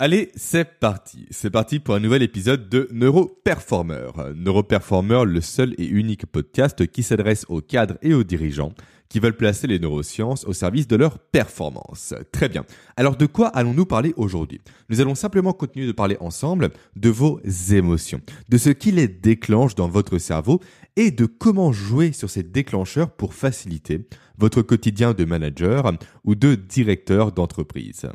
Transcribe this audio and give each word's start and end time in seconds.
Allez, 0.00 0.30
c'est 0.36 0.78
parti. 0.78 1.26
C'est 1.32 1.50
parti 1.50 1.80
pour 1.80 1.96
un 1.96 1.98
nouvel 1.98 2.22
épisode 2.22 2.68
de 2.68 2.88
Neuroperformer. 2.92 4.10
Neuroperformer, 4.36 5.24
le 5.26 5.40
seul 5.40 5.74
et 5.76 5.88
unique 5.88 6.24
podcast 6.26 6.86
qui 6.86 7.02
s'adresse 7.02 7.44
aux 7.48 7.60
cadres 7.60 7.98
et 8.00 8.14
aux 8.14 8.22
dirigeants 8.22 8.72
qui 9.08 9.18
veulent 9.18 9.36
placer 9.36 9.66
les 9.66 9.80
neurosciences 9.80 10.44
au 10.44 10.52
service 10.52 10.86
de 10.86 10.94
leur 10.94 11.18
performance. 11.18 12.14
Très 12.30 12.48
bien. 12.48 12.64
Alors 12.96 13.16
de 13.16 13.26
quoi 13.26 13.48
allons-nous 13.48 13.86
parler 13.86 14.14
aujourd'hui? 14.16 14.60
Nous 14.88 15.00
allons 15.00 15.16
simplement 15.16 15.52
continuer 15.52 15.88
de 15.88 15.92
parler 15.92 16.16
ensemble 16.20 16.70
de 16.94 17.08
vos 17.08 17.40
émotions, 17.72 18.20
de 18.48 18.56
ce 18.56 18.70
qui 18.70 18.92
les 18.92 19.08
déclenche 19.08 19.74
dans 19.74 19.88
votre 19.88 20.18
cerveau 20.18 20.60
et 20.94 21.10
de 21.10 21.26
comment 21.26 21.72
jouer 21.72 22.12
sur 22.12 22.30
ces 22.30 22.44
déclencheurs 22.44 23.10
pour 23.10 23.34
faciliter 23.34 24.06
votre 24.36 24.62
quotidien 24.62 25.12
de 25.12 25.24
manager 25.24 25.90
ou 26.22 26.36
de 26.36 26.54
directeur 26.54 27.32
d'entreprise. 27.32 28.06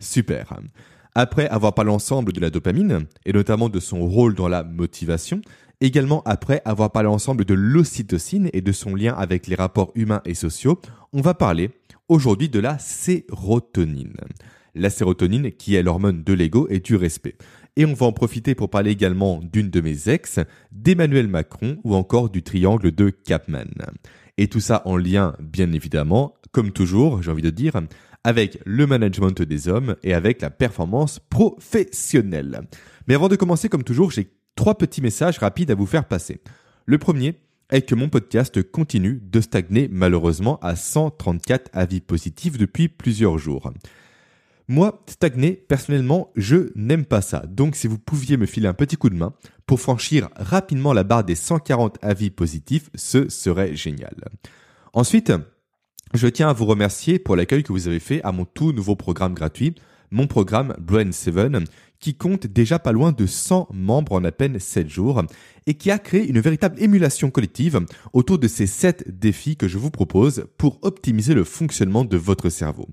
Super. 0.00 0.58
Après 1.14 1.48
avoir 1.48 1.74
parlé 1.74 1.90
ensemble 1.90 2.32
de 2.32 2.40
la 2.40 2.50
dopamine, 2.50 3.06
et 3.26 3.32
notamment 3.32 3.68
de 3.68 3.80
son 3.80 4.06
rôle 4.06 4.34
dans 4.34 4.48
la 4.48 4.62
motivation, 4.62 5.40
également 5.80 6.22
après 6.24 6.62
avoir 6.64 6.92
parlé 6.92 7.08
ensemble 7.08 7.44
de 7.44 7.54
l'ocytocine 7.54 8.48
et 8.52 8.60
de 8.60 8.72
son 8.72 8.94
lien 8.94 9.14
avec 9.14 9.46
les 9.46 9.56
rapports 9.56 9.90
humains 9.94 10.22
et 10.24 10.34
sociaux, 10.34 10.80
on 11.12 11.20
va 11.20 11.34
parler 11.34 11.70
aujourd'hui 12.08 12.48
de 12.48 12.60
la 12.60 12.78
sérotonine. 12.78 14.16
La 14.76 14.90
sérotonine 14.90 15.50
qui 15.50 15.74
est 15.74 15.82
l'hormone 15.82 16.22
de 16.22 16.32
l'ego 16.32 16.68
et 16.70 16.78
du 16.78 16.94
respect. 16.94 17.36
Et 17.76 17.84
on 17.86 17.94
va 17.94 18.06
en 18.06 18.12
profiter 18.12 18.54
pour 18.54 18.70
parler 18.70 18.92
également 18.92 19.40
d'une 19.42 19.70
de 19.70 19.80
mes 19.80 20.08
ex, 20.08 20.38
d'Emmanuel 20.70 21.26
Macron 21.26 21.78
ou 21.82 21.94
encore 21.94 22.30
du 22.30 22.42
triangle 22.42 22.92
de 22.92 23.10
Capman. 23.10 23.64
Et 24.38 24.48
tout 24.48 24.60
ça 24.60 24.82
en 24.84 24.96
lien, 24.96 25.34
bien 25.40 25.72
évidemment, 25.72 26.34
comme 26.52 26.72
toujours, 26.72 27.22
j'ai 27.22 27.30
envie 27.30 27.42
de 27.42 27.50
dire, 27.50 27.74
avec 28.24 28.58
le 28.64 28.86
management 28.86 29.42
des 29.42 29.68
hommes 29.68 29.96
et 30.02 30.14
avec 30.14 30.42
la 30.42 30.50
performance 30.50 31.18
professionnelle. 31.18 32.62
Mais 33.06 33.14
avant 33.14 33.28
de 33.28 33.36
commencer, 33.36 33.68
comme 33.68 33.84
toujours, 33.84 34.10
j'ai 34.10 34.30
trois 34.56 34.76
petits 34.76 35.02
messages 35.02 35.38
rapides 35.38 35.70
à 35.70 35.74
vous 35.74 35.86
faire 35.86 36.06
passer. 36.06 36.40
Le 36.86 36.98
premier 36.98 37.40
est 37.70 37.82
que 37.82 37.94
mon 37.94 38.08
podcast 38.08 38.62
continue 38.70 39.20
de 39.22 39.40
stagner 39.40 39.88
malheureusement 39.90 40.58
à 40.60 40.76
134 40.76 41.70
avis 41.72 42.00
positifs 42.00 42.58
depuis 42.58 42.88
plusieurs 42.88 43.38
jours. 43.38 43.72
Moi, 44.68 45.02
stagner, 45.08 45.52
personnellement, 45.52 46.30
je 46.36 46.70
n'aime 46.76 47.04
pas 47.04 47.22
ça. 47.22 47.44
Donc 47.48 47.74
si 47.74 47.88
vous 47.88 47.98
pouviez 47.98 48.36
me 48.36 48.46
filer 48.46 48.68
un 48.68 48.74
petit 48.74 48.96
coup 48.96 49.10
de 49.10 49.16
main 49.16 49.32
pour 49.66 49.80
franchir 49.80 50.28
rapidement 50.36 50.92
la 50.92 51.02
barre 51.02 51.24
des 51.24 51.34
140 51.34 51.98
avis 52.02 52.30
positifs, 52.30 52.90
ce 52.94 53.28
serait 53.28 53.74
génial. 53.74 54.14
Ensuite, 54.92 55.32
je 56.14 56.26
tiens 56.26 56.48
à 56.48 56.52
vous 56.52 56.66
remercier 56.66 57.18
pour 57.18 57.36
l'accueil 57.36 57.62
que 57.62 57.72
vous 57.72 57.86
avez 57.86 58.00
fait 58.00 58.20
à 58.24 58.32
mon 58.32 58.44
tout 58.44 58.72
nouveau 58.72 58.96
programme 58.96 59.34
gratuit, 59.34 59.74
mon 60.10 60.26
programme 60.26 60.74
Brain 60.80 61.12
7, 61.12 61.34
qui 62.00 62.14
compte 62.14 62.46
déjà 62.46 62.78
pas 62.78 62.92
loin 62.92 63.12
de 63.12 63.26
100 63.26 63.68
membres 63.72 64.14
en 64.14 64.24
à 64.24 64.32
peine 64.32 64.58
7 64.58 64.88
jours 64.88 65.22
et 65.66 65.74
qui 65.74 65.90
a 65.90 65.98
créé 65.98 66.28
une 66.28 66.40
véritable 66.40 66.82
émulation 66.82 67.30
collective 67.30 67.80
autour 68.12 68.38
de 68.38 68.48
ces 68.48 68.66
7 68.66 69.20
défis 69.20 69.56
que 69.56 69.68
je 69.68 69.78
vous 69.78 69.90
propose 69.90 70.46
pour 70.58 70.78
optimiser 70.82 71.34
le 71.34 71.44
fonctionnement 71.44 72.04
de 72.04 72.16
votre 72.16 72.48
cerveau. 72.48 72.88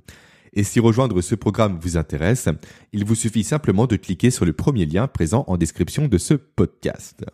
Et 0.54 0.64
si 0.64 0.80
rejoindre 0.80 1.22
ce 1.22 1.36
programme 1.36 1.80
vous 1.82 1.98
intéresse, 1.98 2.50
il 2.94 3.06
vous 3.06 3.16
suffit 3.16 3.44
simplement 3.44 3.88
de 3.88 3.96
cliquer 3.96 4.30
sur 4.30 4.46
le 4.46 4.54
premier 4.54 4.86
lien 4.86 5.08
présent 5.08 5.44
en 5.48 5.58
description 5.58 6.08
de 6.08 6.18
ce 6.18 6.34
podcast. 6.34 7.26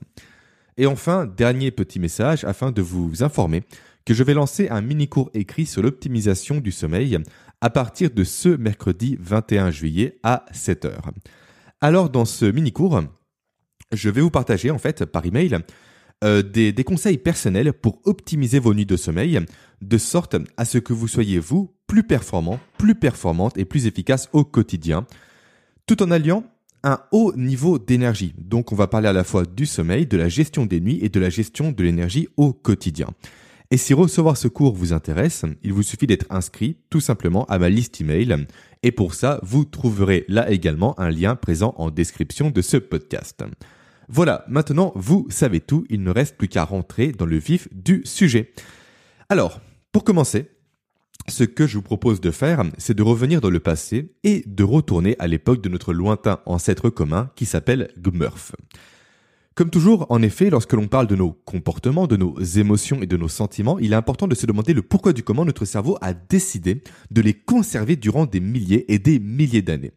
Et 0.77 0.87
enfin, 0.87 1.25
dernier 1.25 1.71
petit 1.71 1.99
message 1.99 2.43
afin 2.45 2.71
de 2.71 2.81
vous 2.81 3.23
informer 3.23 3.63
que 4.05 4.13
je 4.13 4.23
vais 4.23 4.33
lancer 4.33 4.69
un 4.69 4.81
mini-cours 4.81 5.29
écrit 5.33 5.65
sur 5.65 5.81
l'optimisation 5.81 6.59
du 6.59 6.71
sommeil 6.71 7.17
à 7.61 7.69
partir 7.69 8.11
de 8.11 8.23
ce 8.23 8.49
mercredi 8.49 9.17
21 9.19 9.71
juillet 9.71 10.19
à 10.23 10.45
7h. 10.53 10.99
Alors 11.81 12.09
dans 12.09 12.25
ce 12.25 12.45
mini-cours, 12.45 13.03
je 13.91 14.09
vais 14.09 14.21
vous 14.21 14.31
partager 14.31 14.71
en 14.71 14.77
fait 14.77 15.05
par 15.05 15.25
email 15.25 15.57
euh, 16.23 16.41
des, 16.41 16.71
des, 16.71 16.83
conseils 16.83 17.17
personnels 17.17 17.73
pour 17.73 17.99
optimiser 18.05 18.59
vos 18.59 18.73
nuits 18.73 18.85
de 18.85 18.95
sommeil, 18.97 19.39
de 19.81 19.97
sorte 19.97 20.35
à 20.57 20.65
ce 20.65 20.77
que 20.77 20.93
vous 20.93 21.07
soyez 21.07 21.39
vous 21.39 21.73
plus 21.87 22.03
performant, 22.03 22.59
plus 22.77 22.95
performante 22.95 23.57
et 23.57 23.65
plus 23.65 23.87
efficace 23.87 24.29
au 24.33 24.43
quotidien, 24.43 25.05
tout 25.85 26.01
en 26.01 26.11
alliant 26.11 26.43
un 26.83 26.99
haut 27.11 27.33
niveau 27.35 27.79
d'énergie. 27.79 28.33
Donc 28.37 28.71
on 28.71 28.75
va 28.75 28.87
parler 28.87 29.07
à 29.07 29.13
la 29.13 29.23
fois 29.23 29.45
du 29.45 29.65
sommeil, 29.65 30.05
de 30.05 30.17
la 30.17 30.29
gestion 30.29 30.65
des 30.65 30.81
nuits 30.81 30.99
et 31.01 31.09
de 31.09 31.19
la 31.19 31.29
gestion 31.29 31.71
de 31.71 31.83
l'énergie 31.83 32.27
au 32.35 32.53
quotidien. 32.53 33.07
Et 33.73 33.77
si 33.77 33.95
recevoir 33.95 34.37
ce 34.37 34.47
cours 34.47 34.75
vous 34.75 34.93
intéresse, 34.93 35.45
il 35.63 35.73
vous 35.73 35.81
suffit 35.81 36.05
d'être 36.05 36.27
inscrit 36.29 36.77
tout 36.91 36.99
simplement 36.99 37.45
à 37.45 37.57
ma 37.57 37.69
liste 37.69 37.99
email. 37.99 38.45
Et 38.83 38.91
pour 38.91 39.15
ça, 39.15 39.39
vous 39.41 39.65
trouverez 39.65 40.25
là 40.27 40.51
également 40.51 40.93
un 40.99 41.09
lien 41.09 41.35
présent 41.35 41.73
en 41.79 41.89
description 41.89 42.51
de 42.51 42.61
ce 42.61 42.77
podcast. 42.77 43.43
Voilà, 44.07 44.45
maintenant 44.47 44.91
vous 44.93 45.25
savez 45.31 45.59
tout, 45.59 45.87
il 45.89 46.03
ne 46.03 46.11
reste 46.11 46.37
plus 46.37 46.49
qu'à 46.49 46.65
rentrer 46.65 47.13
dans 47.13 47.25
le 47.25 47.37
vif 47.37 47.67
du 47.71 48.03
sujet. 48.05 48.53
Alors, 49.27 49.59
pour 49.91 50.03
commencer, 50.03 50.51
ce 51.27 51.43
que 51.43 51.65
je 51.65 51.77
vous 51.77 51.81
propose 51.81 52.21
de 52.21 52.29
faire, 52.29 52.63
c'est 52.77 52.93
de 52.93 53.01
revenir 53.01 53.41
dans 53.41 53.49
le 53.49 53.59
passé 53.59 54.13
et 54.23 54.43
de 54.45 54.63
retourner 54.63 55.15
à 55.17 55.25
l'époque 55.25 55.63
de 55.63 55.69
notre 55.69 55.93
lointain 55.93 56.41
ancêtre 56.45 56.91
commun 56.91 57.31
qui 57.35 57.47
s'appelle 57.47 57.89
Gmurf. 57.97 58.51
Comme 59.55 59.69
toujours, 59.69 60.07
en 60.09 60.23
effet, 60.23 60.49
lorsque 60.49 60.73
l'on 60.73 60.87
parle 60.87 61.05
de 61.05 61.15
nos 61.15 61.31
comportements, 61.31 62.07
de 62.07 62.17
nos 62.17 62.39
émotions 62.39 63.03
et 63.03 63.05
de 63.05 63.17
nos 63.17 63.27
sentiments, 63.27 63.77
il 63.77 63.93
est 63.93 63.95
important 63.95 64.27
de 64.27 64.33
se 64.33 64.47
demander 64.47 64.73
le 64.73 64.81
pourquoi 64.81 65.13
du 65.13 65.21
comment 65.21 65.45
notre 65.45 65.65
cerveau 65.65 65.95
a 66.01 66.15
décidé 66.15 66.81
de 67.11 67.21
les 67.21 67.35
conserver 67.35 67.95
durant 67.95 68.25
des 68.25 68.39
milliers 68.39 68.91
et 68.91 68.97
des 68.97 69.19
milliers 69.19 69.61
d'années. 69.61 69.91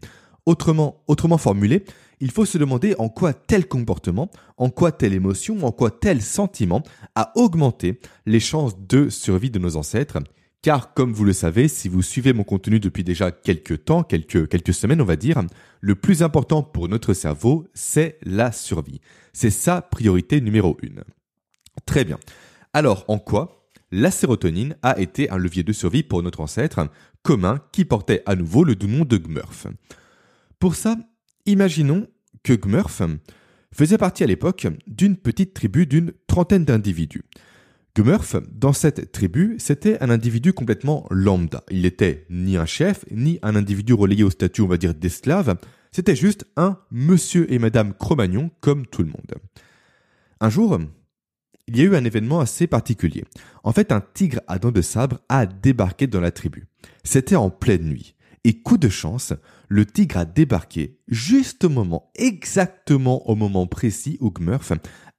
Autrement, 0.45 1.03
autrement 1.07 1.39
formulé, 1.39 1.87
il 2.21 2.31
faut 2.33 2.45
se 2.45 2.59
demander 2.59 2.95
en 2.99 3.09
quoi 3.09 3.33
tel 3.33 3.67
comportement, 3.67 4.31
en 4.59 4.69
quoi 4.69 4.93
telle 4.93 5.15
émotion, 5.15 5.65
en 5.65 5.73
quoi 5.73 5.91
tel 5.91 6.21
sentiment 6.21 6.83
a 7.15 7.33
augmenté 7.35 7.99
les 8.27 8.41
chances 8.41 8.79
de 8.79 9.09
survie 9.09 9.51
de 9.51 9.59
nos 9.59 9.77
ancêtres 9.77 10.19
car 10.67 10.95
comme 10.95 11.13
vous 11.13 11.25
le 11.25 11.33
savez, 11.33 11.69
si 11.69 11.89
vous 11.89 12.03
suivez 12.03 12.33
mon 12.33 12.43
contenu 12.43 12.81
depuis 12.81 13.05
déjà 13.05 13.31
quelques 13.31 13.85
temps, 13.85 14.03
quelques, 14.03 14.75
semaines 14.75 15.01
on 15.01 15.05
va 15.05 15.15
dire, 15.15 15.41
le 15.81 15.95
plus 15.95 16.25
important 16.25 16.65
pour 16.65 16.89
notre 16.89 17.15
cerveau, 17.15 17.69
c'est 17.73 18.19
la 18.25 18.51
survie. 18.51 19.01
C'est 19.33 19.51
sa 19.51 19.81
priorité 19.81 20.41
numéro 20.41 20.77
une. 20.83 21.05
Très 21.85 22.05
bien. 22.05 22.19
Alors 22.73 23.05
en 23.07 23.21
quoi 23.21 23.69
la 23.93 24.11
sérotonine 24.11 24.75
a 24.83 24.99
été 24.99 25.31
un 25.31 25.37
levier 25.37 25.63
de 25.63 25.73
survie 25.73 26.03
pour 26.03 26.25
notre 26.25 26.41
ancêtre 26.41 26.91
commun 27.23 27.61
qui 27.71 27.85
portait 27.85 28.25
à 28.27 28.35
nouveau 28.35 28.65
le 28.65 28.75
doux 28.75 28.89
nom 28.89 29.05
de 29.05 29.19
Gmurf? 29.19 29.69
Pour 30.59 30.75
ça, 30.75 30.97
imaginons 31.45 32.09
que 32.43 32.55
Gmurf 32.55 33.03
faisait 33.73 33.99
partie 33.99 34.25
à 34.25 34.27
l'époque 34.27 34.67
d'une 34.89 35.17
petite 35.17 35.55
tribu 35.55 35.87
d'une 35.87 36.13
trentaine 36.27 36.65
d'individus. 36.65 37.23
Gumurf, 37.97 38.37
dans 38.53 38.75
cette 38.75 39.11
tribu, 39.11 39.57
c'était 39.59 39.97
un 40.03 40.11
individu 40.11 40.53
complètement 40.53 41.07
lambda. 41.11 41.65
Il 41.71 41.81
n'était 41.81 42.27
ni 42.29 42.59
un 42.59 42.67
chef, 42.67 43.07
ni 43.11 43.39
un 43.41 43.57
individu 43.57 43.95
relayé 43.95 44.23
au 44.23 44.29
statut, 44.29 44.61
on 44.61 44.67
va 44.67 44.77
dire, 44.77 44.93
d'esclave. 44.93 45.57
C'était 45.93 46.15
juste 46.15 46.45
un 46.57 46.79
monsieur 46.91 47.51
et 47.51 47.59
madame 47.59 47.95
Cro-Magnon 47.95 48.51
comme 48.61 48.87
tout 48.87 49.03
le 49.03 49.09
monde. 49.09 49.37
Un 50.41 50.51
jour, 50.51 50.79
il 51.69 51.79
y 51.79 51.81
a 51.81 51.85
eu 51.85 51.97
un 51.97 52.05
événement 52.05 52.41
assez 52.41 52.67
particulier. 52.67 53.25
En 53.65 53.73
fait, 53.73 53.91
un 53.91 54.03
tigre 54.03 54.41
à 54.47 54.59
dents 54.59 54.73
de 54.73 54.83
sabre 54.83 55.21
a 55.31 55.47
débarqué 55.47 56.07
dans 56.07 56.21
la 56.21 56.33
tribu. 56.33 56.67
C'était 57.03 57.35
en 57.35 57.49
pleine 57.49 57.85
nuit. 57.85 58.15
Et 58.45 58.61
coup 58.61 58.77
de 58.77 58.91
chance, 58.91 59.33
le 59.69 59.87
tigre 59.87 60.19
a 60.19 60.25
débarqué 60.25 61.01
juste 61.09 61.65
au 61.65 61.69
moment, 61.69 62.13
exactement 62.15 63.29
au 63.29 63.35
moment 63.35 63.67
précis 63.67 64.19
où 64.21 64.31
Gmurf 64.31 64.73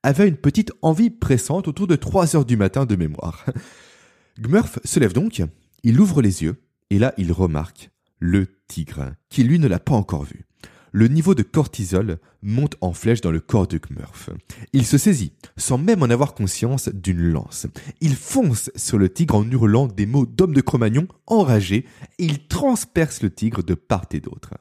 avait 0.07 0.29
une 0.29 0.38
petite 0.38 0.72
envie 0.81 1.09
pressante 1.09 1.68
autour 1.68 1.85
de 1.85 1.97
3 1.97 2.38
heures 2.38 2.45
du 2.45 2.56
matin 2.56 2.85
de 2.85 2.95
mémoire. 2.95 3.45
Gmurf 4.40 4.79
se 4.85 5.01
lève 5.01 5.12
donc, 5.12 5.44
il 5.84 6.00
ouvre 6.00 6.22
les 6.22 6.44
yeux, 6.44 6.63
et 6.90 6.97
là 6.97 7.13
il 7.18 7.34
remarque 7.34 7.90
le 8.19 8.47
tigre, 8.68 9.13
qui 9.29 9.44
lui 9.44 9.59
ne 9.59 9.68
l'a 9.68 9.79
pas 9.79 9.95
encore 9.95 10.23
vu. 10.23 10.45
Le 10.94 11.09
niveau 11.09 11.35
de 11.35 11.44
cortisol 11.44 12.19
monte 12.42 12.77
en 12.80 12.94
flèche 12.94 13.19
dans 13.19 13.31
le 13.31 13.42
corps 13.42 13.68
de 13.68 13.77
Gmurf. 13.77 14.30
Il 14.71 14.86
se 14.86 14.98
saisit, 14.98 15.33
sans 15.57 15.77
même 15.77 16.01
en 16.01 16.10
avoir 16.10 16.33
conscience, 16.33 16.88
d'une 16.88 17.21
lance. 17.21 17.68
Il 18.00 18.15
fonce 18.15 18.71
sur 18.75 18.98
le 18.98 19.10
tigre 19.10 19.36
en 19.36 19.44
hurlant 19.44 19.88
des 19.88 20.06
mots 20.06 20.25
d'homme 20.25 20.53
de 20.53 20.62
Cro-Magnon 20.62 21.07
enragé, 21.27 21.86
et 22.18 22.24
il 22.24 22.48
transperce 22.48 23.21
le 23.21 23.30
tigre 23.30 23.62
de 23.62 23.74
part 23.74 24.06
et 24.12 24.21
d'autre. 24.21 24.53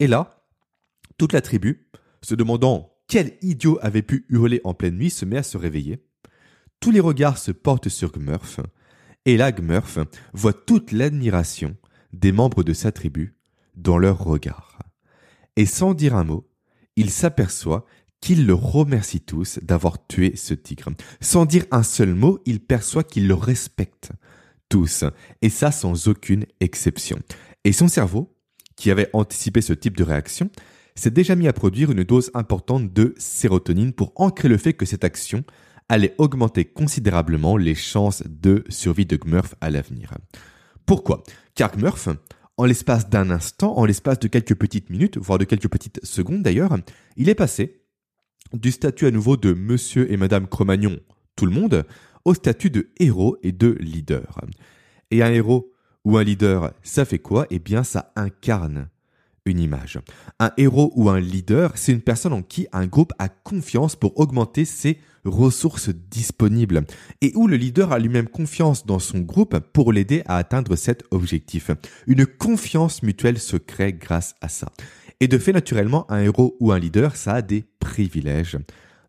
Et 0.00 0.06
là, 0.06 0.42
toute 1.18 1.34
la 1.34 1.42
tribu, 1.42 1.86
se 2.22 2.34
demandant 2.34 2.95
quel 3.08 3.36
idiot 3.42 3.78
avait 3.82 4.02
pu 4.02 4.26
hurler 4.28 4.60
en 4.64 4.74
pleine 4.74 4.96
nuit 4.96 5.10
se 5.10 5.24
met 5.24 5.38
à 5.38 5.42
se 5.42 5.56
réveiller. 5.56 6.02
Tous 6.80 6.90
les 6.90 7.00
regards 7.00 7.38
se 7.38 7.52
portent 7.52 7.88
sur 7.88 8.12
Gmurf, 8.12 8.60
et 9.24 9.36
là 9.36 9.52
Gmurf 9.52 9.98
voit 10.32 10.52
toute 10.52 10.92
l'admiration 10.92 11.76
des 12.12 12.32
membres 12.32 12.62
de 12.62 12.72
sa 12.72 12.92
tribu 12.92 13.36
dans 13.74 13.98
leurs 13.98 14.24
regards. 14.24 14.78
Et 15.56 15.66
sans 15.66 15.94
dire 15.94 16.14
un 16.14 16.24
mot, 16.24 16.48
il 16.96 17.10
s'aperçoit 17.10 17.86
qu'ils 18.20 18.46
le 18.46 18.54
remercient 18.54 19.20
tous 19.20 19.58
d'avoir 19.62 20.06
tué 20.06 20.34
ce 20.36 20.54
tigre. 20.54 20.90
Sans 21.20 21.44
dire 21.44 21.64
un 21.70 21.82
seul 21.82 22.14
mot, 22.14 22.40
il 22.46 22.60
perçoit 22.60 23.04
qu'ils 23.04 23.28
le 23.28 23.34
respectent 23.34 24.12
tous, 24.68 25.04
et 25.42 25.48
ça 25.48 25.70
sans 25.70 26.08
aucune 26.08 26.44
exception. 26.60 27.18
Et 27.64 27.72
son 27.72 27.88
cerveau 27.88 28.34
qui 28.74 28.90
avait 28.90 29.10
anticipé 29.12 29.60
ce 29.60 29.72
type 29.72 29.96
de 29.96 30.04
réaction, 30.04 30.50
s'est 30.96 31.10
déjà 31.10 31.36
mis 31.36 31.46
à 31.46 31.52
produire 31.52 31.92
une 31.92 32.04
dose 32.04 32.30
importante 32.34 32.92
de 32.92 33.14
sérotonine 33.18 33.92
pour 33.92 34.12
ancrer 34.16 34.48
le 34.48 34.56
fait 34.56 34.72
que 34.72 34.86
cette 34.86 35.04
action 35.04 35.44
allait 35.88 36.14
augmenter 36.18 36.64
considérablement 36.64 37.56
les 37.56 37.74
chances 37.74 38.22
de 38.26 38.64
survie 38.68 39.06
de 39.06 39.16
Gmurf 39.16 39.54
à 39.60 39.70
l'avenir. 39.70 40.14
Pourquoi? 40.84 41.22
Car 41.54 41.76
Gmurf, 41.76 42.08
en 42.56 42.64
l'espace 42.64 43.08
d'un 43.08 43.30
instant, 43.30 43.76
en 43.76 43.84
l'espace 43.84 44.18
de 44.18 44.28
quelques 44.28 44.54
petites 44.54 44.90
minutes, 44.90 45.18
voire 45.18 45.38
de 45.38 45.44
quelques 45.44 45.68
petites 45.68 46.04
secondes 46.04 46.42
d'ailleurs, 46.42 46.76
il 47.16 47.28
est 47.28 47.34
passé 47.34 47.82
du 48.52 48.70
statut 48.70 49.06
à 49.06 49.10
nouveau 49.10 49.36
de 49.36 49.52
monsieur 49.52 50.10
et 50.10 50.16
madame 50.16 50.46
Cro-Magnon, 50.46 50.98
tout 51.36 51.46
le 51.46 51.52
monde, 51.52 51.84
au 52.24 52.34
statut 52.34 52.70
de 52.70 52.88
héros 52.98 53.36
et 53.42 53.52
de 53.52 53.76
leader. 53.80 54.40
Et 55.10 55.22
un 55.22 55.30
héros 55.30 55.72
ou 56.04 56.16
un 56.16 56.24
leader, 56.24 56.72
ça 56.82 57.04
fait 57.04 57.18
quoi? 57.18 57.46
Eh 57.50 57.58
bien, 57.58 57.84
ça 57.84 58.12
incarne 58.16 58.88
une 59.46 59.60
image. 59.60 59.98
Un 60.38 60.50
héros 60.58 60.92
ou 60.94 61.08
un 61.08 61.20
leader, 61.20 61.72
c'est 61.76 61.92
une 61.92 62.02
personne 62.02 62.34
en 62.34 62.42
qui 62.42 62.66
un 62.72 62.86
groupe 62.86 63.12
a 63.18 63.28
confiance 63.28 63.96
pour 63.96 64.18
augmenter 64.20 64.64
ses 64.64 64.98
ressources 65.24 65.88
disponibles 65.88 66.84
et 67.20 67.32
où 67.34 67.46
le 67.46 67.56
leader 67.56 67.92
a 67.92 67.98
lui-même 67.98 68.28
confiance 68.28 68.86
dans 68.86 68.98
son 68.98 69.20
groupe 69.20 69.58
pour 69.72 69.92
l'aider 69.92 70.22
à 70.26 70.36
atteindre 70.36 70.76
cet 70.76 71.04
objectif. 71.10 71.70
Une 72.06 72.26
confiance 72.26 73.02
mutuelle 73.02 73.38
se 73.38 73.56
crée 73.56 73.92
grâce 73.92 74.34
à 74.40 74.48
ça. 74.48 74.68
Et 75.20 75.28
de 75.28 75.38
fait, 75.38 75.52
naturellement, 75.52 76.10
un 76.10 76.20
héros 76.20 76.56
ou 76.60 76.72
un 76.72 76.78
leader, 76.78 77.16
ça 77.16 77.34
a 77.34 77.42
des 77.42 77.64
privilèges 77.80 78.58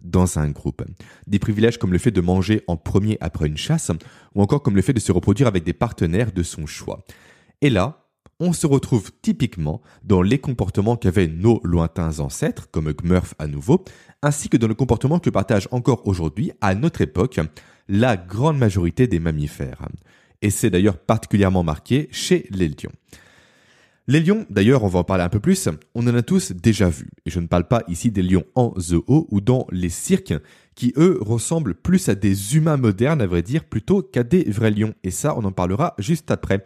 dans 0.02 0.40
un 0.40 0.50
groupe. 0.50 0.84
Des 1.26 1.40
privilèges 1.40 1.78
comme 1.78 1.92
le 1.92 1.98
fait 1.98 2.12
de 2.12 2.22
manger 2.22 2.64
en 2.68 2.78
premier 2.78 3.18
après 3.20 3.48
une 3.48 3.58
chasse, 3.58 3.92
ou 4.36 4.42
encore 4.42 4.62
comme 4.62 4.76
le 4.76 4.82
fait 4.82 4.94
de 4.94 5.00
se 5.00 5.12
reproduire 5.12 5.48
avec 5.48 5.64
des 5.64 5.74
partenaires 5.74 6.32
de 6.32 6.44
son 6.44 6.66
choix. 6.66 7.04
Et 7.62 7.70
là, 7.70 8.07
on 8.40 8.54
se 8.54 8.68
retrouve 8.68 9.12
typiquement 9.22 9.82
dans 10.04 10.22
les 10.22 10.40
comportements 10.40 10.96
qu'avaient 10.96 11.28
nos 11.28 11.60
lointains 11.64 12.20
ancêtres, 12.20 12.70
comme 12.72 12.92
Gmurf 12.92 13.34
à 13.40 13.48
nouveau, 13.48 13.84
ainsi 14.22 14.50
que 14.50 14.58
dans 14.58 14.68
le 14.68 14.76
comportement 14.76 15.20
que 15.20 15.30
partage 15.30 15.68
encore 15.72 16.08
aujourd'hui, 16.08 16.52
à 16.62 16.76
notre 16.76 17.02
époque, 17.02 17.40
la 17.88 18.18
grande 18.18 18.58
majorité 18.58 19.08
des 19.08 19.20
mammifères. 19.20 19.88
Et 20.42 20.50
c'est 20.50 20.70
d'ailleurs 20.70 20.98
particulièrement 20.98 21.64
marqué 21.64 22.10
chez 22.12 22.48
les 22.52 22.68
lions. 22.68 22.92
Les 24.10 24.22
lions, 24.22 24.46
d'ailleurs, 24.50 24.86
on 24.86 24.88
va 24.88 25.00
en 25.00 25.04
parler 25.04 25.26
un 25.26 25.30
peu 25.30 25.42
plus, 25.42 25.68
on 25.94 26.08
en 26.08 26.16
a 26.16 26.22
tous 26.22 26.54
déjà 26.54 26.88
vu. 26.88 27.10
Et 27.26 27.30
je 27.30 27.42
ne 27.42 27.48
parle 27.48 27.68
pas 27.68 27.84
ici 27.90 28.10
des 28.10 28.22
lions 28.22 28.46
en 28.56 28.74
zoo 28.80 29.04
ou 29.08 29.42
dans 29.42 29.68
les 29.70 29.90
cirques, 29.90 30.34
qui 30.76 30.94
eux 30.96 31.18
ressemblent 31.20 31.76
plus 31.76 32.08
à 32.08 32.16
des 32.16 32.56
humains 32.56 32.78
modernes, 32.78 33.22
à 33.22 33.28
vrai 33.28 33.42
dire, 33.42 33.66
plutôt 33.66 34.02
qu'à 34.02 34.24
des 34.24 34.44
vrais 34.50 34.72
lions. 34.72 34.94
Et 35.04 35.12
ça, 35.12 35.36
on 35.38 35.44
en 35.44 35.52
parlera 35.52 35.94
juste 35.98 36.32
après. 36.32 36.64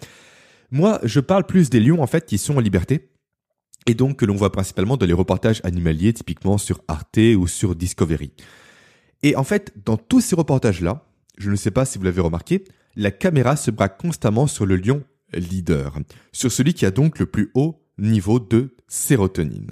Moi, 0.72 1.00
je 1.04 1.20
parle 1.20 1.46
plus 1.46 1.70
des 1.70 1.80
lions, 1.80 2.02
en 2.02 2.08
fait, 2.08 2.26
qui 2.26 2.38
sont 2.38 2.58
en 2.58 2.62
liberté. 2.62 3.10
Et 3.88 3.94
donc, 3.94 4.18
que 4.18 4.26
l'on 4.26 4.36
voit 4.36 4.52
principalement 4.52 4.96
dans 4.96 5.06
les 5.06 5.14
reportages 5.14 5.62
animaliers, 5.64 6.14
typiquement 6.14 6.58
sur 6.58 6.82
Arte 6.88 7.18
ou 7.38 7.48
sur 7.48 7.76
Discovery. 7.76 8.32
Et 9.24 9.36
en 9.36 9.44
fait, 9.44 9.74
dans 9.86 9.98
tous 9.98 10.22
ces 10.22 10.36
reportages-là, 10.36 11.06
je 11.38 11.50
ne 11.50 11.56
sais 11.56 11.72
pas 11.72 11.86
si 11.86 11.98
vous 11.98 12.04
l'avez 12.04 12.22
remarqué, 12.22 12.64
la 12.96 13.12
caméra 13.12 13.56
se 13.56 13.72
braque 13.72 14.00
constamment 14.00 14.48
sur 14.48 14.66
le 14.66 14.76
lion 14.76 15.04
leader, 15.34 15.98
sur 16.32 16.52
celui 16.52 16.74
qui 16.74 16.86
a 16.86 16.92
donc 16.92 17.20
le 17.20 17.26
plus 17.26 17.52
haut 17.54 17.84
niveau 17.98 18.40
de 18.40 18.76
sérotonine. 18.88 19.72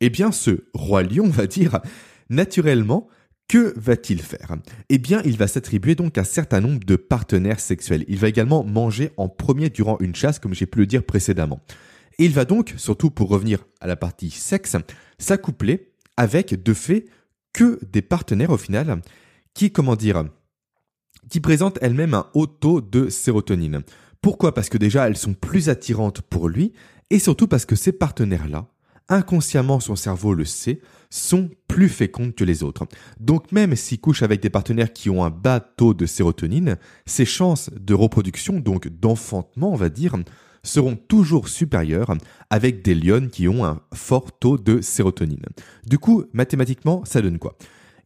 Eh 0.00 0.10
bien, 0.10 0.32
ce 0.32 0.64
roi 0.74 1.02
lion 1.02 1.28
va 1.28 1.46
dire, 1.46 1.80
naturellement, 2.28 3.08
que 3.52 3.78
va-t-il 3.78 4.22
faire? 4.22 4.56
Eh 4.88 4.96
bien, 4.96 5.20
il 5.26 5.36
va 5.36 5.46
s'attribuer 5.46 5.94
donc 5.94 6.16
un 6.16 6.24
certain 6.24 6.62
nombre 6.62 6.82
de 6.86 6.96
partenaires 6.96 7.60
sexuels. 7.60 8.06
Il 8.08 8.16
va 8.16 8.28
également 8.28 8.64
manger 8.64 9.10
en 9.18 9.28
premier 9.28 9.68
durant 9.68 9.98
une 10.00 10.14
chasse, 10.14 10.38
comme 10.38 10.54
j'ai 10.54 10.64
pu 10.64 10.78
le 10.78 10.86
dire 10.86 11.04
précédemment. 11.04 11.60
Et 12.18 12.24
il 12.24 12.32
va 12.32 12.46
donc, 12.46 12.72
surtout 12.78 13.10
pour 13.10 13.28
revenir 13.28 13.66
à 13.82 13.86
la 13.86 13.94
partie 13.94 14.30
sexe, 14.30 14.74
s'accoupler 15.18 15.92
avec 16.16 16.62
de 16.62 16.72
fait 16.72 17.04
que 17.52 17.78
des 17.92 18.00
partenaires 18.00 18.52
au 18.52 18.56
final 18.56 19.02
qui, 19.52 19.70
comment 19.70 19.96
dire, 19.96 20.24
qui 21.28 21.40
présentent 21.40 21.78
elles-mêmes 21.82 22.14
un 22.14 22.30
haut 22.32 22.46
taux 22.46 22.80
de 22.80 23.10
sérotonine. 23.10 23.82
Pourquoi? 24.22 24.54
Parce 24.54 24.70
que 24.70 24.78
déjà, 24.78 25.06
elles 25.08 25.18
sont 25.18 25.34
plus 25.34 25.68
attirantes 25.68 26.22
pour 26.22 26.48
lui, 26.48 26.72
et 27.10 27.18
surtout 27.18 27.48
parce 27.48 27.66
que 27.66 27.76
ces 27.76 27.92
partenaires-là, 27.92 28.68
inconsciemment 29.10 29.78
son 29.78 29.94
cerveau 29.94 30.32
le 30.32 30.46
sait, 30.46 30.80
sont 31.10 31.50
plus 31.72 31.88
fécondes 31.88 32.34
que 32.34 32.44
les 32.44 32.62
autres. 32.62 32.84
Donc 33.18 33.50
même 33.50 33.74
s'il 33.76 33.98
couche 33.98 34.22
avec 34.22 34.42
des 34.42 34.50
partenaires 34.50 34.92
qui 34.92 35.08
ont 35.08 35.24
un 35.24 35.30
bas 35.30 35.58
taux 35.58 35.94
de 35.94 36.04
sérotonine, 36.04 36.76
ses 37.06 37.24
chances 37.24 37.70
de 37.74 37.94
reproduction, 37.94 38.60
donc 38.60 38.88
d'enfantement 38.88 39.72
on 39.72 39.76
va 39.76 39.88
dire, 39.88 40.14
seront 40.62 40.96
toujours 40.96 41.48
supérieures 41.48 42.14
avec 42.50 42.82
des 42.82 42.94
lionnes 42.94 43.30
qui 43.30 43.48
ont 43.48 43.64
un 43.64 43.80
fort 43.94 44.38
taux 44.38 44.58
de 44.58 44.82
sérotonine. 44.82 45.46
Du 45.86 45.98
coup, 45.98 46.24
mathématiquement, 46.34 47.06
ça 47.06 47.22
donne 47.22 47.38
quoi? 47.38 47.56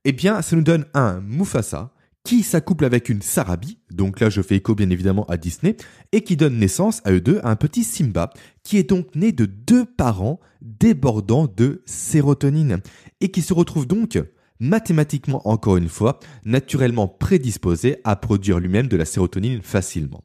Eh 0.05 0.13
bien, 0.13 0.43
ça 0.43 0.55
nous 0.55 0.63
donne 0.63 0.87
un 0.95 1.21
Mufasa, 1.21 1.91
qui 2.27 2.43
s'accouple 2.43 2.85
avec 2.85 3.09
une 3.09 3.23
Sarabi, 3.23 3.79
donc 3.93 4.19
là 4.19 4.31
je 4.31 4.43
fais 4.43 4.57
écho 4.57 4.75
bien 4.75 4.91
évidemment 4.91 5.25
à 5.27 5.37
Disney, 5.37 5.77
et 6.11 6.23
qui 6.23 6.37
donne 6.37 6.59
naissance 6.59 7.01
à 7.05 7.13
eux 7.13 7.21
deux 7.21 7.39
à 7.45 7.51
un 7.51 7.55
petit 7.57 7.85
Simba, 7.85 8.31
qui 8.65 8.79
est 8.79 8.91
donc 8.91 9.15
né 9.15 9.31
de 9.31 9.47
deux 9.47 9.85
parents 9.85 10.41
débordant 10.61 11.47
de 11.47 11.85
sérotonine, 11.87 12.81
et 13.21 13.31
qui 13.31 13.43
se 13.43 13.55
retrouve 13.55 13.87
donc 13.87 14.21
mathématiquement 14.59 15.49
encore 15.49 15.77
une 15.77 15.89
fois, 15.89 16.19
naturellement 16.45 17.07
prédisposé 17.07 17.99
à 18.03 18.17
produire 18.17 18.59
lui-même 18.59 18.89
de 18.89 18.97
la 18.97 19.05
sérotonine 19.05 19.63
facilement. 19.63 20.25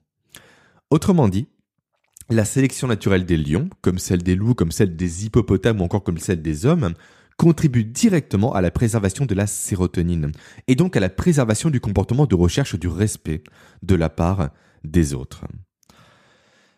Autrement 0.89 1.29
dit, 1.29 1.49
la 2.31 2.45
sélection 2.45 2.87
naturelle 2.87 3.25
des 3.25 3.37
lions, 3.37 3.69
comme 3.81 3.99
celle 3.99 4.23
des 4.23 4.33
loups, 4.33 4.55
comme 4.55 4.71
celle 4.71 4.95
des 4.95 5.27
hippopotames 5.27 5.81
ou 5.81 5.83
encore 5.83 6.03
comme 6.03 6.17
celle 6.17 6.41
des 6.41 6.65
hommes, 6.65 6.95
contribue 7.37 7.83
directement 7.83 8.53
à 8.53 8.61
la 8.61 8.71
préservation 8.71 9.25
de 9.25 9.33
la 9.33 9.47
sérotonine 9.47 10.31
et 10.67 10.75
donc 10.75 10.95
à 10.95 10.99
la 10.99 11.09
préservation 11.09 11.69
du 11.69 11.79
comportement 11.79 12.25
de 12.25 12.35
recherche 12.35 12.77
du 12.77 12.87
respect 12.87 13.43
de 13.81 13.95
la 13.95 14.09
part 14.09 14.49
des 14.83 15.13
autres. 15.13 15.45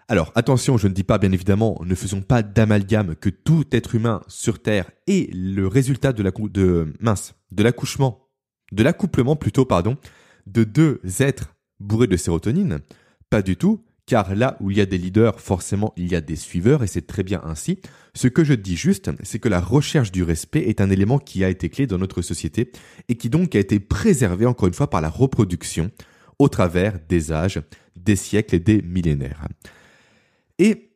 Alors 0.08 0.32
attention, 0.36 0.78
je 0.78 0.88
ne 0.88 0.94
dis 0.94 1.04
pas 1.04 1.18
bien 1.18 1.32
évidemment, 1.32 1.80
ne 1.84 1.96
faisons 1.96 2.22
pas 2.22 2.44
d'amalgame 2.44 3.16
que 3.16 3.30
tout 3.30 3.66
être 3.72 3.96
humain 3.96 4.22
sur 4.28 4.62
Terre 4.62 4.92
est 5.08 5.34
le 5.34 5.68
résultat 5.68 6.14
de 6.14 6.22
la 6.22 6.32
de 6.32 6.94
de 7.52 7.64
l'accouchement, 7.64 8.28
de 8.72 8.84
l'accouplement 8.84 9.36
plutôt 9.36 9.66
pardon, 9.66 9.98
de 10.46 10.64
deux 10.64 11.02
êtres 11.20 11.56
bourrés 11.80 12.08
de 12.08 12.18
sérotonine. 12.18 12.80
Pas 13.30 13.42
du 13.42 13.56
tout, 13.56 13.84
car 14.06 14.36
là 14.36 14.58
où 14.60 14.70
il 14.70 14.78
y 14.78 14.82
a 14.82 14.86
des 14.86 14.98
leaders, 14.98 15.40
forcément 15.40 15.94
il 15.96 16.12
y 16.12 16.16
a 16.16 16.22
des 16.22 16.36
suiveurs, 16.36 16.84
et 16.84 16.88
c'est 16.88 17.08
très 17.08 17.24
bien 17.24 17.42
ainsi. 17.44 17.80
Ce 18.14 18.28
que 18.28 18.44
je 18.44 18.54
dis 18.54 18.76
juste, 18.76 19.10
c'est 19.24 19.40
que 19.40 19.50
la 19.50 19.62
recherche 19.62 20.12
du 20.12 20.24
respect 20.24 20.64
est 20.68 20.82
un 20.82 20.90
élément 20.90 21.20
qui 21.20 21.44
a 21.44 21.50
été 21.50 21.70
clé 21.70 21.88
dans 21.88 21.98
notre 21.98 22.22
société, 22.22 22.72
et 23.08 23.16
qui 23.16 23.30
donc 23.30 23.56
a 23.56 23.60
été 23.60 23.80
préservé 23.80 24.46
encore 24.46 24.68
une 24.68 24.74
fois 24.74 24.90
par 24.90 25.02
la 25.02 25.10
reproduction, 25.10 25.92
au 26.40 26.50
travers 26.50 27.00
des 27.08 27.32
âges, 27.32 27.62
des 27.96 28.16
siècles 28.16 28.56
et 28.56 28.60
des 28.60 28.82
millénaires. 28.82 29.48
Et 30.60 30.92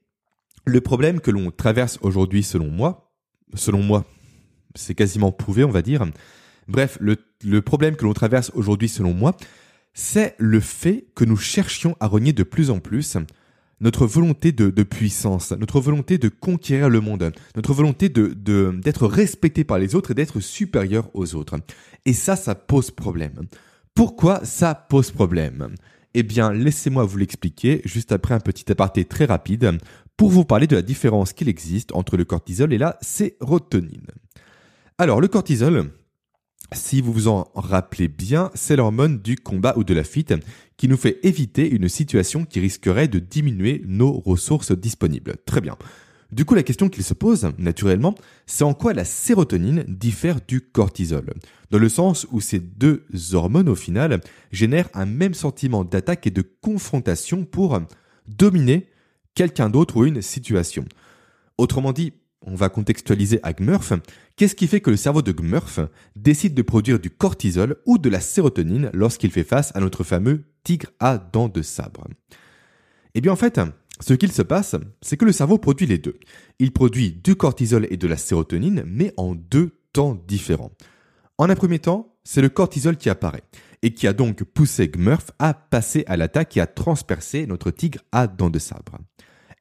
le 0.66 0.82
problème 0.82 1.22
que 1.22 1.32
l'on 1.32 1.52
traverse 1.52 1.98
aujourd'hui 2.02 2.44
selon 2.44 2.70
moi, 2.70 3.14
selon 3.54 3.82
moi, 3.82 4.06
c'est 4.76 4.96
quasiment 4.96 5.32
prouvé 5.32 5.64
on 5.64 5.72
va 5.72 5.82
dire, 5.82 6.06
bref, 6.68 6.98
le, 7.00 7.18
le 7.44 7.62
problème 7.62 7.96
que 7.96 8.04
l'on 8.04 8.14
traverse 8.14 8.52
aujourd'hui 8.54 8.90
selon 8.90 9.14
moi, 9.14 9.36
c'est 9.94 10.36
le 10.38 10.60
fait 10.60 11.08
que 11.16 11.26
nous 11.26 11.38
cherchions 11.38 11.96
à 12.00 12.08
renier 12.08 12.34
de 12.34 12.44
plus 12.44 12.70
en 12.70 12.80
plus 12.80 13.18
notre 13.80 14.08
volonté 14.08 14.52
de, 14.52 14.84
puissance, 14.84 15.52
notre 15.52 15.80
volonté 15.80 16.18
de 16.18 16.30
conquérir 16.30 16.90
le 16.90 17.00
monde, 17.00 17.32
notre 17.56 17.74
volonté 17.74 18.10
d'être 18.10 19.08
respecté 19.08 19.64
par 19.64 19.78
les 19.78 19.96
autres 19.96 20.12
et 20.12 20.16
d'être 20.16 20.40
supérieur 20.40 21.10
aux 21.14 21.36
autres. 21.36 21.60
Et 22.06 22.14
ça, 22.14 22.36
ça 22.36 22.56
pose 22.56 22.92
problème. 22.92 23.48
Pourquoi 23.94 24.44
ça 24.46 24.74
pose 24.74 25.12
problème? 25.12 25.76
Eh 26.14 26.24
bien, 26.24 26.52
laissez-moi 26.52 27.04
vous 27.04 27.18
l'expliquer 27.18 27.82
juste 27.86 28.12
après 28.12 28.34
un 28.34 28.40
petit 28.40 28.72
aparté 28.72 29.06
très 29.06 29.26
rapide 29.26 29.78
pour 30.16 30.30
vous 30.30 30.46
parler 30.46 30.66
de 30.66 30.76
la 30.76 30.82
différence 30.82 31.34
qu'il 31.34 31.48
existe 31.48 31.94
entre 31.94 32.18
le 32.18 32.26
cortisol 32.26 32.74
et 32.74 32.80
la 32.80 32.98
sérotonine. 33.02 34.08
Alors, 34.98 35.22
le 35.22 35.28
cortisol, 35.28 35.92
si 36.74 37.02
vous 37.02 37.14
vous 37.14 37.28
en 37.28 37.50
rappelez 37.56 38.08
bien, 38.08 38.52
c'est 38.54 38.76
l'hormone 38.76 39.20
du 39.20 39.38
combat 39.38 39.74
ou 39.78 39.84
de 39.84 39.94
la 39.94 40.04
fuite 40.04 40.34
qui 40.76 40.88
nous 40.88 40.98
fait 40.98 41.20
éviter 41.24 41.70
une 41.70 41.88
situation 41.88 42.46
qui 42.46 42.60
risquerait 42.60 43.08
de 43.08 43.20
diminuer 43.20 43.82
nos 43.86 44.12
ressources 44.12 44.74
disponibles. 44.74 45.38
Très 45.46 45.62
bien. 45.62 45.78
Du 46.32 46.44
coup, 46.44 46.56
la 46.56 46.64
question 46.64 46.90
qu'il 46.90 47.06
se 47.06 47.14
pose, 47.14 47.50
naturellement, 47.58 48.14
c'est 48.46 48.66
en 48.66 48.74
quoi 48.74 48.94
la 48.94 49.06
sérotonine 49.06 49.86
diffère 49.88 50.40
du 50.46 50.60
cortisol? 50.60 51.34
Dans 51.72 51.80
le 51.80 51.88
sens 51.88 52.28
où 52.32 52.42
ces 52.42 52.60
deux 52.60 53.06
hormones, 53.32 53.70
au 53.70 53.76
final, 53.76 54.20
génèrent 54.52 54.90
un 54.94 55.06
même 55.06 55.34
sentiment 55.34 55.86
d'attaque 55.86 56.28
et 56.28 56.32
de 56.32 56.44
confrontation 56.62 57.46
pour 57.46 57.80
dominer 58.28 58.90
quelqu'un 59.36 59.70
d'autre 59.70 59.98
ou 59.98 60.06
une 60.06 60.22
situation. 60.22 60.84
Autrement 61.58 61.94
dit, 61.94 62.12
on 62.42 62.56
va 62.56 62.70
contextualiser 62.70 63.40
à 63.44 63.54
Gmurf. 63.54 63.94
Qu'est-ce 64.36 64.56
qui 64.56 64.68
fait 64.68 64.82
que 64.82 64.90
le 64.90 64.98
cerveau 64.98 65.22
de 65.22 65.32
Gmurf 65.32 65.80
décide 66.16 66.54
de 66.54 66.62
produire 66.62 67.00
du 67.00 67.10
cortisol 67.10 67.78
ou 67.86 67.98
de 67.98 68.10
la 68.10 68.20
sérotonine 68.20 68.90
lorsqu'il 68.94 69.32
fait 69.32 69.44
face 69.44 69.76
à 69.76 69.80
notre 69.80 70.04
fameux 70.04 70.46
tigre 70.64 70.90
à 71.00 71.18
dents 71.18 71.50
de 71.50 71.62
sabre? 71.62 72.08
Eh 73.16 73.22
bien 73.22 73.32
en 73.32 73.36
fait, 73.36 73.60
ce 74.00 74.14
qu'il 74.14 74.32
se 74.32 74.44
passe, 74.44 74.76
c'est 75.02 75.18
que 75.18 75.26
le 75.26 75.32
cerveau 75.32 75.58
produit 75.58 75.88
les 75.88 75.98
deux. 75.98 76.20
Il 76.60 76.72
produit 76.72 77.12
du 77.12 77.36
cortisol 77.36 77.88
et 77.90 77.98
de 77.98 78.08
la 78.08 78.18
sérotonine, 78.18 78.84
mais 78.86 79.14
en 79.18 79.34
deux 79.34 79.80
temps 79.92 80.22
différents. 80.28 80.72
En 81.38 81.50
un 81.50 81.56
premier 81.56 81.80
temps, 81.80 82.16
c'est 82.24 82.42
le 82.42 82.50
cortisol 82.50 82.98
qui 82.98 83.10
apparaît, 83.10 83.44
et 83.82 83.94
qui 83.94 84.08
a 84.08 84.14
donc 84.14 84.44
poussé 84.44 84.88
Gmurf 84.88 85.32
à 85.40 85.54
passer 85.54 86.04
à 86.08 86.18
l'attaque 86.18 86.58
et 86.58 86.62
à 86.62 86.68
transpercer 86.68 87.48
notre 87.48 87.72
tigre 87.72 88.02
à 88.12 88.28
dents 88.28 88.50
de 88.50 88.60
sabre. 88.60 89.00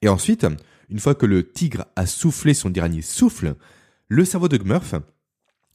Et 0.03 0.09
ensuite, 0.09 0.47
une 0.89 0.99
fois 0.99 1.15
que 1.15 1.27
le 1.27 1.49
tigre 1.49 1.87
a 1.97 2.07
soufflé 2.07 2.55
son 2.55 2.71
dernier 2.71 3.03
souffle, 3.03 3.55
le 4.09 4.25
cerveau 4.25 4.49
de 4.49 4.57
Gmurf 4.57 4.95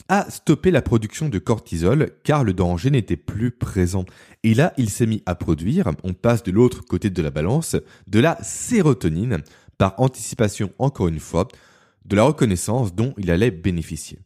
a 0.07 0.29
stoppé 0.29 0.71
la 0.71 0.81
production 0.81 1.29
de 1.29 1.39
cortisol 1.39 2.11
car 2.23 2.43
le 2.43 2.53
danger 2.53 2.91
n'était 2.91 3.17
plus 3.17 3.51
présent. 3.51 4.05
Et 4.43 4.53
là, 4.53 4.73
il 4.77 4.89
s'est 4.89 5.05
mis 5.05 5.23
à 5.25 5.35
produire, 5.35 5.91
on 6.03 6.13
passe 6.13 6.43
de 6.43 6.51
l'autre 6.51 6.81
côté 6.81 7.09
de 7.09 7.21
la 7.21 7.31
balance, 7.31 7.75
de 8.07 8.19
la 8.19 8.37
sérotonine, 8.43 9.37
par 9.77 9.99
anticipation 9.99 10.71
encore 10.79 11.07
une 11.07 11.19
fois, 11.19 11.47
de 12.05 12.15
la 12.15 12.23
reconnaissance 12.23 12.93
dont 12.93 13.13
il 13.17 13.31
allait 13.31 13.51
bénéficier. 13.51 14.19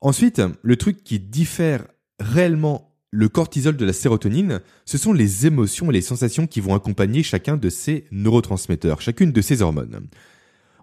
Ensuite, 0.00 0.42
le 0.62 0.76
truc 0.76 1.02
qui 1.02 1.18
diffère 1.18 1.86
réellement 2.20 2.93
le 3.14 3.28
cortisol 3.28 3.76
de 3.76 3.84
la 3.84 3.92
sérotonine, 3.92 4.60
ce 4.84 4.98
sont 4.98 5.12
les 5.12 5.46
émotions 5.46 5.88
et 5.88 5.94
les 5.94 6.00
sensations 6.00 6.48
qui 6.48 6.60
vont 6.60 6.74
accompagner 6.74 7.22
chacun 7.22 7.56
de 7.56 7.70
ces 7.70 8.06
neurotransmetteurs, 8.10 9.00
chacune 9.00 9.30
de 9.30 9.40
ces 9.40 9.62
hormones. 9.62 10.08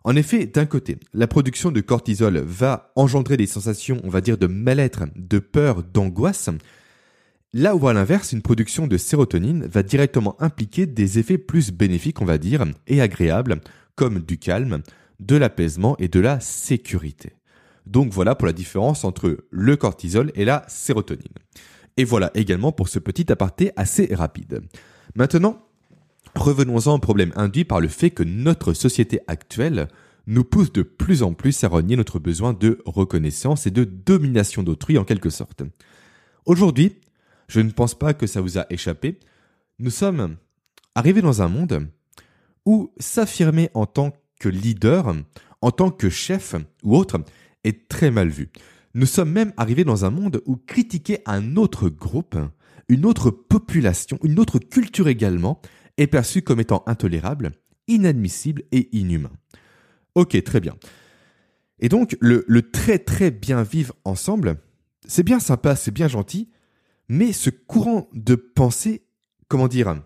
En 0.06 0.16
effet, 0.16 0.46
d'un 0.46 0.66
côté, 0.66 0.98
la 1.14 1.28
production 1.28 1.72
de 1.72 1.82
cortisol 1.82 2.38
va 2.38 2.94
engendrer 2.96 3.36
des 3.36 3.48
sensations, 3.48 4.00
on 4.06 4.10
va 4.10 4.22
dire, 4.22 4.38
de 4.38 4.48
mal-être, 4.48 5.04
de 5.18 5.40
peur, 5.40 5.84
d'angoisse, 5.84 6.50
là 7.52 7.76
où 7.76 7.86
à 7.90 7.94
l'inverse, 7.94 8.32
une 8.32 8.42
production 8.42 8.88
de 8.88 8.96
sérotonine 8.96 9.66
va 9.66 9.84
directement 9.84 10.42
impliquer 10.42 10.86
des 10.86 11.20
effets 11.20 11.38
plus 11.38 11.74
bénéfiques, 11.74 12.22
on 12.22 12.26
va 12.26 12.38
dire, 12.38 12.64
et 12.88 13.02
agréables, 13.02 13.60
comme 13.96 14.20
du 14.20 14.38
calme, 14.38 14.84
de 15.20 15.36
l'apaisement 15.36 15.98
et 16.00 16.08
de 16.08 16.22
la 16.22 16.40
sécurité. 16.40 17.34
Donc 17.86 18.14
voilà 18.14 18.36
pour 18.36 18.48
la 18.48 18.54
différence 18.54 19.04
entre 19.04 19.38
le 19.50 19.76
cortisol 19.76 20.32
et 20.36 20.46
la 20.46 20.64
sérotonine. 20.70 21.28
Et 21.98 22.04
voilà 22.04 22.32
également 22.34 22.72
pour 22.72 22.90
ce 22.90 23.00
petit 23.00 23.32
aparté 23.32 23.72
assez 23.76 24.14
rapide. 24.14 24.62
Maintenant, 25.16 25.66
revenons-en 26.36 26.96
au 26.96 27.00
problème 27.00 27.34
induit 27.36 27.66
par 27.66 27.82
le 27.82 27.88
fait 27.88 28.12
que 28.12 28.24
notre 28.24 28.74
société 28.74 29.20
actuelle 29.28 29.88
nous 30.28 30.44
pousse 30.44 30.72
de 30.72 30.84
plus 30.84 31.24
en 31.24 31.34
plus 31.34 31.64
à 31.64 31.68
renier 31.68 31.96
notre 31.96 32.20
besoin 32.20 32.54
de 32.54 32.82
reconnaissance 32.86 33.68
et 33.68 33.72
de 33.72 33.84
domination 33.84 34.64
d'autrui 34.64 34.98
en 34.98 35.04
quelque 35.04 35.30
sorte. 35.30 35.64
Aujourd'hui, 36.46 37.00
je 37.48 37.60
ne 37.60 37.72
pense 37.72 37.98
pas 37.98 38.14
que 38.14 38.28
ça 38.28 38.42
vous 38.42 38.58
a 38.58 38.66
échappé, 38.70 39.20
nous 39.80 39.90
sommes 39.90 40.38
arrivés 40.96 41.22
dans 41.22 41.42
un 41.42 41.48
monde 41.48 41.88
où 42.66 42.94
s'affirmer 43.00 43.70
en 43.74 43.86
tant 43.86 44.14
que 44.40 44.48
leader, 44.50 45.14
en 45.62 45.72
tant 45.72 45.92
que 45.92 46.10
chef 46.10 46.56
ou 46.84 46.96
autre, 46.96 47.20
est 47.64 47.88
très 47.88 48.12
mal 48.12 48.30
vu. 48.30 48.50
Nous 48.94 49.06
sommes 49.06 49.32
même 49.32 49.54
arrivés 49.58 49.84
dans 49.84 50.06
un 50.06 50.10
monde 50.10 50.42
où 50.46 50.58
critiquer 50.58 51.20
un 51.26 51.56
autre 51.56 51.90
groupe, 51.90 52.38
une 52.90 53.06
autre 53.06 53.32
population, 53.32 54.20
une 54.24 54.40
autre 54.40 54.60
culture 54.60 55.08
également, 55.08 55.62
est 55.98 56.08
perçu 56.08 56.42
comme 56.42 56.60
étant 56.60 56.84
intolérable, 56.88 57.52
inadmissible 57.88 58.64
et 58.72 58.90
inhumain. 58.98 59.32
Ok, 60.16 60.42
très 60.44 60.60
bien. 60.60 60.76
Et 61.80 61.90
donc, 61.90 62.16
le, 62.20 62.44
très 62.72 63.00
très 63.00 63.32
bien 63.32 63.64
vivre 63.64 63.96
ensemble, 64.06 64.58
c'est 65.08 65.24
bien 65.24 65.40
sympa, 65.40 65.76
c'est 65.76 65.92
bien 65.92 66.08
gentil, 66.08 66.50
mais 67.10 67.34
ce 67.34 67.50
courant 67.50 68.08
de 68.14 68.36
pensée, 68.36 69.04
comment 69.48 69.68
dire, 69.68 70.02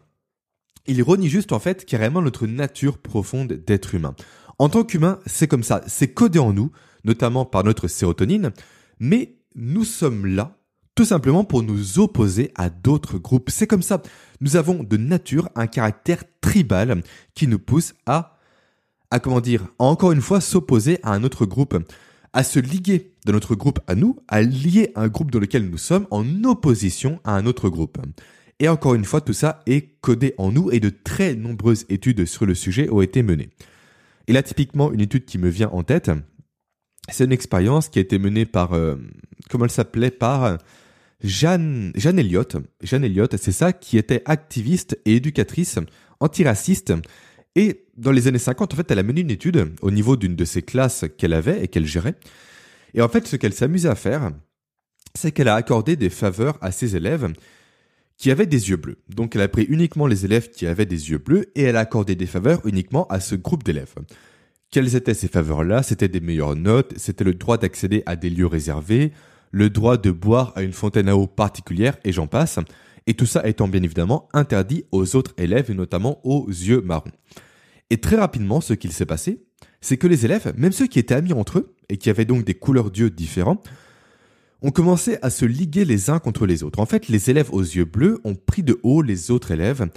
il 0.88 1.02
renie 1.04 1.30
juste 1.30 1.52
en 1.52 1.60
fait 1.60 1.86
carrément 1.86 2.22
notre 2.22 2.48
nature 2.48 2.98
profonde 3.00 3.54
d'être 3.54 3.96
humain. 3.96 4.16
En 4.58 4.70
tant 4.70 4.84
qu'humain, 4.84 5.20
c'est 5.26 5.48
comme 5.48 5.64
ça, 5.64 5.82
c'est 5.88 6.14
codé 6.14 6.40
en 6.40 6.54
nous, 6.54 6.72
notamment 7.04 7.46
par 7.46 7.64
notre 7.64 7.88
sérotonine, 7.88 8.52
mais 9.00 9.36
nous 9.56 9.84
sommes 9.84 10.26
là 10.26 10.58
tout 10.96 11.06
simplement 11.06 11.44
pour 11.44 11.62
nous 11.62 12.00
opposer 12.00 12.52
à 12.56 12.70
d'autres 12.70 13.18
groupes. 13.18 13.50
C'est 13.50 13.68
comme 13.68 13.82
ça. 13.82 14.02
Nous 14.40 14.56
avons 14.56 14.82
de 14.82 14.96
nature 14.96 15.50
un 15.56 15.68
caractère 15.68 16.24
tribal 16.40 17.04
qui 17.34 17.48
nous 17.48 17.60
pousse 17.60 17.94
à, 18.06 18.38
à 19.12 19.20
comment 19.20 19.42
dire, 19.42 19.68
à 19.78 19.84
encore 19.84 20.14
une 20.14 20.22
fois 20.22 20.40
s'opposer 20.40 21.00
à 21.04 21.12
un 21.12 21.24
autre 21.24 21.46
groupe, 21.46 21.78
à 22.32 22.44
se 22.44 22.60
liguer 22.60 23.12
de 23.26 23.34
notre 23.34 23.56
groupe 23.56 23.80
à 23.88 23.96
nous, 23.96 24.18
à 24.30 24.42
lier 24.42 24.92
un 24.96 25.10
groupe 25.10 25.32
dans 25.32 25.40
lequel 25.40 25.70
nous 25.70 25.78
sommes 25.78 26.08
en 26.12 26.44
opposition 26.46 27.20
à 27.26 27.36
un 27.36 27.46
autre 27.46 27.68
groupe. 27.70 27.98
Et 28.60 28.70
encore 28.70 28.96
une 28.96 29.04
fois, 29.04 29.20
tout 29.20 29.34
ça 29.34 29.60
est 29.66 30.00
codé 30.00 30.34
en 30.38 30.52
nous 30.52 30.72
et 30.72 30.80
de 30.80 30.90
très 30.90 31.36
nombreuses 31.36 31.86
études 31.90 32.26
sur 32.26 32.46
le 32.46 32.56
sujet 32.56 32.90
ont 32.90 33.02
été 33.02 33.22
menées. 33.22 33.50
Et 34.28 34.34
là, 34.34 34.42
typiquement, 34.42 34.94
une 34.94 35.02
étude 35.02 35.26
qui 35.26 35.38
me 35.38 35.50
vient 35.50 35.70
en 35.70 35.84
tête, 35.84 36.10
c'est 37.10 37.26
une 37.26 37.32
expérience 37.32 37.90
qui 37.90 38.00
a 38.00 38.02
été 38.02 38.20
menée 38.20 38.46
par, 38.46 38.74
euh, 38.74 38.96
comment 39.50 39.66
elle 39.66 39.72
s'appelait, 39.72 40.12
par 40.12 40.58
Jeanne, 41.24 41.92
Jeanne 41.96 42.20
Elliott. 42.20 42.58
Jeanne 42.82 43.04
Elliott, 43.04 43.36
c'est 43.38 43.52
ça, 43.52 43.74
qui 43.74 43.98
était 43.98 44.22
activiste 44.26 45.00
et 45.06 45.16
éducatrice 45.16 45.80
antiraciste. 46.20 46.94
Et 47.56 47.86
dans 47.96 48.12
les 48.12 48.28
années 48.28 48.40
50, 48.40 48.74
en 48.74 48.78
fait, 48.78 48.92
elle 48.92 49.00
a 49.00 49.04
mené 49.04 49.22
une 49.22 49.32
étude 49.32 49.74
au 49.82 49.92
niveau 49.92 50.18
d'une 50.18 50.36
de 50.36 50.46
ses 50.46 50.62
classes 50.62 51.06
qu'elle 51.18 51.34
avait 51.34 51.64
et 51.64 51.68
qu'elle 51.68 51.86
gérait. 51.86 52.16
Et 52.94 53.02
en 53.02 53.10
fait, 53.10 53.28
ce 53.28 53.36
qu'elle 53.36 53.54
s'amusait 53.54 53.90
à 53.90 53.96
faire, 53.96 54.32
c'est 55.14 55.32
qu'elle 55.32 55.48
a 55.48 55.56
accordé 55.56 55.96
des 55.96 56.10
faveurs 56.10 56.58
à 56.62 56.72
ses 56.72 56.96
élèves 56.96 57.34
qui 58.18 58.32
avaient 58.32 58.46
des 58.46 58.70
yeux 58.70 58.78
bleus. 58.78 58.98
Donc 59.10 59.36
elle 59.36 59.42
a 59.42 59.48
pris 59.48 59.64
uniquement 59.64 60.08
les 60.08 60.26
élèves 60.26 60.50
qui 60.50 60.68
avaient 60.68 60.86
des 60.86 61.10
yeux 61.10 61.18
bleus 61.18 61.52
et 61.56 61.64
elle 61.64 61.76
a 61.76 61.82
accordé 61.82 62.16
des 62.16 62.26
faveurs 62.26 62.66
uniquement 62.66 63.08
à 63.08 63.20
ce 63.20 63.36
groupe 63.36 63.64
d'élèves. 63.64 63.94
Quelles 64.72 64.96
étaient 64.96 65.14
ces 65.14 65.28
faveurs-là? 65.28 65.84
C'était 65.84 66.08
des 66.08 66.20
meilleures 66.20 66.56
notes, 66.56 66.94
c'était 66.98 67.24
le 67.24 67.34
droit 67.34 67.58
d'accéder 67.58 68.04
à 68.06 68.16
des 68.16 68.30
lieux 68.30 68.48
réservés, 68.48 69.12
le 69.52 69.70
droit 69.70 69.98
de 69.98 70.12
boire 70.12 70.52
à 70.56 70.64
une 70.64 70.74
fontaine 70.74 71.08
à 71.08 71.16
eau 71.16 71.28
particulière, 71.28 71.98
et 72.04 72.12
j'en 72.12 72.28
passe. 72.28 72.60
Et 73.08 73.14
tout 73.14 73.26
ça 73.26 73.48
étant 73.48 73.68
bien 73.68 73.84
évidemment 73.84 74.28
interdit 74.34 74.86
aux 74.92 75.16
autres 75.16 75.34
élèves, 75.38 75.72
et 75.72 75.76
notamment 75.76 76.20
aux 76.26 76.48
yeux 76.48 76.82
marrons. 76.82 77.12
Et 77.90 77.98
très 77.98 78.16
rapidement, 78.16 78.62
ce 78.62 78.74
qu'il 78.74 78.92
s'est 78.92 79.06
passé, 79.06 79.46
c'est 79.80 79.98
que 79.98 80.08
les 80.08 80.26
élèves, 80.26 80.54
même 80.58 80.72
ceux 80.72 80.88
qui 80.88 81.00
étaient 81.00 81.14
amis 81.14 81.34
entre 81.34 81.60
eux, 81.60 81.76
et 81.90 81.98
qui 81.98 82.10
avaient 82.10 82.26
donc 82.26 82.44
des 82.44 82.56
couleurs 82.56 82.92
d'yeux 82.92 83.12
différents, 83.12 83.62
ont 84.62 84.72
commencé 84.72 85.18
à 85.22 85.30
se 85.30 85.46
liguer 85.46 85.86
les 85.86 86.10
uns 86.10 86.20
contre 86.20 86.48
les 86.48 86.64
autres. 86.64 86.80
En 86.80 86.88
fait, 86.88 87.08
les 87.08 87.30
élèves 87.30 87.54
aux 87.54 87.62
yeux 87.62 87.86
bleus 87.86 88.20
ont 88.24 88.36
pris 88.36 88.64
de 88.64 88.80
haut 88.82 89.04
les 89.04 89.30
autres 89.30 89.52
élèves 89.52 89.88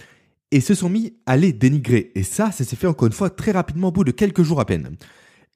et 0.51 0.61
se 0.61 0.75
sont 0.75 0.89
mis 0.89 1.15
à 1.27 1.37
les 1.37 1.53
dénigrer. 1.53 2.13
Et 2.15 2.23
ça, 2.23 2.51
ça 2.53 2.65
s'est 2.65 2.77
fait 2.77 2.87
encore 2.87 3.07
une 3.07 3.13
fois 3.13 3.31
très 3.31 3.53
rapidement 3.53 3.89
au 3.89 3.93
bout 3.93 4.05
de 4.05 4.11
quelques 4.11 4.43
jours 4.43 4.61
à 4.61 4.67
peine. 4.67 4.97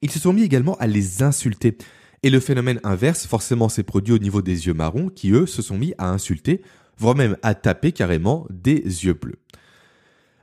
Ils 0.01 0.11
se 0.11 0.19
sont 0.19 0.33
mis 0.33 0.43
également 0.43 0.75
à 0.75 0.87
les 0.87 1.23
insulter. 1.23 1.77
Et 2.23 2.29
le 2.29 2.39
phénomène 2.39 2.79
inverse 2.83 3.25
forcément 3.25 3.69
s'est 3.69 3.83
produit 3.83 4.13
au 4.13 4.19
niveau 4.19 4.41
des 4.41 4.67
yeux 4.67 4.73
marrons 4.73 5.09
qui, 5.09 5.31
eux, 5.31 5.45
se 5.45 5.61
sont 5.61 5.77
mis 5.77 5.93
à 5.97 6.09
insulter, 6.09 6.61
voire 6.97 7.15
même 7.15 7.37
à 7.41 7.55
taper 7.55 7.91
carrément 7.91 8.47
des 8.49 8.79
yeux 8.79 9.13
bleus. 9.13 9.39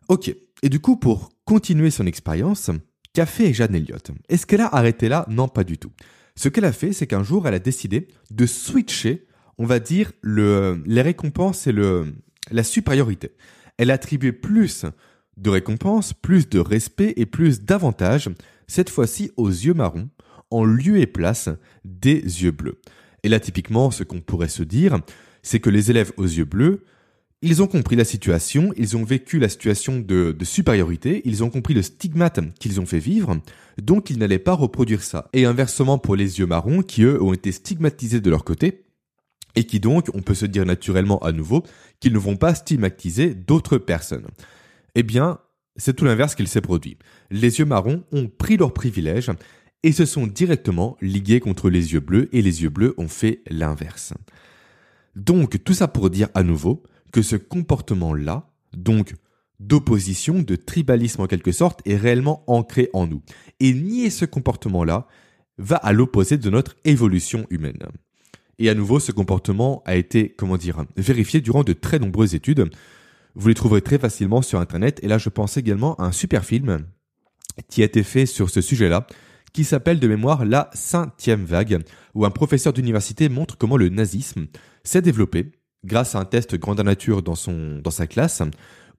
Ok, 0.09 0.35
et 0.62 0.69
du 0.69 0.80
coup, 0.80 0.97
pour 0.97 1.30
continuer 1.45 1.90
son 1.90 2.07
expérience, 2.07 2.71
qu'a 3.14 3.26
fait 3.26 3.54
Jeanne 3.54 3.75
Elliott? 3.75 4.11
Est-ce 4.28 4.47
qu'elle 4.47 4.61
a 4.61 4.75
arrêté 4.75 5.09
là? 5.09 5.25
Non, 5.28 5.49
pas 5.49 5.64
du 5.64 5.78
tout. 5.78 5.92
Ce 6.37 6.49
qu'elle 6.49 6.64
a 6.64 6.73
fait, 6.73 6.92
c'est 6.92 7.07
qu'un 7.07 7.23
jour, 7.23 7.47
elle 7.47 7.54
a 7.54 7.59
décidé 7.59 8.09
de 8.30 8.47
switcher, 8.47 9.26
on 9.59 9.66
va 9.66 9.78
dire, 9.78 10.12
le, 10.21 10.83
les 10.87 11.02
récompenses 11.02 11.66
et 11.66 11.75
la 12.50 12.62
supériorité. 12.62 13.33
Elle 13.81 13.91
attribuait 13.91 14.33
plus 14.33 14.85
de 15.39 15.49
récompenses, 15.49 16.13
plus 16.13 16.51
de 16.51 16.59
respect 16.59 17.15
et 17.17 17.25
plus 17.25 17.63
d'avantages, 17.63 18.29
cette 18.67 18.91
fois-ci 18.91 19.31
aux 19.39 19.49
yeux 19.49 19.73
marrons, 19.73 20.11
en 20.51 20.65
lieu 20.65 20.99
et 20.99 21.07
place 21.07 21.49
des 21.87 22.17
yeux 22.17 22.51
bleus. 22.51 22.79
Et 23.23 23.31
là, 23.31 23.41
typiquement, 23.41 23.91
ce 23.91 24.05
qu'on 24.05 24.21
pourrait 24.21 24.51
se 24.51 24.63
dire, 24.63 24.99
c'est 25.43 25.61
que 25.61 25.71
les 25.71 25.91
élèves 25.91 26.13
aux 26.19 26.27
yeux 26.27 26.45
bleus, 26.45 26.85
ils 27.41 27.63
ont 27.63 27.67
compris 27.67 27.97
la 27.97 28.05
situation, 28.05 28.71
ils 28.77 28.99
ont 28.99 29.05
vécu 29.05 29.39
la 29.39 29.49
situation 29.49 29.99
de, 29.99 30.33
de 30.39 30.45
supériorité, 30.45 31.23
ils 31.25 31.43
ont 31.43 31.49
compris 31.49 31.73
le 31.73 31.81
stigmate 31.81 32.41
qu'ils 32.59 32.83
ont 32.83 32.87
fait 32.87 32.99
vivre, 32.99 33.39
donc 33.81 34.11
ils 34.11 34.19
n'allaient 34.19 34.39
pas 34.39 34.53
reproduire 34.53 35.03
ça. 35.03 35.31
Et 35.33 35.47
inversement 35.47 35.97
pour 35.97 36.17
les 36.17 36.39
yeux 36.39 36.47
marrons, 36.47 36.83
qui 36.83 37.05
eux 37.05 37.23
ont 37.23 37.33
été 37.33 37.51
stigmatisés 37.51 38.21
de 38.21 38.29
leur 38.29 38.45
côté, 38.45 38.83
et 39.54 39.64
qui 39.64 39.80
donc, 39.80 40.09
on 40.14 40.23
peut 40.23 40.35
se 40.35 40.47
dire 40.47 40.64
naturellement 40.64 41.19
à 41.19 41.33
nouveau, 41.33 41.64
qu'ils 42.00 42.12
ne 42.12 42.19
vont 42.19 42.37
pas 42.37 42.54
stigmatiser 42.54 43.35
d'autres 43.35 43.78
personnes. 43.78 44.26
Eh 44.95 45.02
bien, 45.02 45.38
c'est 45.76 45.95
tout 45.95 46.04
l'inverse 46.04 46.35
qu'il 46.35 46.49
s'est 46.49 46.61
produit. 46.61 46.99
Les 47.30 47.59
yeux 47.59 47.64
marrons 47.64 48.04
ont 48.12 48.28
pris 48.28 48.57
leurs 48.57 48.75
privilèges 48.75 49.30
et 49.83 49.92
se 49.92 50.04
sont 50.04 50.26
directement 50.26 50.97
ligués 51.00 51.40
contre 51.40 51.71
les 51.71 51.92
yeux 51.92 52.00
bleus 52.00 52.28
et 52.33 52.42
les 52.42 52.62
yeux 52.62 52.69
bleus 52.69 52.95
ont 52.99 53.09
fait 53.09 53.42
l'inverse. 53.49 54.12
Donc, 55.16 55.62
tout 55.64 55.75
ça 55.75 55.88
pour 55.88 56.11
dire 56.11 56.28
à 56.35 56.42
nouveau 56.42 56.83
que 57.12 57.23
ce 57.23 57.37
comportement-là, 57.37 58.50
donc 58.73 59.14
d'opposition, 59.59 60.40
de 60.40 60.57
tribalisme 60.57 61.23
en 61.23 61.26
quelque 61.26 61.52
sorte, 61.52 61.80
est 61.87 61.97
réellement 61.97 62.45
ancré 62.47 62.88
en 62.92 63.07
nous. 63.07 63.23
Et 63.59 63.73
nier 63.73 64.11
ce 64.11 64.25
comportement-là 64.25 65.07
va 65.59 65.76
à 65.76 65.92
l'opposé 65.92 66.38
de 66.38 66.49
notre 66.50 66.76
évolution 66.85 67.47
humaine. 67.50 67.83
Et 68.61 68.69
à 68.69 68.75
nouveau, 68.75 69.00
ce 69.00 69.11
comportement 69.11 69.83
a 69.87 69.97
été, 69.97 70.29
comment 70.29 70.59
dire, 70.59 70.85
vérifié 70.97 71.40
durant 71.40 71.64
de 71.64 71.73
très 71.73 71.99
nombreuses 71.99 72.35
études. 72.35 72.71
Vous 73.35 73.49
les 73.49 73.55
trouverez 73.55 73.81
très 73.81 73.99
facilement 73.99 74.43
sur 74.43 74.61
Internet. 74.61 75.00
Et 75.02 75.09
là, 75.09 75.17
je 75.17 75.31
pense 75.31 75.57
également 75.57 75.95
à 75.97 76.05
un 76.05 76.12
super 76.12 76.45
film 76.45 76.85
qui 77.69 77.81
a 77.81 77.87
été 77.87 78.02
fait 78.02 78.26
sur 78.26 78.50
ce 78.50 78.61
sujet-là, 78.61 79.07
qui 79.55 79.64
s'appelle 79.64 79.99
de 79.99 80.07
mémoire 80.07 80.45
La 80.45 80.71
cinquième 80.75 81.47
vague, 81.47 81.83
où 82.14 82.26
un 82.26 82.31
professeur 82.31 82.75
d'université 82.75 83.31
montre 83.31 83.57
comment 83.57 83.79
le 83.79 83.88
nazisme 83.88 84.47
s'est 84.85 85.02
développé 85.02 85.52
grâce 85.85 86.14
à 86.14 86.21
un 86.21 86.26
test 86.26 86.55
grandeur 86.57 86.85
nature 86.85 87.23
dans, 87.23 87.35
son, 87.35 87.81
dans 87.83 87.90
sa 87.90 88.07
classe, 88.07 88.43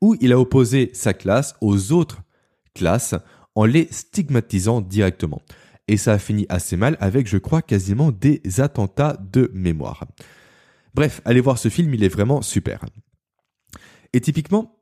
où 0.01 0.15
il 0.22 0.34
a 0.34 0.39
opposé 0.39 0.89
sa 0.94 1.13
classe 1.13 1.53
aux 1.62 1.91
autres 1.91 2.24
classes 2.74 3.13
en 3.53 3.65
les 3.65 3.88
stigmatisant 3.91 4.82
directement. 4.82 5.44
Et 5.88 5.98
ça 5.98 6.14
a 6.14 6.20
fini 6.20 6.46
assez 6.50 6.78
mal 6.78 6.98
avec, 7.00 7.28
je 7.28 7.38
crois, 7.38 7.62
quasiment 7.62 8.12
des 8.12 8.42
attentats 8.60 9.18
de 9.32 9.52
mémoire. 9.54 10.06
Bref, 10.94 11.22
allez 11.26 11.42
voir 11.42 11.58
ce 11.58 11.70
film, 11.70 11.94
il 11.94 12.04
est 12.04 12.10
vraiment 12.10 12.42
super. 12.42 12.86
Et 14.14 14.22
typiquement, 14.22 14.78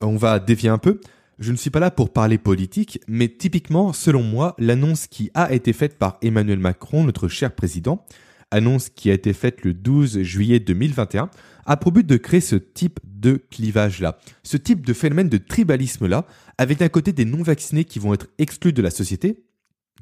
on 0.00 0.16
va 0.16 0.38
dévier 0.38 0.68
un 0.68 0.78
peu, 0.78 1.00
je 1.38 1.52
ne 1.52 1.56
suis 1.56 1.70
pas 1.70 1.80
là 1.80 1.90
pour 1.90 2.12
parler 2.12 2.36
politique, 2.36 3.00
mais 3.08 3.28
typiquement, 3.28 3.92
selon 3.92 4.22
moi, 4.22 4.54
l'annonce 4.58 5.06
qui 5.06 5.30
a 5.34 5.52
été 5.52 5.72
faite 5.72 5.98
par 5.98 6.18
Emmanuel 6.20 6.58
Macron, 6.58 7.04
notre 7.04 7.28
cher 7.28 7.54
président, 7.54 8.04
annonce 8.50 8.90
qui 8.90 9.10
a 9.10 9.14
été 9.14 9.32
faite 9.32 9.64
le 9.64 9.72
12 9.72 10.20
juillet 10.22 10.60
2021, 10.60 11.30
a 11.64 11.76
pour 11.76 11.92
but 11.92 12.06
de 12.06 12.16
créer 12.16 12.40
ce 12.40 12.56
type 12.56 13.00
de 13.04 13.42
clivage-là, 13.50 14.18
ce 14.42 14.56
type 14.56 14.84
de 14.84 14.92
phénomène 14.92 15.28
de 15.28 15.38
tribalisme-là, 15.38 16.26
avec 16.58 16.78
d'un 16.78 16.88
côté 16.88 17.12
des 17.12 17.24
non-vaccinés 17.24 17.84
qui 17.84 17.98
vont 17.98 18.12
être 18.12 18.26
exclus 18.38 18.72
de 18.72 18.82
la 18.82 18.90
société, 18.90 19.44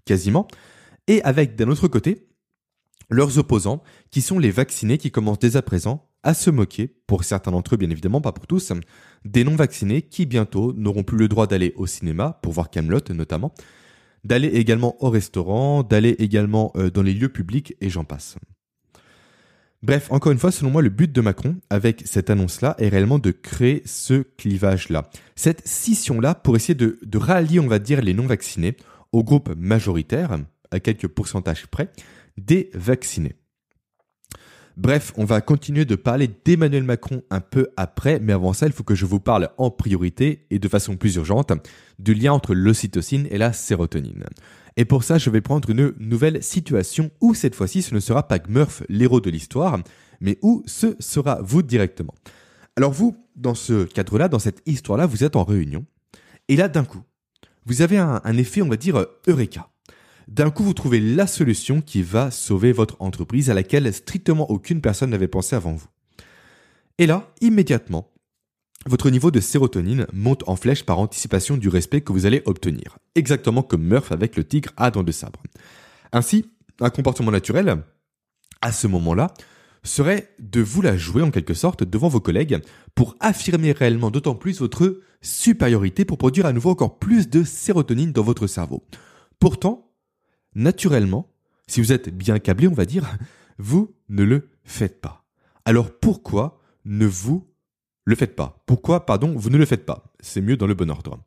quasiment, 0.05 0.49
et 1.07 1.23
avec 1.23 1.57
d'un 1.57 1.69
autre 1.69 1.89
côté, 1.89 2.29
leurs 3.11 3.39
opposants, 3.39 3.83
qui 4.11 4.21
sont 4.21 4.39
les 4.39 4.51
vaccinés 4.51 4.99
qui 4.99 5.11
commencent 5.11 5.39
dès 5.39 5.57
à 5.57 5.63
présent 5.63 6.05
à 6.23 6.35
se 6.35 6.51
moquer, 6.51 6.95
pour 7.07 7.25
certains 7.25 7.53
d'entre 7.53 7.75
eux 7.75 7.79
bien 7.79 7.91
évidemment, 7.91 8.21
pas 8.21 8.33
pour 8.33 8.47
tous, 8.47 8.73
des 9.25 9.45
non-vaccinés 9.45 10.03
qui 10.03 10.27
bientôt 10.27 10.73
n'auront 10.75 11.05
plus 11.05 11.17
le 11.17 11.29
droit 11.29 11.47
d'aller 11.47 11.73
au 11.77 11.87
cinéma, 11.87 12.39
pour 12.43 12.53
voir 12.53 12.71
Camelot 12.71 13.01
notamment, 13.11 13.55
d'aller 14.25 14.49
également 14.49 15.03
au 15.03 15.11
restaurant, 15.11 15.83
d'aller 15.83 16.17
également 16.19 16.73
euh, 16.77 16.91
dans 16.91 17.03
les 17.03 17.15
lieux 17.15 17.29
publics 17.29 17.77
et 17.81 17.89
j'en 17.89 18.05
passe. 18.05 18.37
Bref, 19.81 20.09
encore 20.11 20.33
une 20.33 20.39
fois, 20.39 20.51
selon 20.51 20.71
moi, 20.71 20.83
le 20.83 20.89
but 20.89 21.13
de 21.13 21.21
Macron 21.21 21.57
avec 21.71 22.03
cette 22.05 22.31
annonce-là 22.31 22.75
est 22.79 22.89
réellement 22.89 23.21
de 23.21 23.31
créer 23.31 23.83
ce 23.87 24.23
clivage-là, 24.23 25.09
cette 25.37 25.67
scission-là 25.69 26.35
pour 26.35 26.57
essayer 26.57 26.75
de, 26.75 26.99
de 27.01 27.19
rallier, 27.19 27.61
on 27.61 27.69
va 27.69 27.79
dire, 27.79 28.03
les 28.03 28.13
non-vaccinés 28.13 28.77
au 29.13 29.25
groupe 29.25 29.55
majoritaire, 29.57 30.39
à 30.71 30.81
quelques 30.81 31.09
pourcentages 31.09 31.67
près, 31.67 31.91
des 32.37 32.71
vaccinés. 32.75 33.37
Bref, 34.77 35.13
on 35.17 35.25
va 35.25 35.41
continuer 35.41 35.85
de 35.85 35.97
parler 35.97 36.31
d'Emmanuel 36.45 36.85
Macron 36.85 37.23
un 37.31 37.41
peu 37.41 37.67
après, 37.77 38.21
mais 38.21 38.33
avant 38.33 38.53
ça, 38.53 38.67
il 38.67 38.73
faut 38.73 38.85
que 38.85 38.95
je 38.95 39.07
vous 39.07 39.19
parle 39.19 39.51
en 39.59 39.73
priorité 39.73 40.47
et 40.51 40.61
de 40.61 40.69
façon 40.69 40.97
plus 40.97 41.17
urgente 41.17 41.51
du 41.99 42.15
lien 42.15 42.33
entre 42.33 42.55
l'ocytocine 42.55 43.27
et 43.33 43.39
la 43.39 43.53
sérotonine. 43.53 44.25
Et 44.77 44.85
pour 44.85 45.03
ça, 45.03 45.19
je 45.19 45.31
vais 45.31 45.41
prendre 45.41 45.69
une 45.69 45.95
nouvelle 45.99 46.45
situation 46.45 47.11
où 47.21 47.35
cette 47.35 47.57
fois-ci, 47.57 47.83
ce 47.83 47.93
ne 47.93 47.99
sera 47.99 48.29
pas 48.29 48.39
Murph, 48.49 48.85
l'héros 48.89 49.21
de 49.21 49.31
l'histoire, 49.31 49.81
mais 50.21 50.39
où 50.43 50.63
ce 50.67 50.95
sera 51.01 51.41
vous 51.43 51.63
directement. 51.63 52.15
Alors 52.77 52.93
vous, 52.93 53.17
dans 53.35 53.57
ce 53.57 53.83
cadre-là, 53.83 54.29
dans 54.29 54.39
cette 54.39 54.63
histoire-là, 54.65 55.07
vous 55.07 55.25
êtes 55.25 55.35
en 55.35 55.43
réunion, 55.43 55.85
et 56.47 56.55
là, 56.55 56.69
d'un 56.69 56.85
coup, 56.85 57.03
vous 57.69 57.83
avez 57.83 57.99
un, 57.99 58.37
effet, 58.37 58.63
on 58.63 58.69
va 58.69 58.77
dire, 58.77 59.07
Eureka 59.27 59.69
d'un 60.27 60.51
coup 60.51 60.63
vous 60.63 60.75
trouvez 60.75 61.01
la 61.01 61.27
solution 61.27 61.81
qui 61.81 62.03
va 62.03 62.31
sauver 62.31 62.73
votre 62.73 62.97
entreprise 63.01 63.49
à 63.49 63.55
laquelle 63.55 63.93
strictement 63.95 64.51
aucune 64.51 64.83
personne 64.83 65.09
n'avait 65.09 65.27
pensé 65.27 65.57
avant 65.57 65.73
vous. 65.73 65.87
Et 66.99 67.07
là, 67.07 67.33
immédiatement, 67.41 68.13
votre 68.87 69.09
niveau 69.09 69.31
de 69.31 69.41
sérotonine 69.41 70.07
monte 70.13 70.47
en 70.47 70.55
flèche 70.55 70.85
par 70.85 70.99
anticipation 70.99 71.57
du 71.57 71.69
respect 71.69 72.03
que 72.03 72.13
vous 72.13 72.27
allez 72.27 72.43
obtenir, 72.45 72.99
exactement 73.15 73.63
comme 73.63 73.83
Murph 73.83 74.13
avec 74.13 74.37
le 74.37 74.45
tigre 74.45 74.71
à 74.77 74.91
dents 74.91 75.03
de 75.03 75.13
sabre. 75.13 75.43
Ainsi, 76.13 76.45
un 76.81 76.91
comportement 76.91 77.31
naturel, 77.31 77.83
à 78.61 78.71
ce 78.71 78.87
moment-là, 78.87 79.33
serait 79.83 80.35
de 80.39 80.61
vous 80.61 80.83
la 80.83 80.97
jouer 80.97 81.23
en 81.23 81.31
quelque 81.31 81.55
sorte 81.55 81.85
devant 81.85 82.09
vos 82.09 82.21
collègues 82.21 82.61
pour 82.95 83.17
affirmer 83.21 83.73
réellement 83.73 84.11
d'autant 84.11 84.35
plus 84.35 84.61
votre 84.61 85.01
supériorité 85.21 86.05
pour 86.05 86.19
produire 86.19 86.47
à 86.47 86.53
nouveau 86.53 86.71
encore 86.71 86.99
plus 86.99 87.29
de 87.29 87.45
sérotonine 87.45 88.13
dans 88.13 88.23
votre 88.23 88.47
cerveau. 88.47 88.85
Pourtant, 89.39 89.93
naturellement, 90.55 91.31
si 91.67 91.81
vous 91.81 91.93
êtes 91.93 92.17
bien 92.17 92.39
câblé, 92.39 92.69
on 92.69 92.75
va 92.75 92.87
dire, 92.87 93.19
vous 93.59 93.95
ne 94.09 94.23
le 94.23 94.49
faites 94.65 95.01
pas. 95.01 95.25
Alors 95.65 95.91
pourquoi 95.91 96.61
ne 96.85 97.07
vous 97.07 97.47
le 98.05 98.17
faites 98.17 98.37
pas? 98.37 98.63
Pourquoi, 98.67 99.05
pardon, 99.05 99.35
vous 99.37 99.51
ne 99.51 99.59
le 99.59 99.67
faites 99.67 99.85
pas? 99.85 100.05
C'est 100.21 100.41
mieux 100.41 100.57
dans 100.57 100.67
le 100.67 100.75
bon 100.75 100.91
ordre. 100.91 101.21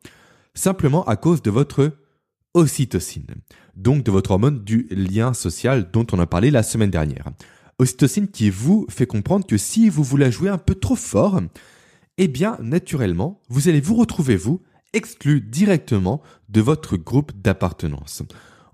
Simplement 0.54 1.04
à 1.04 1.16
cause 1.16 1.42
de 1.42 1.50
votre 1.50 1.92
ocytocine, 2.54 3.26
donc 3.76 4.04
de 4.04 4.10
votre 4.10 4.32
hormone 4.32 4.62
du 4.64 4.86
lien 4.90 5.32
social 5.32 5.90
dont 5.90 6.06
on 6.12 6.18
a 6.18 6.26
parlé 6.26 6.50
la 6.50 6.62
semaine 6.62 6.90
dernière. 6.90 7.30
Ocytocine 7.82 8.28
qui 8.28 8.48
vous 8.48 8.86
fait 8.88 9.06
comprendre 9.06 9.44
que 9.44 9.56
si 9.56 9.88
vous 9.88 10.04
vous 10.04 10.16
la 10.16 10.30
jouez 10.30 10.48
un 10.48 10.58
peu 10.58 10.74
trop 10.76 10.94
fort, 10.94 11.40
eh 12.16 12.28
bien, 12.28 12.56
naturellement, 12.62 13.40
vous 13.48 13.68
allez 13.68 13.80
vous 13.80 13.96
retrouver, 13.96 14.36
vous, 14.36 14.62
exclu 14.92 15.40
directement 15.40 16.22
de 16.48 16.60
votre 16.60 16.96
groupe 16.96 17.32
d'appartenance. 17.34 18.22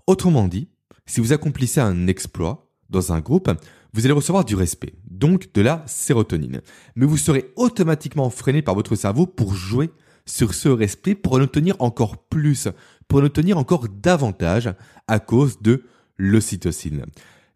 Autrement 0.05 0.47
dit, 0.47 0.67
si 1.07 1.21
vous 1.21 1.33
accomplissez 1.33 1.79
un 1.79 2.05
exploit 2.05 2.69
dans 2.91 3.11
un 3.11 3.19
groupe, 3.19 3.49
vous 3.93 4.05
allez 4.05 4.13
recevoir 4.13 4.45
du 4.45 4.53
respect, 4.53 4.93
donc 5.09 5.51
de 5.53 5.61
la 5.61 5.83
sérotonine. 5.87 6.61
Mais 6.95 7.07
vous 7.07 7.17
serez 7.17 7.51
automatiquement 7.55 8.29
freiné 8.29 8.61
par 8.61 8.75
votre 8.75 8.95
cerveau 8.95 9.25
pour 9.25 9.55
jouer 9.55 9.89
sur 10.27 10.53
ce 10.53 10.69
respect, 10.69 11.15
pour 11.15 11.33
en 11.33 11.41
obtenir 11.41 11.75
encore 11.79 12.27
plus, 12.27 12.67
pour 13.07 13.21
en 13.21 13.25
obtenir 13.25 13.57
encore 13.57 13.87
davantage 13.89 14.71
à 15.07 15.19
cause 15.19 15.61
de 15.61 15.83
l'ocytocine. 16.17 17.05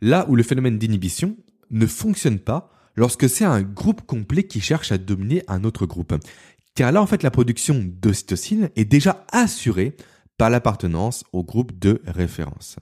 Là 0.01 0.25
où 0.27 0.35
le 0.35 0.43
phénomène 0.43 0.77
d'inhibition 0.77 1.37
ne 1.73 1.85
fonctionne 1.85 2.39
pas 2.39 2.71
lorsque 2.95 3.27
c'est 3.27 3.45
un 3.45 3.61
groupe 3.61 4.05
complet 4.05 4.43
qui 4.43 4.61
cherche 4.61 4.91
à 4.91 4.97
dominer 4.97 5.43
un 5.47 5.63
autre 5.63 5.85
groupe. 5.85 6.13
Car 6.75 6.91
là, 6.91 7.01
en 7.01 7.07
fait, 7.07 7.23
la 7.23 7.31
production 7.31 7.83
d'ocytocine 7.83 8.69
est 8.75 8.85
déjà 8.85 9.25
assurée 9.31 9.95
par 10.37 10.49
l'appartenance 10.49 11.23
au 11.33 11.43
groupe 11.43 11.77
de 11.77 12.01
référence. 12.07 12.77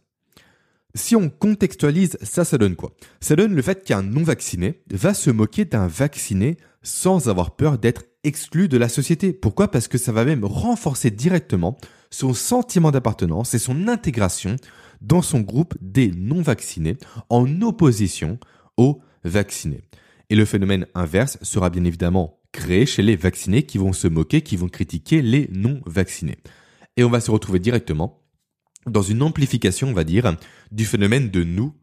Si 0.94 1.16
on 1.16 1.30
contextualise, 1.30 2.18
ça, 2.22 2.44
ça 2.44 2.58
donne 2.58 2.76
quoi? 2.76 2.92
Ça 3.22 3.36
donne 3.36 3.56
le 3.56 3.62
fait 3.62 3.84
qu'un 3.84 4.02
non-vacciné 4.02 4.82
va 4.92 5.14
se 5.14 5.30
moquer 5.30 5.66
d'un 5.66 5.88
vacciné 5.88 6.58
sans 6.84 7.30
avoir 7.30 7.56
peur 7.56 7.78
d'être 7.78 8.04
exclu 8.24 8.68
de 8.68 8.78
la 8.78 8.90
société. 8.90 9.32
Pourquoi? 9.32 9.72
Parce 9.72 9.88
que 9.88 9.98
ça 9.98 10.12
va 10.12 10.26
même 10.26 10.44
renforcer 10.44 11.10
directement 11.10 11.78
son 12.10 12.34
sentiment 12.34 12.92
d'appartenance 12.92 13.54
et 13.54 13.60
son 13.60 13.88
intégration 13.88 14.58
dans 15.02 15.22
son 15.22 15.40
groupe 15.40 15.76
des 15.82 16.12
non-vaccinés 16.12 16.98
en 17.30 17.62
opposition 17.62 18.38
vaccinés. 19.24 19.82
Et 20.30 20.36
le 20.36 20.46
phénomène 20.46 20.86
inverse 20.96 21.38
sera 21.42 21.70
bien 21.70 21.84
évidemment 21.84 22.40
créé 22.52 22.86
chez 22.86 23.02
les 23.02 23.16
vaccinés 23.16 23.64
qui 23.64 23.78
vont 23.78 23.94
se 23.94 24.08
moquer, 24.08 24.42
qui 24.42 24.58
vont 24.58 24.70
critiquer 24.70 25.22
les 25.22 25.50
non-vaccinés 25.54 26.38
et 26.98 27.04
on 27.04 27.10
va 27.10 27.20
se 27.20 27.32
retrouver 27.32 27.60
directement 27.60 28.22
dans 28.86 29.02
une 29.02 29.22
amplification, 29.22 29.90
on 29.90 29.94
va 29.94 30.04
dire, 30.04 30.36
du 30.72 30.86
phénomène 30.86 31.30
de 31.30 31.44
nous 31.44 31.74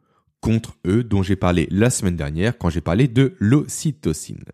contre 0.41 0.77
eux 0.87 1.05
dont 1.05 1.23
j'ai 1.23 1.37
parlé 1.37 1.69
la 1.71 1.91
semaine 1.91 2.17
dernière 2.17 2.59
quand 2.59 2.71
j'ai 2.71 2.81
parlé 2.81 3.09
de 3.09 3.35
l'ocytocine. 3.39 4.45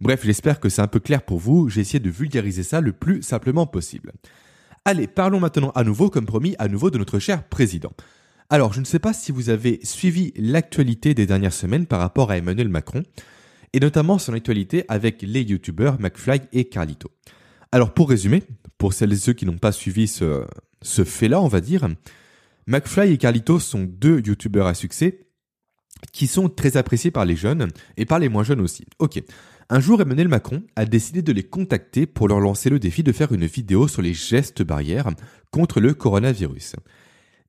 Bref, 0.00 0.20
j'espère 0.24 0.60
que 0.60 0.68
c'est 0.68 0.82
un 0.82 0.88
peu 0.88 1.00
clair 1.00 1.22
pour 1.22 1.38
vous, 1.38 1.68
j'ai 1.68 1.80
essayé 1.80 2.00
de 2.00 2.10
vulgariser 2.10 2.62
ça 2.62 2.80
le 2.80 2.92
plus 2.92 3.22
simplement 3.22 3.66
possible. 3.66 4.12
Allez, 4.84 5.06
parlons 5.06 5.40
maintenant 5.40 5.70
à 5.70 5.82
nouveau, 5.82 6.10
comme 6.10 6.26
promis, 6.26 6.54
à 6.58 6.68
nouveau 6.68 6.90
de 6.90 6.98
notre 6.98 7.18
cher 7.18 7.42
président. 7.48 7.92
Alors, 8.48 8.72
je 8.72 8.78
ne 8.78 8.84
sais 8.84 9.00
pas 9.00 9.12
si 9.12 9.32
vous 9.32 9.50
avez 9.50 9.80
suivi 9.82 10.32
l'actualité 10.36 11.14
des 11.14 11.26
dernières 11.26 11.52
semaines 11.52 11.86
par 11.86 11.98
rapport 11.98 12.30
à 12.30 12.36
Emmanuel 12.36 12.68
Macron, 12.68 13.02
et 13.72 13.80
notamment 13.80 14.18
son 14.18 14.34
actualité 14.34 14.84
avec 14.88 15.22
les 15.22 15.42
youtubeurs 15.42 16.00
McFly 16.00 16.42
et 16.52 16.66
Carlito. 16.66 17.10
Alors, 17.72 17.92
pour 17.92 18.08
résumer, 18.08 18.44
pour 18.78 18.92
celles 18.92 19.12
et 19.12 19.16
ceux 19.16 19.32
qui 19.32 19.46
n'ont 19.46 19.58
pas 19.58 19.72
suivi 19.72 20.06
ce, 20.06 20.44
fait-là, 20.82 21.40
on 21.40 21.48
va 21.48 21.60
dire, 21.60 21.88
McFly 22.68 23.12
et 23.12 23.18
Carlito 23.18 23.58
sont 23.58 23.82
deux 23.82 24.20
youtubeurs 24.24 24.68
à 24.68 24.74
succès 24.74 25.26
qui 26.12 26.28
sont 26.28 26.48
très 26.48 26.76
appréciés 26.76 27.10
par 27.10 27.24
les 27.24 27.36
jeunes 27.36 27.68
et 27.96 28.04
par 28.04 28.20
les 28.20 28.28
moins 28.28 28.44
jeunes 28.44 28.60
aussi. 28.60 28.84
Ok. 29.00 29.20
Un 29.70 29.80
jour, 29.80 30.00
Emmanuel 30.00 30.28
Macron 30.28 30.62
a 30.76 30.84
décidé 30.84 31.22
de 31.22 31.32
les 31.32 31.42
contacter 31.42 32.06
pour 32.06 32.28
leur 32.28 32.38
lancer 32.38 32.70
le 32.70 32.78
défi 32.78 33.02
de 33.02 33.10
faire 33.10 33.32
une 33.32 33.46
vidéo 33.46 33.88
sur 33.88 34.02
les 34.02 34.14
gestes 34.14 34.62
barrières 34.62 35.10
contre 35.50 35.80
le 35.80 35.94
coronavirus. 35.94 36.76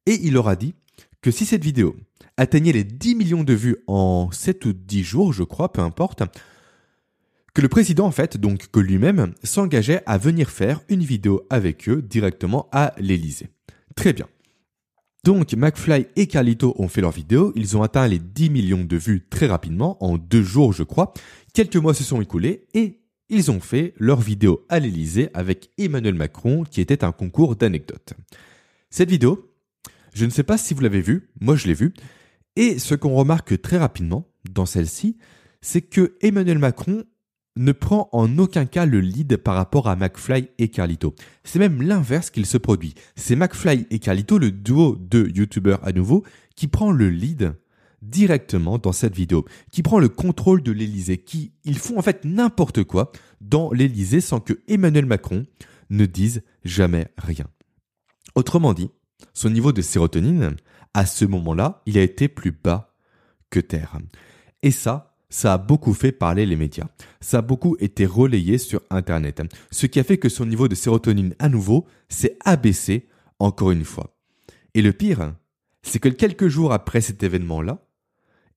Et 0.07 0.25
il 0.25 0.33
leur 0.33 0.47
a 0.47 0.55
dit 0.55 0.73
que 1.21 1.32
si 1.32 1.45
cette 1.45 1.63
vidéo 1.63 1.95
atteignait 2.38 2.71
les 2.71 2.84
10 2.84 3.15
millions 3.15 3.43
de 3.43 3.53
vues 3.53 3.77
en 3.88 4.30
7 4.32 4.65
ou 4.65 4.73
10 4.73 5.03
jours, 5.03 5.34
je 5.34 5.43
crois, 5.43 5.71
peu 5.71 5.82
importe, 5.82 6.23
que 7.53 7.62
le 7.62 7.69
président, 7.69 8.06
en 8.06 8.12
fait, 8.12 8.38
donc 8.38 8.67
que 8.67 8.80
lui-même, 8.80 9.34
s'engageait 9.43 10.03
à 10.06 10.17
venir 10.17 10.51
faire 10.51 10.82
une 10.89 11.03
vidéo 11.03 11.41
avec 11.49 11.89
eux 11.89 12.03
directement 12.03 12.69
à 12.71 12.93
l'Elysée. 12.99 13.49
Très 13.95 14.13
bien. 14.13 14.27
Donc, 15.23 15.53
McFly 15.53 16.06
et 16.15 16.27
Carlito 16.27 16.75
ont 16.77 16.88
fait 16.88 17.01
leur 17.01 17.12
vidéo, 17.12 17.51
ils 17.56 17.75
ont 17.75 17.84
atteint 17.84 18.08
les 18.08 18.19
10 18.19 18.49
millions 18.49 18.84
de 18.84 18.95
vues 18.95 19.25
très 19.30 19.47
rapidement, 19.47 20.01
en 20.03 20.17
deux 20.17 20.43
jours 20.43 20.71
je 20.71 20.84
crois. 20.84 21.13
Quelques 21.53 21.75
mois 21.77 21.93
se 21.93 22.03
sont 22.03 22.21
écoulés 22.21 22.67
et 22.73 23.01
ils 23.27 23.51
ont 23.51 23.60
fait 23.60 23.93
leur 23.97 24.21
vidéo 24.21 24.65
à 24.69 24.80
l'Elysée 24.80 25.30
avec 25.34 25.71
Emmanuel 25.77 26.13
Macron 26.13 26.63
qui 26.63 26.80
était 26.80 27.03
un 27.03 27.12
concours 27.12 27.56
d'anecdotes. 27.56 28.13
Cette 28.89 29.10
vidéo, 29.10 29.51
je 30.17 30.25
ne 30.25 30.32
sais 30.32 30.43
pas 30.43 30.58
si 30.58 30.73
vous 30.73 30.82
l'avez 30.82 31.01
vue, 31.01 31.30
moi 31.39 31.56
je 31.56 31.67
l'ai 31.67 31.75
vue, 31.75 31.93
et 32.56 32.80
ce 32.80 32.95
qu'on 32.95 33.13
remarque 33.13 33.62
très 33.62 33.77
rapidement 33.77 34.27
dans 34.49 34.65
celle-ci, 34.65 35.17
c'est 35.62 35.84
que 35.84 36.15
Emmanuel 36.21 36.58
Macron 36.58 37.03
ne 37.56 37.71
prend 37.71 38.10
en 38.12 38.38
aucun 38.39 38.65
cas 38.65 38.88
le 38.88 38.99
lead 38.99 39.38
par 39.38 39.53
rapport 39.53 39.88
à 39.88 39.95
McFly 39.95 40.49
et 40.58 40.69
Carlito. 40.69 41.13
C'est 41.43 41.60
même 41.60 41.84
l'inverse 41.84 42.32
qu'il 42.32 42.47
se 42.47 42.58
produit. 42.58 42.95
C'est 43.15 43.36
McFly 43.36 43.86
et 43.91 43.99
Carlito, 43.99 44.39
le 44.39 44.51
duo 44.51 44.95
de 44.99 45.27
youtubeurs 45.36 45.86
à 45.86 45.91
nouveau, 45.91 46.23
qui 46.56 46.67
prend 46.67 46.91
le 46.91 47.10
lead 47.10 47.53
directement 48.01 48.80
dans 48.80 48.91
cette 48.93 49.15
vidéo, 49.15 49.45
qui 49.71 49.84
prend 49.84 49.99
le 49.99 50.10
contrôle 50.10 50.63
de 50.63 50.71
l'Elysée, 50.71 51.17
qui 51.17 51.53
ils 51.63 51.77
font 51.77 51.99
en 51.99 52.01
fait 52.01 52.25
n'importe 52.25 52.84
quoi 52.84 53.12
dans 53.39 53.71
l'Elysée 53.71 54.21
sans 54.21 54.39
que 54.39 54.62
Emmanuel 54.67 55.06
Macron 55.06 55.45
ne 55.91 56.08
dise 56.08 56.41
jamais 56.63 57.08
rien. 57.17 57.45
Autrement 58.34 58.73
dit, 58.73 58.89
son 59.34 59.49
niveau 59.49 59.71
de 59.71 59.82
sérotonine, 59.82 60.56
à 60.93 61.06
ce 61.06 61.25
moment-là, 61.25 61.82
il 61.86 61.97
a 61.97 62.01
été 62.01 62.27
plus 62.27 62.51
bas 62.51 62.93
que 63.49 63.60
terre. 63.60 63.97
Et 64.63 64.71
ça, 64.71 65.15
ça 65.30 65.53
a 65.53 65.58
beaucoup 65.58 65.93
fait 65.93 66.12
parler 66.12 66.45
les 66.45 66.56
médias. 66.56 66.88
Ça 67.19 67.39
a 67.39 67.41
beaucoup 67.41 67.75
été 67.80 68.06
relayé 68.06 68.58
sur 68.58 68.82
Internet. 68.89 69.41
Ce 69.71 69.86
qui 69.86 69.99
a 69.99 70.03
fait 70.03 70.17
que 70.17 70.30
son 70.30 70.45
niveau 70.45 70.67
de 70.67 70.75
sérotonine 70.75 71.36
à 71.39 71.49
nouveau 71.49 71.86
s'est 72.10 72.38
abaissé 72.45 73.08
encore 73.39 73.71
une 73.71 73.86
fois. 73.86 74.17
Et 74.73 74.82
le 74.82 74.93
pire, 74.93 75.34
c'est 75.84 75.99
que 75.99 76.10
quelques 76.10 76.47
jours 76.47 76.73
après 76.73 77.01
cet 77.01 77.23
événement-là, 77.23 77.84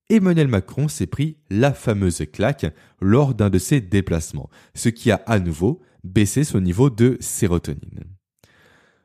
Emmanuel 0.09 0.47
Macron 0.47 0.87
s'est 0.87 1.07
pris 1.07 1.37
la 1.49 1.73
fameuse 1.73 2.25
claque 2.31 2.65
lors 2.99 3.33
d'un 3.33 3.49
de 3.49 3.59
ses 3.59 3.79
déplacements, 3.79 4.49
ce 4.75 4.89
qui 4.89 5.09
a 5.09 5.21
à 5.25 5.39
nouveau 5.39 5.81
baissé 6.03 6.43
son 6.43 6.59
niveau 6.59 6.89
de 6.89 7.17
sérotonine. 7.21 8.03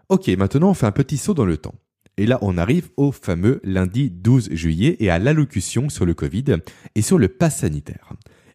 Ok, 0.08 0.28
maintenant 0.28 0.70
on 0.70 0.74
fait 0.74 0.86
un 0.86 0.92
petit 0.92 1.16
saut 1.16 1.34
dans 1.34 1.44
le 1.44 1.56
temps. 1.56 1.74
Et 2.16 2.26
là, 2.26 2.38
on 2.40 2.56
arrive 2.56 2.88
au 2.96 3.12
fameux 3.12 3.60
lundi 3.62 4.10
12 4.10 4.50
juillet 4.52 4.96
et 5.00 5.10
à 5.10 5.18
l'allocution 5.18 5.88
sur 5.88 6.06
le 6.06 6.14
Covid 6.14 6.56
et 6.94 7.02
sur 7.02 7.18
le 7.18 7.28
pass 7.28 7.58
sanitaire. 7.58 8.12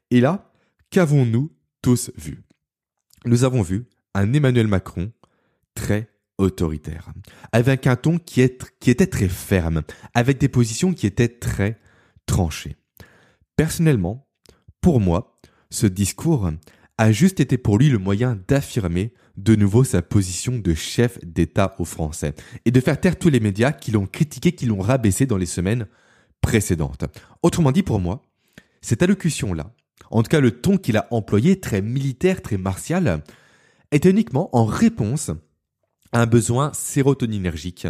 Et 0.10 0.20
là, 0.20 0.52
qu'avons-nous 0.90 1.52
tous 1.82 2.12
vu? 2.18 2.44
Nous 3.26 3.44
avons 3.44 3.62
vu 3.62 3.86
un 4.16 4.34
Emmanuel 4.34 4.68
Macron 4.68 5.12
très 5.76 6.10
autoritaire, 6.38 7.12
avec 7.52 7.86
un 7.86 7.96
ton 7.96 8.18
qui, 8.18 8.42
était 8.42 9.08
très 9.08 9.30
ferme, 9.30 9.84
avec 10.14 10.40
des 10.40 10.50
positions 10.50 10.94
qui 10.94 11.06
étaient 11.06 11.28
très 11.28 11.80
tranché. 12.26 12.78
Personnellement, 13.56 14.28
pour 14.82 15.00
moi, 15.00 15.40
ce 15.70 15.86
discours 15.86 16.50
a 16.98 17.12
juste 17.12 17.40
été 17.40 17.58
pour 17.58 17.78
lui 17.78 17.90
le 17.90 17.98
moyen 17.98 18.38
d'affirmer 18.48 19.14
de 19.38 19.56
nouveau 19.56 19.84
sa 19.84 20.02
position 20.02 20.60
de 20.60 20.74
chef 20.74 21.18
d'État 21.26 21.76
aux 21.80 21.86
Français 21.86 22.34
et 22.66 22.72
de 22.72 22.80
faire 22.80 23.00
taire 23.00 23.18
tous 23.18 23.30
les 23.30 23.40
médias 23.40 23.72
qui 23.72 23.92
l'ont 23.92 24.06
critiqué, 24.06 24.52
qui 24.52 24.66
l'ont 24.66 24.82
rabaissé 24.82 25.26
dans 25.26 25.38
les 25.38 25.46
semaines 25.46 25.88
précédentes. 26.42 27.06
Autrement 27.42 27.72
dit, 27.72 27.84
pour 27.84 28.00
moi, 28.00 28.22
cette 28.82 29.02
allocution-là, 29.04 29.74
en 30.10 30.24
tout 30.24 30.30
cas 30.30 30.40
le 30.40 30.52
ton 30.52 30.78
qu'il 30.78 30.98
a 30.98 31.08
employé, 31.12 31.60
très 31.60 31.82
militaire, 31.82 32.42
très 32.42 32.58
martial, 32.58 33.24
est 33.92 34.06
uniquement 34.06 34.56
en 34.56 34.66
réponse 34.66 35.32
à 36.12 36.22
un 36.22 36.26
besoin 36.26 36.72
sérotoninergique 36.74 37.88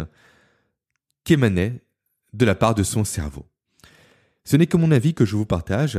qu'émanait 1.24 1.82
de 2.32 2.44
la 2.44 2.54
part 2.54 2.74
de 2.74 2.82
son 2.82 3.04
cerveau. 3.04 3.46
Ce 4.44 4.56
n'est 4.56 4.66
que 4.66 4.76
mon 4.76 4.90
avis 4.90 5.14
que 5.14 5.24
je 5.24 5.36
vous 5.36 5.46
partage. 5.46 5.98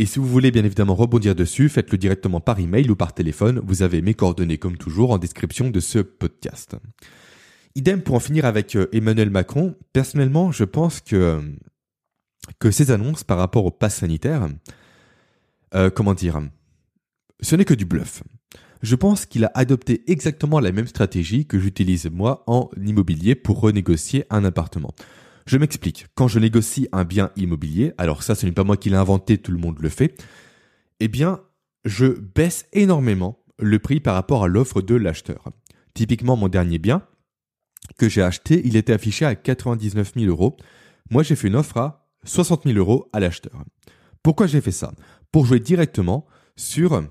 Et 0.00 0.06
si 0.06 0.18
vous 0.18 0.26
voulez 0.26 0.50
bien 0.50 0.64
évidemment 0.64 0.94
rebondir 0.94 1.34
dessus, 1.34 1.68
faites-le 1.68 1.98
directement 1.98 2.40
par 2.40 2.58
email 2.58 2.90
ou 2.90 2.96
par 2.96 3.12
téléphone. 3.12 3.60
Vous 3.62 3.82
avez 3.82 4.00
mes 4.00 4.14
coordonnées 4.14 4.56
comme 4.56 4.78
toujours 4.78 5.10
en 5.10 5.18
description 5.18 5.68
de 5.68 5.78
ce 5.78 5.98
podcast. 5.98 6.74
Idem 7.74 8.00
pour 8.00 8.14
en 8.14 8.18
finir 8.18 8.46
avec 8.46 8.76
euh, 8.76 8.88
Emmanuel 8.94 9.28
Macron. 9.28 9.76
Personnellement, 9.92 10.52
je 10.52 10.64
pense 10.64 11.02
que, 11.02 11.42
que 12.58 12.70
ces 12.70 12.90
annonces 12.90 13.24
par 13.24 13.36
rapport 13.36 13.66
au 13.66 13.70
pass 13.70 13.96
sanitaire, 13.96 14.48
euh, 15.74 15.90
comment 15.90 16.14
dire, 16.14 16.40
ce 17.42 17.54
n'est 17.54 17.66
que 17.66 17.74
du 17.74 17.84
bluff. 17.84 18.22
Je 18.80 18.96
pense 18.96 19.26
qu'il 19.26 19.44
a 19.44 19.52
adopté 19.54 20.10
exactement 20.10 20.60
la 20.60 20.72
même 20.72 20.86
stratégie 20.86 21.44
que 21.44 21.58
j'utilise 21.58 22.08
moi 22.10 22.42
en 22.46 22.70
immobilier 22.82 23.34
pour 23.34 23.60
renégocier 23.60 24.24
un 24.30 24.46
appartement. 24.46 24.94
Je 25.50 25.58
m'explique. 25.58 26.06
Quand 26.14 26.28
je 26.28 26.38
négocie 26.38 26.86
un 26.92 27.02
bien 27.02 27.32
immobilier, 27.34 27.92
alors 27.98 28.22
ça 28.22 28.36
ce 28.36 28.46
n'est 28.46 28.52
pas 28.52 28.62
moi 28.62 28.76
qui 28.76 28.88
l'ai 28.88 28.94
inventé, 28.94 29.36
tout 29.36 29.50
le 29.50 29.58
monde 29.58 29.80
le 29.80 29.88
fait, 29.88 30.14
eh 31.00 31.08
bien 31.08 31.40
je 31.84 32.06
baisse 32.06 32.68
énormément 32.72 33.42
le 33.58 33.80
prix 33.80 33.98
par 33.98 34.14
rapport 34.14 34.44
à 34.44 34.46
l'offre 34.46 34.80
de 34.80 34.94
l'acheteur. 34.94 35.42
Typiquement 35.92 36.36
mon 36.36 36.46
dernier 36.46 36.78
bien 36.78 37.02
que 37.98 38.08
j'ai 38.08 38.22
acheté, 38.22 38.62
il 38.64 38.76
était 38.76 38.92
affiché 38.92 39.24
à 39.24 39.34
99 39.34 40.12
000 40.14 40.26
euros. 40.26 40.56
Moi 41.10 41.24
j'ai 41.24 41.34
fait 41.34 41.48
une 41.48 41.56
offre 41.56 41.78
à 41.78 42.08
60 42.26 42.62
000 42.62 42.78
euros 42.78 43.08
à 43.12 43.18
l'acheteur. 43.18 43.64
Pourquoi 44.22 44.46
j'ai 44.46 44.60
fait 44.60 44.70
ça? 44.70 44.92
Pour 45.32 45.46
jouer 45.46 45.58
directement 45.58 46.26
sur 46.54 47.02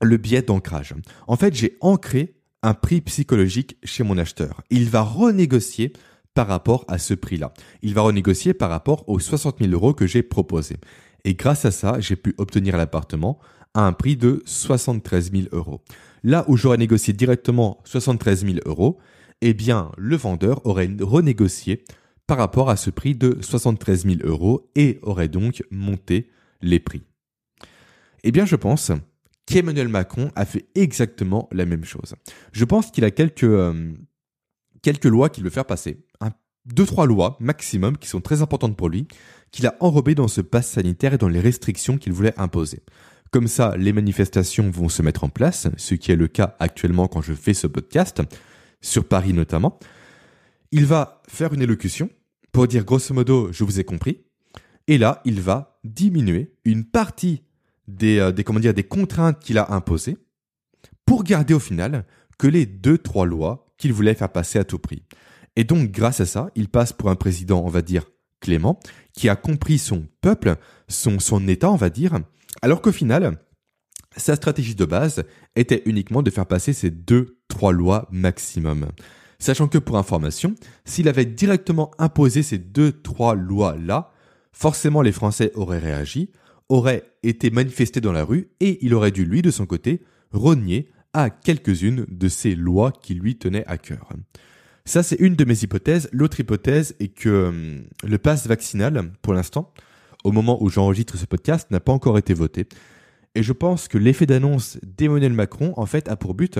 le 0.00 0.16
biais 0.16 0.42
d'ancrage. 0.42 0.96
En 1.28 1.36
fait, 1.36 1.54
j'ai 1.54 1.76
ancré 1.82 2.34
un 2.64 2.74
prix 2.74 3.00
psychologique 3.00 3.76
chez 3.84 4.02
mon 4.02 4.18
acheteur. 4.18 4.62
Il 4.70 4.90
va 4.90 5.02
renégocier 5.02 5.92
par 6.34 6.46
rapport 6.46 6.84
à 6.88 6.98
ce 6.98 7.14
prix-là. 7.14 7.52
Il 7.82 7.94
va 7.94 8.02
renégocier 8.02 8.54
par 8.54 8.70
rapport 8.70 9.08
aux 9.08 9.18
60 9.18 9.58
000 9.60 9.72
euros 9.72 9.94
que 9.94 10.06
j'ai 10.06 10.22
proposés. 10.22 10.78
Et 11.24 11.34
grâce 11.34 11.64
à 11.64 11.70
ça, 11.70 12.00
j'ai 12.00 12.16
pu 12.16 12.34
obtenir 12.38 12.76
l'appartement 12.76 13.38
à 13.74 13.86
un 13.86 13.92
prix 13.92 14.16
de 14.16 14.42
73 14.46 15.32
000 15.32 15.44
euros. 15.52 15.82
Là 16.24 16.44
où 16.48 16.56
j'aurais 16.56 16.76
négocié 16.76 17.12
directement 17.12 17.80
73 17.84 18.44
000 18.44 18.56
euros, 18.64 18.98
eh 19.40 19.54
bien, 19.54 19.90
le 19.98 20.16
vendeur 20.16 20.64
aurait 20.66 20.90
renégocié 21.00 21.84
par 22.26 22.38
rapport 22.38 22.70
à 22.70 22.76
ce 22.76 22.90
prix 22.90 23.14
de 23.14 23.38
73 23.40 24.04
000 24.04 24.16
euros 24.24 24.70
et 24.76 24.98
aurait 25.02 25.28
donc 25.28 25.64
monté 25.70 26.30
les 26.60 26.78
prix. 26.78 27.02
Eh 28.24 28.30
bien, 28.30 28.46
je 28.46 28.56
pense 28.56 28.92
qu'Emmanuel 29.46 29.88
Macron 29.88 30.30
a 30.36 30.44
fait 30.44 30.66
exactement 30.74 31.48
la 31.50 31.66
même 31.66 31.84
chose. 31.84 32.14
Je 32.52 32.64
pense 32.64 32.90
qu'il 32.90 33.04
a 33.04 33.10
quelques, 33.10 33.42
euh, 33.42 33.92
quelques 34.82 35.06
lois 35.06 35.28
qu'il 35.28 35.42
veut 35.42 35.50
faire 35.50 35.64
passer 35.64 36.04
deux, 36.66 36.86
trois 36.86 37.06
lois 37.06 37.36
maximum 37.40 37.96
qui 37.96 38.08
sont 38.08 38.20
très 38.20 38.42
importantes 38.42 38.76
pour 38.76 38.88
lui, 38.88 39.08
qu'il 39.50 39.66
a 39.66 39.76
enrobées 39.80 40.14
dans 40.14 40.28
ce 40.28 40.40
pass 40.40 40.68
sanitaire 40.68 41.14
et 41.14 41.18
dans 41.18 41.28
les 41.28 41.40
restrictions 41.40 41.98
qu'il 41.98 42.12
voulait 42.12 42.38
imposer. 42.38 42.80
Comme 43.30 43.48
ça, 43.48 43.74
les 43.76 43.92
manifestations 43.92 44.70
vont 44.70 44.88
se 44.88 45.02
mettre 45.02 45.24
en 45.24 45.28
place, 45.28 45.68
ce 45.76 45.94
qui 45.94 46.12
est 46.12 46.16
le 46.16 46.28
cas 46.28 46.56
actuellement 46.58 47.08
quand 47.08 47.22
je 47.22 47.32
fais 47.32 47.54
ce 47.54 47.66
podcast, 47.66 48.22
sur 48.80 49.06
Paris 49.06 49.32
notamment. 49.32 49.78
Il 50.70 50.86
va 50.86 51.22
faire 51.28 51.54
une 51.54 51.62
élocution 51.62 52.10
pour 52.52 52.68
dire 52.68 52.84
grosso 52.84 53.14
modo, 53.14 53.50
je 53.52 53.64
vous 53.64 53.80
ai 53.80 53.84
compris. 53.84 54.24
Et 54.86 54.98
là, 54.98 55.22
il 55.24 55.40
va 55.40 55.78
diminuer 55.84 56.54
une 56.64 56.84
partie 56.84 57.42
des, 57.88 58.18
euh, 58.18 58.32
des, 58.32 58.84
contraintes 58.84 59.40
qu'il 59.40 59.58
a 59.58 59.72
imposées 59.72 60.16
pour 61.06 61.24
garder 61.24 61.54
au 61.54 61.58
final 61.58 62.04
que 62.38 62.46
les 62.46 62.66
deux, 62.66 62.98
trois 62.98 63.26
lois 63.26 63.72
qu'il 63.78 63.92
voulait 63.92 64.14
faire 64.14 64.30
passer 64.30 64.58
à 64.58 64.64
tout 64.64 64.78
prix. 64.78 65.02
Et 65.56 65.64
donc, 65.64 65.90
grâce 65.90 66.20
à 66.20 66.26
ça, 66.26 66.50
il 66.54 66.68
passe 66.68 66.92
pour 66.92 67.10
un 67.10 67.14
président, 67.14 67.62
on 67.64 67.68
va 67.68 67.82
dire, 67.82 68.04
clément, 68.40 68.78
qui 69.12 69.28
a 69.28 69.36
compris 69.36 69.78
son 69.78 70.06
peuple, 70.20 70.56
son, 70.88 71.18
État, 71.48 71.70
on 71.70 71.76
va 71.76 71.90
dire, 71.90 72.18
alors 72.60 72.82
qu'au 72.82 72.92
final, 72.92 73.38
sa 74.16 74.36
stratégie 74.36 74.74
de 74.74 74.84
base 74.84 75.24
était 75.56 75.82
uniquement 75.86 76.22
de 76.22 76.30
faire 76.30 76.46
passer 76.46 76.72
ces 76.72 76.90
deux, 76.90 77.38
trois 77.48 77.72
lois 77.72 78.08
maximum. 78.10 78.88
Sachant 79.38 79.68
que 79.68 79.78
pour 79.78 79.96
information, 79.98 80.54
s'il 80.84 81.08
avait 81.08 81.24
directement 81.24 81.90
imposé 81.98 82.42
ces 82.42 82.58
deux, 82.58 82.92
trois 82.92 83.34
lois-là, 83.34 84.12
forcément 84.52 85.02
les 85.02 85.12
Français 85.12 85.50
auraient 85.54 85.78
réagi, 85.78 86.30
auraient 86.68 87.04
été 87.22 87.50
manifestés 87.50 88.00
dans 88.00 88.12
la 88.12 88.24
rue 88.24 88.50
et 88.60 88.84
il 88.84 88.94
aurait 88.94 89.10
dû, 89.10 89.24
lui, 89.24 89.42
de 89.42 89.50
son 89.50 89.66
côté, 89.66 90.02
renier 90.30 90.90
à 91.12 91.28
quelques-unes 91.30 92.06
de 92.08 92.28
ces 92.28 92.54
lois 92.54 92.92
qui 92.92 93.14
lui 93.14 93.36
tenaient 93.36 93.66
à 93.66 93.78
cœur. 93.78 94.08
Ça, 94.84 95.02
c'est 95.02 95.16
une 95.16 95.36
de 95.36 95.44
mes 95.44 95.62
hypothèses. 95.62 96.08
L'autre 96.12 96.40
hypothèse 96.40 96.94
est 96.98 97.08
que 97.08 97.48
hum, 97.48 97.84
le 98.04 98.18
pass 98.18 98.46
vaccinal, 98.46 99.12
pour 99.22 99.32
l'instant, 99.32 99.72
au 100.24 100.32
moment 100.32 100.62
où 100.62 100.68
j'enregistre 100.68 101.16
ce 101.16 101.26
podcast, 101.26 101.70
n'a 101.70 101.80
pas 101.80 101.92
encore 101.92 102.18
été 102.18 102.34
voté. 102.34 102.66
Et 103.34 103.42
je 103.42 103.52
pense 103.52 103.88
que 103.88 103.98
l'effet 103.98 104.26
d'annonce 104.26 104.78
d'Emmanuel 104.82 105.32
Macron, 105.32 105.72
en 105.76 105.86
fait, 105.86 106.08
a 106.08 106.16
pour 106.16 106.34
but 106.34 106.58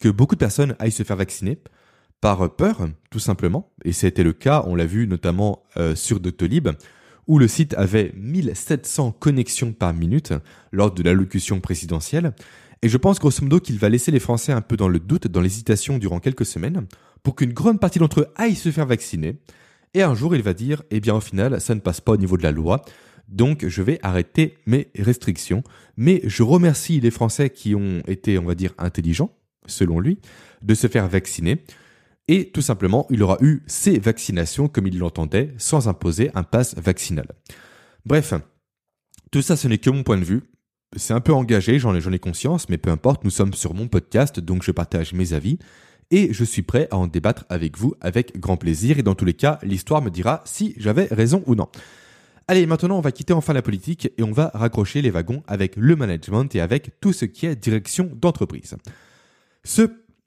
que 0.00 0.08
beaucoup 0.08 0.34
de 0.34 0.40
personnes 0.40 0.76
aillent 0.78 0.92
se 0.92 1.02
faire 1.02 1.16
vacciner 1.16 1.58
par 2.20 2.54
peur, 2.56 2.88
tout 3.10 3.18
simplement. 3.18 3.72
Et 3.84 3.92
c'était 3.92 4.24
le 4.24 4.32
cas, 4.32 4.64
on 4.66 4.74
l'a 4.74 4.86
vu 4.86 5.06
notamment 5.06 5.64
euh, 5.76 5.94
sur 5.94 6.20
Doctolib, 6.20 6.68
où 7.26 7.38
le 7.38 7.48
site 7.48 7.74
avait 7.74 8.12
1700 8.16 9.12
connexions 9.12 9.72
par 9.72 9.92
minute 9.92 10.32
lors 10.72 10.92
de 10.92 11.02
l'allocution 11.02 11.60
présidentielle. 11.60 12.32
Et 12.82 12.88
je 12.88 12.96
pense 12.96 13.18
grosso 13.18 13.42
modo 13.42 13.60
qu'il 13.60 13.78
va 13.78 13.88
laisser 13.88 14.10
les 14.10 14.20
Français 14.20 14.52
un 14.52 14.60
peu 14.60 14.76
dans 14.76 14.88
le 14.88 14.98
doute, 14.98 15.26
dans 15.26 15.40
l'hésitation 15.40 15.98
durant 15.98 16.20
quelques 16.20 16.46
semaines, 16.46 16.86
pour 17.22 17.36
qu'une 17.36 17.52
grande 17.52 17.80
partie 17.80 17.98
d'entre 17.98 18.20
eux 18.20 18.28
aillent 18.36 18.54
se 18.54 18.70
faire 18.70 18.86
vacciner. 18.86 19.40
Et 19.94 20.02
un 20.02 20.14
jour, 20.14 20.34
il 20.34 20.42
va 20.42 20.54
dire, 20.54 20.82
eh 20.90 21.00
bien 21.00 21.14
au 21.14 21.20
final, 21.20 21.60
ça 21.60 21.74
ne 21.74 21.80
passe 21.80 22.00
pas 22.00 22.12
au 22.12 22.16
niveau 22.16 22.36
de 22.36 22.42
la 22.42 22.52
loi. 22.52 22.82
Donc 23.28 23.66
je 23.66 23.82
vais 23.82 23.98
arrêter 24.02 24.58
mes 24.66 24.88
restrictions. 24.98 25.62
Mais 25.96 26.20
je 26.24 26.42
remercie 26.42 27.00
les 27.00 27.10
Français 27.10 27.50
qui 27.50 27.74
ont 27.74 28.02
été, 28.06 28.38
on 28.38 28.44
va 28.44 28.54
dire, 28.54 28.74
intelligents, 28.78 29.34
selon 29.66 30.00
lui, 30.00 30.20
de 30.62 30.74
se 30.74 30.86
faire 30.86 31.08
vacciner. 31.08 31.64
Et 32.28 32.50
tout 32.50 32.60
simplement, 32.60 33.06
il 33.10 33.22
aura 33.22 33.38
eu 33.40 33.62
ses 33.66 33.98
vaccinations 33.98 34.68
comme 34.68 34.86
il 34.86 34.98
l'entendait, 34.98 35.54
sans 35.56 35.88
imposer 35.88 36.30
un 36.34 36.42
pass 36.42 36.74
vaccinal. 36.76 37.26
Bref, 38.04 38.34
tout 39.30 39.42
ça, 39.42 39.56
ce 39.56 39.68
n'est 39.68 39.78
que 39.78 39.90
mon 39.90 40.02
point 40.02 40.18
de 40.18 40.24
vue. 40.24 40.42
C'est 40.96 41.12
un 41.12 41.20
peu 41.20 41.34
engagé, 41.34 41.78
j'en 41.78 41.94
ai, 41.94 42.14
ai 42.14 42.18
conscience, 42.18 42.68
mais 42.70 42.78
peu 42.78 42.90
importe, 42.90 43.24
nous 43.24 43.30
sommes 43.30 43.52
sur 43.52 43.74
mon 43.74 43.88
podcast, 43.88 44.40
donc 44.40 44.62
je 44.62 44.70
partage 44.72 45.12
mes 45.12 45.34
avis 45.34 45.58
et 46.10 46.32
je 46.32 46.44
suis 46.44 46.62
prêt 46.62 46.88
à 46.90 46.96
en 46.96 47.06
débattre 47.06 47.44
avec 47.48 47.76
vous 47.76 47.94
avec 48.00 48.38
grand 48.38 48.56
plaisir 48.56 48.98
et 48.98 49.02
dans 49.02 49.14
tous 49.14 49.24
les 49.24 49.34
cas, 49.34 49.58
l'histoire 49.62 50.02
me 50.02 50.10
dira 50.10 50.42
si 50.44 50.74
j'avais 50.76 51.04
raison 51.04 51.42
ou 51.46 51.54
non. 51.54 51.68
Allez, 52.46 52.66
maintenant 52.66 52.96
on 52.96 53.02
va 53.02 53.12
quitter 53.12 53.34
enfin 53.34 53.52
la 53.52 53.62
politique 53.62 54.10
et 54.16 54.22
on 54.22 54.32
va 54.32 54.50
raccrocher 54.54 55.02
les 55.02 55.10
wagons 55.10 55.42
avec 55.46 55.76
le 55.76 55.96
management 55.96 56.54
et 56.54 56.60
avec 56.60 56.98
tout 57.00 57.12
ce 57.12 57.26
qui 57.26 57.46
est 57.46 57.56
direction 57.56 58.10
d'entreprise. 58.14 58.76
Ce 59.64 59.82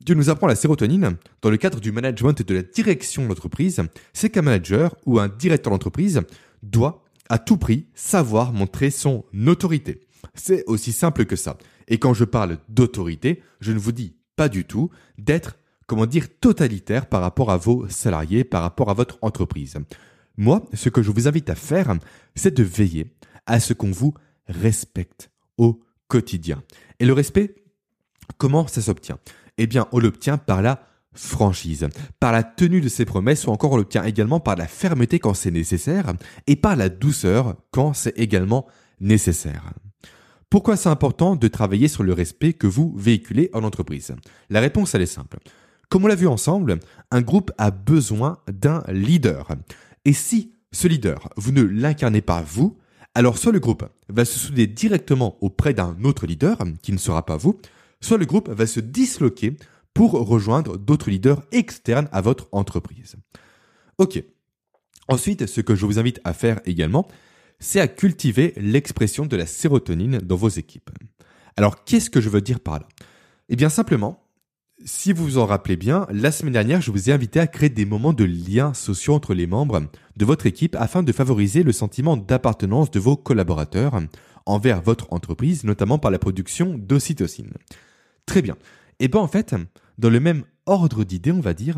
que 0.06 0.14
nous 0.14 0.30
apprend 0.30 0.48
la 0.48 0.56
sérotonine 0.56 1.18
dans 1.42 1.50
le 1.50 1.58
cadre 1.58 1.80
du 1.80 1.92
management 1.92 2.40
et 2.40 2.44
de 2.44 2.54
la 2.54 2.64
direction 2.64 3.28
d'entreprise, 3.28 3.82
c'est 4.14 4.30
qu'un 4.30 4.42
manager 4.44 4.96
ou 5.06 5.20
un 5.20 5.30
directeur 5.30 5.72
d'entreprise 5.72 6.22
doit 6.64 7.04
à 7.30 7.40
tout 7.40 7.58
prix 7.58 7.88
savoir 7.96 8.54
montrer 8.54 8.92
son 8.92 9.24
autorité. 9.48 10.02
C'est 10.36 10.64
aussi 10.68 10.92
simple 10.92 11.26
que 11.26 11.36
ça. 11.36 11.58
Et 11.88 11.98
quand 11.98 12.14
je 12.14 12.26
parle 12.26 12.58
d'autorité, 12.70 13.42
je 13.60 13.72
ne 13.72 13.80
vous 13.80 13.92
dis 13.92 14.16
pas 14.36 14.50
du 14.50 14.66
tout 14.66 14.90
d'être 15.18 15.56
comment 15.92 16.06
dire, 16.06 16.28
totalitaire 16.40 17.08
par 17.08 17.20
rapport 17.20 17.52
à 17.52 17.58
vos 17.58 17.86
salariés, 17.90 18.46
par 18.46 18.62
rapport 18.62 18.90
à 18.90 18.94
votre 18.94 19.18
entreprise. 19.22 19.78
Moi, 20.38 20.64
ce 20.74 20.88
que 20.88 21.02
je 21.02 21.12
vous 21.12 21.28
invite 21.28 21.50
à 21.50 21.56
faire, 21.56 21.94
c'est 22.34 22.56
de 22.56 22.64
veiller 22.64 23.14
à 23.46 23.60
ce 23.60 23.74
qu'on 23.74 23.92
vous 23.92 24.14
respecte 24.48 25.32
au 25.58 25.84
quotidien. 26.08 26.64
Et 27.02 27.06
le 27.06 27.12
respect, 27.12 27.56
comment 28.38 28.68
ça 28.68 28.82
s'obtient? 28.82 29.20
Eh 29.58 29.68
bien, 29.68 29.90
on 29.92 30.00
l'obtient 30.00 30.38
par 30.38 30.62
la 30.62 30.82
franchise, 31.12 31.90
par 32.22 32.32
la 32.32 32.44
tenue 32.44 32.80
de 32.80 32.88
ses 32.88 33.04
promesses 33.04 33.46
ou 33.46 33.50
encore 33.50 33.74
on 33.74 33.78
l'obtient 33.78 34.06
également 34.06 34.40
par 34.40 34.56
la 34.56 34.68
fermeté 34.70 35.20
quand 35.20 35.34
c'est 35.34 35.52
nécessaire 35.52 36.14
et 36.48 36.56
par 36.56 36.78
la 36.78 36.88
douceur 36.88 37.58
quand 37.72 37.92
c'est 37.92 38.18
également 38.18 38.66
nécessaire. 39.02 39.74
Pourquoi 40.50 40.78
c'est 40.78 40.88
important 40.88 41.36
de 41.36 41.50
travailler 41.50 41.90
sur 41.90 42.04
le 42.04 42.14
respect 42.14 42.54
que 42.54 42.68
vous 42.68 42.94
véhiculez 42.96 43.50
en 43.52 43.66
entreprise? 43.66 44.16
La 44.50 44.62
réponse, 44.62 44.96
elle 44.96 45.02
est 45.02 45.06
simple. 45.06 45.38
Comme 45.92 46.06
on 46.06 46.08
l'a 46.08 46.16
vu 46.16 46.28
ensemble, 46.28 46.80
un 47.12 47.22
groupe 47.22 47.52
a 47.58 47.70
besoin 47.70 48.38
d'un 48.50 48.82
leader. 48.88 49.50
Et 50.06 50.14
si 50.14 50.54
ce 50.72 50.88
leader, 50.88 51.28
vous 51.36 51.52
ne 51.52 51.64
l'incarnez 51.64 52.22
pas 52.22 52.42
vous, 52.42 52.78
alors 53.14 53.38
soit 53.38 53.52
le 53.52 53.60
groupe 53.60 53.84
va 54.08 54.24
se 54.24 54.40
souder 54.40 54.68
directement 54.68 55.38
auprès 55.42 55.74
d'un 55.74 56.02
autre 56.06 56.28
leader, 56.28 56.60
qui 56.82 56.94
ne 56.94 56.98
sera 56.98 57.26
pas 57.26 57.36
vous, 57.36 57.60
soit 58.00 58.18
le 58.18 58.26
groupe 58.26 58.48
va 58.48 58.68
se 58.68 58.80
disloquer 58.80 59.58
pour 59.94 60.14
rejoindre 60.14 60.78
d'autres 60.78 61.10
leaders 61.10 61.44
externes 61.52 62.08
à 62.14 62.22
votre 62.22 62.48
entreprise. 62.54 63.18
Ok. 63.98 64.24
Ensuite, 65.10 65.46
ce 65.46 65.60
que 65.60 65.76
je 65.76 65.86
vous 65.86 66.00
invite 66.00 66.22
à 66.24 66.32
faire 66.32 66.62
également, 66.64 67.06
c'est 67.60 67.82
à 67.82 67.90
cultiver 67.90 68.54
l'expression 68.56 69.26
de 69.26 69.36
la 69.36 69.46
sérotonine 69.46 70.20
dans 70.20 70.38
vos 70.38 70.48
équipes. 70.48 70.90
Alors, 71.58 71.84
qu'est-ce 71.84 72.10
que 72.10 72.22
je 72.22 72.30
veux 72.30 72.40
dire 72.40 72.62
par 72.62 72.80
là? 72.80 72.88
Eh 73.50 73.58
bien, 73.58 73.68
simplement, 73.68 74.24
si 74.86 75.14
vous 75.14 75.24
vous 75.24 75.38
en 75.38 75.46
rappelez 75.46 75.76
bien, 75.76 76.08
la 76.12 76.32
semaine 76.32 76.54
dernière, 76.54 76.82
je 76.82 76.92
vous 76.92 77.10
ai 77.10 77.14
invité 77.14 77.40
à 77.40 77.48
créer 77.48 77.70
des 77.70 77.86
moments 77.86 78.14
de 78.14 78.24
liens 78.24 78.74
sociaux 78.74 79.14
entre 79.14 79.34
les 79.34 79.48
membres 79.48 79.84
de 80.18 80.26
votre 80.26 80.46
équipe 80.46 80.76
afin 80.80 81.04
de 81.04 81.12
favoriser 81.12 81.64
le 81.64 81.72
sentiment 81.72 82.18
d'appartenance 82.18 82.92
de 82.92 83.00
vos 83.00 83.16
collaborateurs 83.16 84.00
envers 84.46 84.82
votre 84.82 85.12
entreprise, 85.14 85.64
notamment 85.64 86.00
par 86.00 86.12
la 86.12 86.20
production 86.20 86.76
d'ocytocine. 86.78 87.54
Très 88.26 88.42
bien. 88.42 88.58
Et 89.00 89.08
bien 89.08 89.22
en 89.22 89.28
fait, 89.28 89.56
dans 89.98 90.10
le 90.10 90.20
même 90.20 90.44
ordre 90.66 91.04
d'idées, 91.04 91.32
on 91.32 91.42
va 91.42 91.54
dire, 91.54 91.78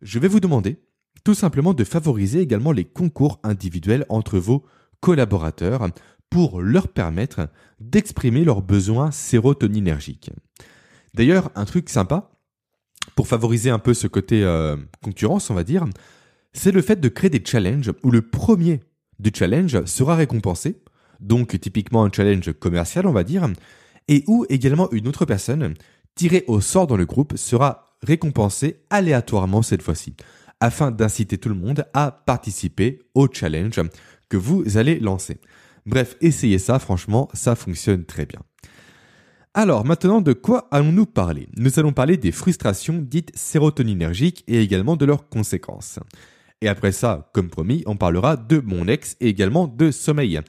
je 0.00 0.18
vais 0.18 0.28
vous 0.28 0.40
demander 0.40 0.78
tout 1.24 1.34
simplement 1.34 1.74
de 1.74 1.84
favoriser 1.84 2.40
également 2.40 2.72
les 2.72 2.84
concours 2.84 3.40
individuels 3.42 4.06
entre 4.08 4.38
vos 4.38 4.64
collaborateurs 5.00 5.88
pour 6.30 6.60
leur 6.60 6.88
permettre 6.88 7.48
d'exprimer 7.78 8.44
leurs 8.44 8.62
besoins 8.62 9.10
sérotoninergiques. 9.10 10.30
D'ailleurs, 11.14 11.50
un 11.54 11.66
truc 11.66 11.90
sympa, 11.90 12.31
pour 13.14 13.28
favoriser 13.28 13.70
un 13.70 13.78
peu 13.78 13.94
ce 13.94 14.06
côté 14.06 14.42
euh, 14.42 14.76
concurrence, 15.02 15.50
on 15.50 15.54
va 15.54 15.64
dire, 15.64 15.84
c'est 16.52 16.72
le 16.72 16.82
fait 16.82 17.00
de 17.00 17.08
créer 17.08 17.30
des 17.30 17.42
challenges 17.44 17.92
où 18.02 18.10
le 18.10 18.22
premier 18.22 18.80
du 19.18 19.30
challenge 19.34 19.84
sera 19.84 20.16
récompensé, 20.16 20.82
donc 21.20 21.58
typiquement 21.60 22.04
un 22.04 22.10
challenge 22.12 22.52
commercial, 22.52 23.06
on 23.06 23.12
va 23.12 23.24
dire, 23.24 23.48
et 24.08 24.24
où 24.26 24.44
également 24.48 24.90
une 24.90 25.08
autre 25.08 25.24
personne 25.24 25.74
tirée 26.14 26.44
au 26.46 26.60
sort 26.60 26.86
dans 26.86 26.96
le 26.96 27.06
groupe 27.06 27.36
sera 27.36 27.86
récompensée 28.02 28.80
aléatoirement 28.90 29.62
cette 29.62 29.82
fois-ci, 29.82 30.14
afin 30.60 30.90
d'inciter 30.90 31.38
tout 31.38 31.48
le 31.48 31.54
monde 31.54 31.86
à 31.94 32.10
participer 32.10 32.98
au 33.14 33.28
challenge 33.32 33.80
que 34.28 34.36
vous 34.36 34.76
allez 34.76 34.98
lancer. 34.98 35.40
Bref, 35.86 36.16
essayez 36.20 36.58
ça, 36.58 36.78
franchement, 36.78 37.28
ça 37.32 37.54
fonctionne 37.54 38.04
très 38.04 38.26
bien. 38.26 38.40
Alors 39.54 39.84
maintenant, 39.84 40.22
de 40.22 40.32
quoi 40.32 40.66
allons-nous 40.70 41.04
parler? 41.04 41.46
Nous 41.58 41.78
allons 41.78 41.92
parler 41.92 42.16
des 42.16 42.32
frustrations 42.32 42.98
dites 42.98 43.36
sérotoninergiques 43.36 44.44
et 44.48 44.62
également 44.62 44.96
de 44.96 45.04
leurs 45.04 45.28
conséquences. 45.28 45.98
Et 46.62 46.68
après 46.68 46.92
ça, 46.92 47.30
comme 47.34 47.50
promis, 47.50 47.82
on 47.84 47.98
parlera 47.98 48.36
de 48.36 48.60
mon 48.60 48.88
ex 48.88 49.14
et 49.20 49.28
également 49.28 49.66
de 49.66 49.90
sommeil. 49.90 50.40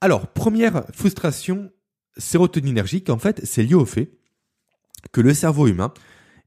Alors, 0.00 0.28
première 0.28 0.84
frustration 0.92 1.72
sérotoninergique, 2.16 3.10
en 3.10 3.18
fait, 3.18 3.40
c'est 3.42 3.64
lié 3.64 3.74
au 3.74 3.84
fait 3.84 4.12
que 5.10 5.20
le 5.20 5.34
cerveau 5.34 5.66
humain, 5.66 5.92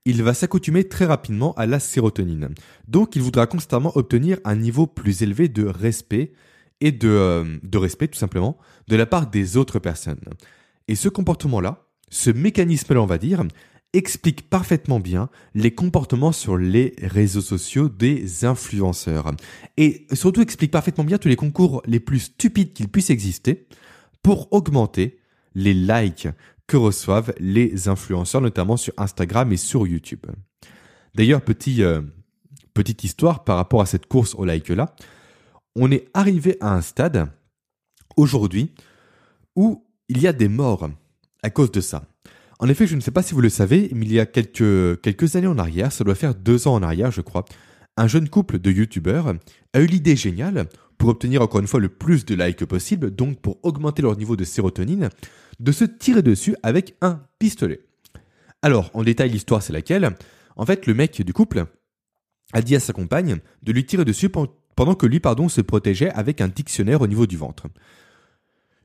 il 0.06 0.24
va 0.24 0.34
s'accoutumer 0.34 0.88
très 0.88 1.06
rapidement 1.06 1.54
à 1.56 1.66
la 1.66 1.82
sérotonine. 1.82 2.56
Donc, 2.88 3.18
il 3.18 3.22
voudra 3.22 3.48
constamment 3.48 3.92
obtenir 3.98 4.38
un 4.46 4.56
niveau 4.56 4.88
plus 4.88 5.24
élevé 5.24 5.50
de 5.50 5.66
respect 5.66 6.32
et 6.80 6.94
de, 6.94 7.10
euh, 7.10 7.58
de 7.64 7.78
respect, 7.78 8.08
tout 8.08 8.18
simplement, 8.18 8.58
de 8.88 8.96
la 8.96 9.06
part 9.06 9.28
des 9.30 9.58
autres 9.58 9.80
personnes. 9.80 10.22
Et 10.88 10.96
ce 10.96 11.10
comportement-là, 11.10 11.88
ce 12.10 12.30
mécanisme-là, 12.30 13.02
on 13.02 13.06
va 13.06 13.18
dire, 13.18 13.44
explique 13.94 14.50
parfaitement 14.50 15.00
bien 15.00 15.30
les 15.54 15.72
comportements 15.72 16.32
sur 16.32 16.58
les 16.58 16.94
réseaux 17.02 17.42
sociaux 17.42 17.90
des 17.90 18.46
influenceurs. 18.46 19.32
Et 19.78 20.08
surtout 20.14 20.42
explique 20.42 20.72
parfaitement 20.72 21.04
bien 21.04 21.18
tous 21.18 21.28
les 21.28 21.36
concours 21.36 21.82
les 21.86 22.00
plus 22.00 22.20
stupides 22.20 22.74
qu'il 22.74 22.88
puisse 22.88 23.10
exister 23.10 23.68
pour 24.24 24.52
augmenter 24.54 25.20
les 25.56 25.74
likes 25.74 26.28
que 26.68 26.78
reçoivent 26.78 27.34
les 27.40 27.90
influenceurs, 27.90 28.42
notamment 28.42 28.78
sur 28.78 28.94
Instagram 28.98 29.52
et 29.52 29.58
sur 29.58 29.86
YouTube. 29.88 30.26
D'ailleurs, 31.16 31.42
euh, 31.80 32.02
petite 32.74 33.04
histoire 33.04 33.44
par 33.44 33.58
rapport 33.58 33.82
à 33.82 33.86
cette 33.86 34.06
course 34.06 34.36
au 34.36 34.46
like-là, 34.46 34.96
on 35.76 35.92
est 35.92 36.08
arrivé 36.14 36.58
à 36.62 36.74
un 36.74 36.82
stade 36.82 37.30
aujourd'hui 38.16 38.72
où 39.56 39.86
il 40.12 40.22
y 40.22 40.28
a 40.28 40.34
des 40.34 40.50
morts 40.50 40.90
à 41.42 41.50
cause 41.50 41.72
de 41.72 41.80
ça. 41.80 42.04
En 42.60 42.68
effet, 42.68 42.86
je 42.86 42.98
ne 42.98 43.02
sais 43.02 43.12
pas 43.12 43.24
si 43.24 43.34
vous 43.34 43.40
le 43.40 43.48
savez, 43.48 43.90
mais 43.96 44.06
il 44.06 44.12
y 44.12 44.20
a 44.20 44.26
quelques, 44.26 45.36
années 45.38 45.48
en 45.48 45.58
arrière, 45.58 45.94
ça 45.94 46.04
doit 46.04 46.16
faire 46.16 46.36
deux 46.36 46.68
ans 46.68 46.74
en 46.74 46.84
arrière, 46.84 47.12
je 47.12 47.22
crois, 47.22 47.46
un 47.96 48.08
jeune 48.08 48.28
couple 48.28 48.60
de 48.60 48.72
youtubeurs 48.72 49.34
a 49.74 49.80
eu 49.80 49.86
l'idée 49.86 50.18
géniale, 50.18 50.68
pour 50.98 51.10
obtenir 51.10 51.42
encore 51.42 51.62
une 51.62 51.68
fois 51.68 51.80
le 51.80 51.88
plus 51.88 52.26
de 52.26 52.36
likes 52.36 52.66
possible, 52.66 53.16
donc 53.16 53.40
pour 53.40 53.58
augmenter 53.64 54.02
leur 54.02 54.18
niveau 54.18 54.36
de 54.36 54.44
sérotonine, 54.44 55.10
de 55.62 55.72
se 55.72 55.86
tirer 55.86 56.22
dessus 56.22 56.58
avec 56.62 56.96
un 57.02 57.22
pistolet. 57.40 57.80
Alors, 58.62 58.92
en 58.94 59.04
détail, 59.04 59.30
l'histoire 59.30 59.64
c'est 59.64 59.74
laquelle? 59.74 60.10
En 60.58 60.66
fait, 60.66 60.88
le 60.88 60.94
mec 60.94 61.22
du 61.22 61.32
couple 61.32 61.66
a 62.52 62.62
dit 62.62 62.76
à 62.76 62.82
sa 62.82 62.92
compagne 62.92 63.38
de 63.64 63.72
lui 63.72 63.86
tirer 63.86 64.04
dessus 64.04 64.30
pendant 64.30 64.96
que 64.96 65.06
lui, 65.06 65.22
pardon, 65.22 65.48
se 65.48 65.62
protégeait 65.62 66.12
avec 66.12 66.42
un 66.42 66.50
dictionnaire 66.50 67.02
au 67.02 67.08
niveau 67.08 67.26
du 67.26 67.38
ventre. 67.38 67.68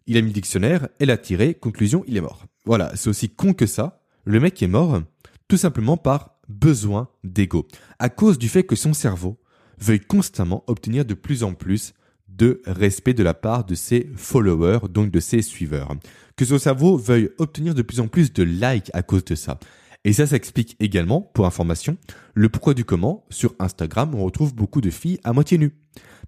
Il 0.06 0.16
a 0.16 0.20
mis 0.20 0.28
le 0.28 0.34
dictionnaire, 0.34 0.88
elle 1.00 1.10
a 1.10 1.16
tiré, 1.16 1.54
conclusion, 1.54 2.04
il 2.06 2.16
est 2.16 2.20
mort. 2.20 2.46
Voilà, 2.64 2.92
c'est 2.94 3.10
aussi 3.10 3.28
con 3.28 3.52
que 3.52 3.66
ça. 3.66 4.02
Le 4.24 4.40
mec 4.40 4.62
est 4.62 4.68
mort 4.68 5.02
tout 5.48 5.56
simplement 5.56 5.96
par 5.96 6.36
besoin 6.48 7.08
d'ego, 7.24 7.66
à 7.98 8.08
cause 8.08 8.38
du 8.38 8.48
fait 8.48 8.64
que 8.64 8.76
son 8.76 8.92
cerveau 8.92 9.38
veuille 9.78 10.00
constamment 10.00 10.64
obtenir 10.66 11.04
de 11.04 11.14
plus 11.14 11.42
en 11.42 11.54
plus 11.54 11.92
de 12.28 12.60
respect 12.66 13.14
de 13.14 13.22
la 13.22 13.34
part 13.34 13.64
de 13.64 13.74
ses 13.74 14.10
followers, 14.14 14.88
donc 14.90 15.10
de 15.10 15.20
ses 15.20 15.42
suiveurs. 15.42 15.94
Que 16.36 16.44
son 16.44 16.58
cerveau 16.58 16.96
veuille 16.96 17.30
obtenir 17.38 17.74
de 17.74 17.82
plus 17.82 18.00
en 18.00 18.08
plus 18.08 18.32
de 18.32 18.42
likes 18.42 18.90
à 18.92 19.02
cause 19.02 19.24
de 19.24 19.34
ça. 19.34 19.58
Et 20.04 20.12
ça 20.12 20.26
s'explique 20.26 20.76
également, 20.78 21.20
pour 21.20 21.46
information, 21.46 21.96
le 22.34 22.48
pourquoi 22.48 22.74
du 22.74 22.84
comment, 22.84 23.24
sur 23.30 23.54
Instagram, 23.58 24.14
on 24.14 24.24
retrouve 24.24 24.54
beaucoup 24.54 24.80
de 24.80 24.90
filles 24.90 25.18
à 25.24 25.32
moitié 25.32 25.58
nues. 25.58 25.74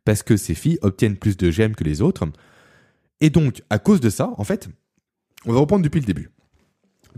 Parce 0.04 0.22
que 0.22 0.36
ces 0.36 0.54
filles 0.54 0.78
obtiennent 0.82 1.16
plus 1.16 1.36
de 1.36 1.50
j'aime 1.50 1.74
que 1.74 1.84
les 1.84 2.00
autres, 2.00 2.26
et 3.20 3.30
donc, 3.30 3.62
à 3.70 3.78
cause 3.78 4.00
de 4.00 4.10
ça, 4.10 4.32
en 4.36 4.44
fait, 4.44 4.68
on 5.44 5.52
va 5.52 5.60
reprendre 5.60 5.82
depuis 5.82 6.00
le 6.00 6.06
début. 6.06 6.30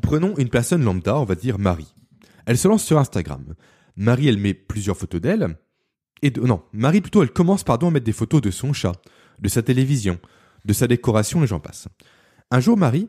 Prenons 0.03 0.37
une 0.37 0.49
personne 0.49 0.85
lambda, 0.85 1.19
on 1.19 1.25
va 1.25 1.35
dire 1.35 1.59
Marie. 1.59 1.95
Elle 2.47 2.59
se 2.59 2.69
lance 2.69 2.85
sur 2.85 2.99
Instagram. 2.99 3.55
Marie, 3.97 4.29
elle 4.29 4.39
met 4.39 4.55
plusieurs 4.55 4.97
photos 4.97 5.21
d'elle. 5.21 5.57
Et 6.23 6.31
de, 6.31 6.41
non, 6.41 6.63
Marie 6.73 7.01
plutôt, 7.01 7.23
elle 7.23 7.33
commence 7.33 7.65
pardon 7.65 7.89
à 7.89 7.91
mettre 7.91 8.07
des 8.07 8.13
photos 8.13 8.41
de 8.41 8.51
son 8.51 8.73
chat, 8.73 8.93
de 9.39 9.49
sa 9.49 9.63
télévision, 9.63 10.19
de 10.65 10.73
sa 10.73 10.87
décoration 10.87 11.43
et 11.43 11.47
j'en 11.47 11.61
passe. 11.61 11.89
Un 12.51 12.61
jour, 12.61 12.77
Marie, 12.77 13.09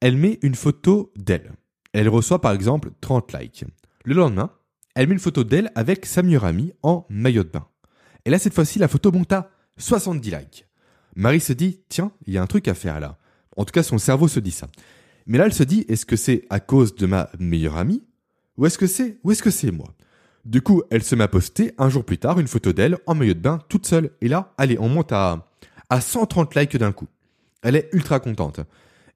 elle 0.00 0.16
met 0.16 0.38
une 0.42 0.54
photo 0.54 1.12
d'elle. 1.16 1.52
Elle 1.92 2.08
reçoit 2.08 2.40
par 2.40 2.52
exemple 2.52 2.90
30 3.00 3.32
likes. 3.32 3.64
Le 4.04 4.14
lendemain, 4.14 4.50
elle 4.94 5.08
met 5.08 5.14
une 5.14 5.20
photo 5.20 5.44
d'elle 5.44 5.70
avec 5.74 6.06
sa 6.06 6.22
meilleure 6.22 6.44
amie 6.44 6.72
en 6.82 7.06
maillot 7.10 7.44
de 7.44 7.50
bain. 7.50 7.66
Et 8.24 8.30
là, 8.30 8.38
cette 8.38 8.54
fois-ci, 8.54 8.78
la 8.78 8.88
photo 8.88 9.12
monte 9.12 9.32
à 9.32 9.50
70 9.78 10.30
likes. 10.30 10.66
Marie 11.16 11.40
se 11.40 11.52
dit, 11.52 11.80
tiens, 11.88 12.12
il 12.26 12.34
y 12.34 12.38
a 12.38 12.42
un 12.42 12.46
truc 12.46 12.68
à 12.68 12.74
faire 12.74 13.00
là. 13.00 13.18
En 13.56 13.64
tout 13.64 13.72
cas, 13.72 13.82
son 13.82 13.98
cerveau 13.98 14.28
se 14.28 14.40
dit 14.40 14.50
ça. 14.50 14.68
Mais 15.26 15.38
là, 15.38 15.46
elle 15.46 15.52
se 15.52 15.62
dit, 15.62 15.84
est-ce 15.88 16.06
que 16.06 16.16
c'est 16.16 16.44
à 16.50 16.60
cause 16.60 16.94
de 16.94 17.06
ma 17.06 17.30
meilleure 17.38 17.76
amie? 17.76 18.02
Ou 18.56 18.66
est-ce 18.66 18.78
que 18.78 18.86
c'est, 18.86 19.18
ou 19.22 19.32
est-ce 19.32 19.42
que 19.42 19.50
c'est 19.50 19.70
moi? 19.70 19.88
Du 20.44 20.62
coup, 20.62 20.82
elle 20.90 21.02
se 21.02 21.14
met 21.14 21.24
à 21.24 21.28
poster 21.28 21.74
un 21.78 21.88
jour 21.88 22.04
plus 22.04 22.18
tard 22.18 22.40
une 22.40 22.48
photo 22.48 22.72
d'elle 22.72 22.98
en 23.06 23.14
maillot 23.14 23.34
de 23.34 23.40
bain 23.40 23.58
toute 23.68 23.86
seule. 23.86 24.10
Et 24.20 24.28
là, 24.28 24.52
allez, 24.56 24.78
on 24.78 24.88
monte 24.88 25.12
à, 25.12 25.48
à 25.90 26.00
130 26.00 26.54
likes 26.54 26.76
d'un 26.76 26.92
coup. 26.92 27.08
Elle 27.62 27.76
est 27.76 27.88
ultra 27.92 28.20
contente. 28.20 28.60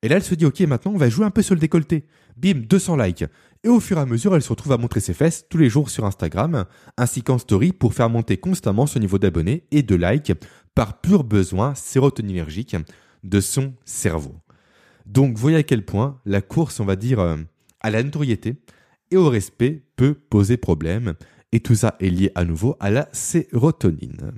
Et 0.04 0.08
là, 0.08 0.16
elle 0.16 0.22
se 0.22 0.34
dit, 0.34 0.44
ok, 0.44 0.60
maintenant, 0.60 0.92
on 0.92 0.98
va 0.98 1.08
jouer 1.08 1.24
un 1.24 1.30
peu 1.30 1.40
sur 1.40 1.54
le 1.54 1.60
décolleté. 1.60 2.04
Bim, 2.36 2.66
200 2.68 2.96
likes. 2.96 3.24
Et 3.64 3.68
au 3.68 3.80
fur 3.80 3.96
et 3.96 4.02
à 4.02 4.04
mesure, 4.04 4.36
elle 4.36 4.42
se 4.42 4.50
retrouve 4.50 4.72
à 4.72 4.76
montrer 4.76 5.00
ses 5.00 5.14
fesses 5.14 5.46
tous 5.48 5.56
les 5.56 5.70
jours 5.70 5.88
sur 5.88 6.04
Instagram, 6.04 6.66
ainsi 6.98 7.22
qu'en 7.22 7.38
story 7.38 7.72
pour 7.72 7.94
faire 7.94 8.10
monter 8.10 8.36
constamment 8.36 8.86
son 8.86 9.00
niveau 9.00 9.18
d'abonnés 9.18 9.64
et 9.70 9.82
de 9.82 9.94
likes 9.94 10.34
par 10.74 11.00
pur 11.00 11.24
besoin 11.24 11.74
sérotoninergique 11.74 12.76
de 13.22 13.40
son 13.40 13.72
cerveau. 13.86 14.34
Donc, 15.06 15.38
voyez 15.38 15.56
à 15.56 15.62
quel 15.62 15.86
point 15.86 16.20
la 16.26 16.42
course, 16.42 16.80
on 16.80 16.84
va 16.84 16.96
dire, 16.96 17.18
euh, 17.18 17.38
à 17.80 17.88
la 17.88 18.02
notoriété 18.02 18.56
et 19.10 19.16
au 19.16 19.30
respect 19.30 19.84
peut 19.96 20.12
poser 20.12 20.58
problème. 20.58 21.14
Et 21.50 21.60
tout 21.60 21.76
ça 21.76 21.96
est 21.98 22.10
lié 22.10 22.30
à 22.34 22.44
nouveau 22.44 22.76
à 22.78 22.90
la 22.90 23.08
sérotonine. 23.12 24.32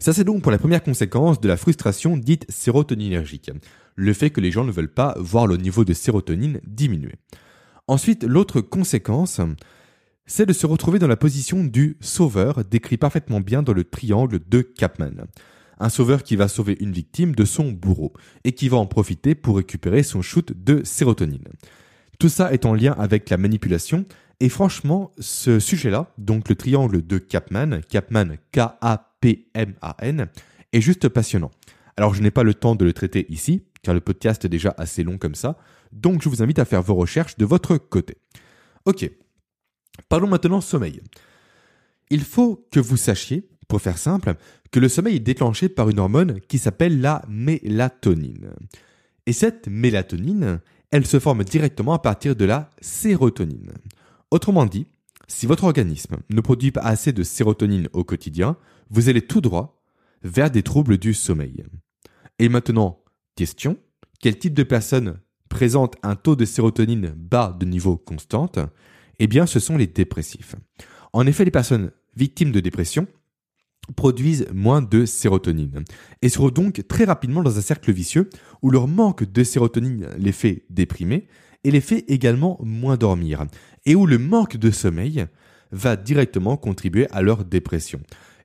Ça, 0.00 0.12
c'est 0.12 0.24
donc 0.24 0.42
pour 0.42 0.50
la 0.50 0.58
première 0.58 0.82
conséquence 0.82 1.40
de 1.40 1.46
la 1.46 1.56
frustration 1.56 2.16
dite 2.16 2.44
sérotoninergique 2.50 3.52
le 3.96 4.12
fait 4.12 4.30
que 4.30 4.40
les 4.40 4.50
gens 4.50 4.64
ne 4.64 4.72
veulent 4.72 4.92
pas 4.92 5.14
voir 5.18 5.46
le 5.46 5.56
niveau 5.56 5.84
de 5.84 5.92
sérotonine 5.92 6.60
diminuer. 6.66 7.14
Ensuite, 7.88 8.24
l'autre 8.24 8.60
conséquence, 8.60 9.40
c'est 10.26 10.46
de 10.46 10.52
se 10.52 10.66
retrouver 10.66 10.98
dans 10.98 11.08
la 11.08 11.16
position 11.16 11.64
du 11.64 11.96
sauveur 12.00 12.64
décrit 12.64 12.96
parfaitement 12.96 13.40
bien 13.40 13.62
dans 13.62 13.72
le 13.72 13.84
triangle 13.84 14.40
de 14.48 14.62
Capman. 14.62 15.26
Un 15.78 15.88
sauveur 15.88 16.22
qui 16.22 16.36
va 16.36 16.48
sauver 16.48 16.76
une 16.80 16.92
victime 16.92 17.34
de 17.34 17.44
son 17.44 17.72
bourreau 17.72 18.12
et 18.44 18.52
qui 18.52 18.68
va 18.68 18.76
en 18.76 18.86
profiter 18.86 19.34
pour 19.34 19.56
récupérer 19.56 20.02
son 20.02 20.22
shoot 20.22 20.52
de 20.56 20.82
sérotonine. 20.84 21.48
Tout 22.18 22.28
ça 22.28 22.52
est 22.52 22.66
en 22.66 22.74
lien 22.74 22.92
avec 22.92 23.28
la 23.30 23.36
manipulation 23.36 24.06
et 24.38 24.48
franchement, 24.48 25.12
ce 25.18 25.58
sujet-là, 25.60 26.12
donc 26.18 26.48
le 26.48 26.54
triangle 26.54 27.06
de 27.06 27.18
Capman, 27.18 27.80
Capman 27.88 28.36
K-A-P-M-A-N, 28.52 30.28
est 30.72 30.80
juste 30.80 31.08
passionnant. 31.08 31.50
Alors 31.96 32.14
je 32.14 32.22
n'ai 32.22 32.30
pas 32.30 32.42
le 32.42 32.54
temps 32.54 32.74
de 32.74 32.84
le 32.84 32.92
traiter 32.92 33.26
ici, 33.28 33.64
car 33.82 33.94
le 33.94 34.00
podcast 34.00 34.44
est 34.44 34.48
déjà 34.48 34.74
assez 34.78 35.02
long 35.02 35.18
comme 35.18 35.34
ça, 35.34 35.58
donc 35.92 36.22
je 36.22 36.28
vous 36.28 36.42
invite 36.42 36.58
à 36.58 36.64
faire 36.64 36.82
vos 36.82 36.94
recherches 36.94 37.36
de 37.36 37.44
votre 37.44 37.76
côté. 37.76 38.16
Ok, 38.84 39.10
parlons 40.08 40.28
maintenant 40.28 40.60
sommeil. 40.60 41.02
Il 42.10 42.22
faut 42.22 42.66
que 42.70 42.80
vous 42.80 42.96
sachiez, 42.96 43.48
pour 43.68 43.80
faire 43.80 43.98
simple, 43.98 44.34
que 44.70 44.80
le 44.80 44.88
sommeil 44.88 45.16
est 45.16 45.20
déclenché 45.20 45.68
par 45.68 45.88
une 45.88 45.98
hormone 45.98 46.40
qui 46.40 46.58
s'appelle 46.58 47.00
la 47.00 47.22
mélatonine. 47.28 48.52
Et 49.26 49.32
cette 49.32 49.68
mélatonine, 49.68 50.60
elle 50.90 51.06
se 51.06 51.20
forme 51.20 51.44
directement 51.44 51.94
à 51.94 51.98
partir 51.98 52.36
de 52.36 52.44
la 52.44 52.70
sérotonine. 52.80 53.72
Autrement 54.30 54.66
dit, 54.66 54.86
si 55.28 55.46
votre 55.46 55.64
organisme 55.64 56.16
ne 56.30 56.40
produit 56.40 56.72
pas 56.72 56.82
assez 56.82 57.12
de 57.12 57.22
sérotonine 57.22 57.88
au 57.92 58.04
quotidien, 58.04 58.56
vous 58.90 59.08
allez 59.08 59.22
tout 59.22 59.40
droit 59.40 59.81
vers 60.22 60.50
des 60.50 60.62
troubles 60.62 60.98
du 60.98 61.14
sommeil. 61.14 61.64
Et 62.38 62.48
maintenant, 62.48 63.02
Question 63.36 63.78
quel 64.20 64.38
type 64.38 64.54
de 64.54 64.62
personne 64.62 65.18
présente 65.48 65.96
un 66.02 66.14
taux 66.14 66.36
de 66.36 66.44
sérotonine 66.44 67.12
bas 67.16 67.56
de 67.58 67.66
niveau 67.66 67.96
constante? 67.96 68.60
Eh 69.18 69.26
bien, 69.26 69.46
ce 69.46 69.58
sont 69.58 69.76
les 69.76 69.88
dépressifs. 69.88 70.54
En 71.12 71.26
effet, 71.26 71.44
les 71.44 71.50
personnes 71.50 71.90
victimes 72.14 72.52
de 72.52 72.60
dépression 72.60 73.08
produisent 73.96 74.46
moins 74.54 74.80
de 74.80 75.06
sérotonine 75.06 75.82
et 76.20 76.28
se 76.28 76.38
retrouvent 76.38 76.66
donc 76.66 76.86
très 76.86 77.04
rapidement 77.04 77.42
dans 77.42 77.58
un 77.58 77.62
cercle 77.62 77.90
vicieux 77.90 78.30
où 78.62 78.70
leur 78.70 78.86
manque 78.86 79.24
de 79.24 79.42
sérotonine 79.42 80.08
les 80.18 80.30
fait 80.30 80.66
déprimer 80.70 81.26
et 81.64 81.72
les 81.72 81.80
fait 81.80 82.04
également 82.06 82.60
moins 82.62 82.96
dormir 82.96 83.44
et 83.86 83.96
où 83.96 84.06
le 84.06 84.18
manque 84.18 84.56
de 84.56 84.70
sommeil 84.70 85.26
va 85.72 85.96
directement 85.96 86.56
contribuer 86.56 87.08
à 87.10 87.22
leur 87.22 87.44
dépression. 87.44 88.00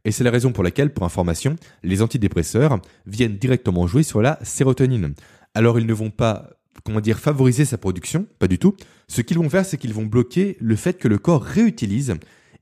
Et 0.08 0.12
c'est 0.12 0.24
la 0.24 0.32
raison 0.32 0.54
pour 0.54 0.63
laquelle, 0.63 0.93
pour 0.93 1.04
information, 1.04 1.58
les 1.84 2.02
antidépresseurs 2.02 2.80
viennent 3.06 3.36
directement 3.36 3.88
jouer 3.88 4.04
sur 4.04 4.22
la 4.22 4.39
sérotonine. 4.41 5.13
Alors 5.54 5.82
ils 5.82 5.86
ne 5.86 5.93
vont 5.93 6.12
pas, 6.12 6.50
comment 6.86 7.02
dire, 7.02 7.20
favoriser 7.20 7.65
sa 7.65 7.78
production, 7.78 8.26
pas 8.39 8.48
du 8.48 8.58
tout. 8.58 8.74
Ce 9.10 9.20
qu'ils 9.20 9.38
vont 9.38 9.50
faire, 9.50 9.65
c'est 9.65 9.78
qu'ils 9.78 9.93
vont 9.93 10.06
bloquer 10.06 10.56
le 10.62 10.78
fait 10.78 10.93
que 10.93 11.10
le 11.10 11.17
corps 11.17 11.43
réutilise 11.43 12.13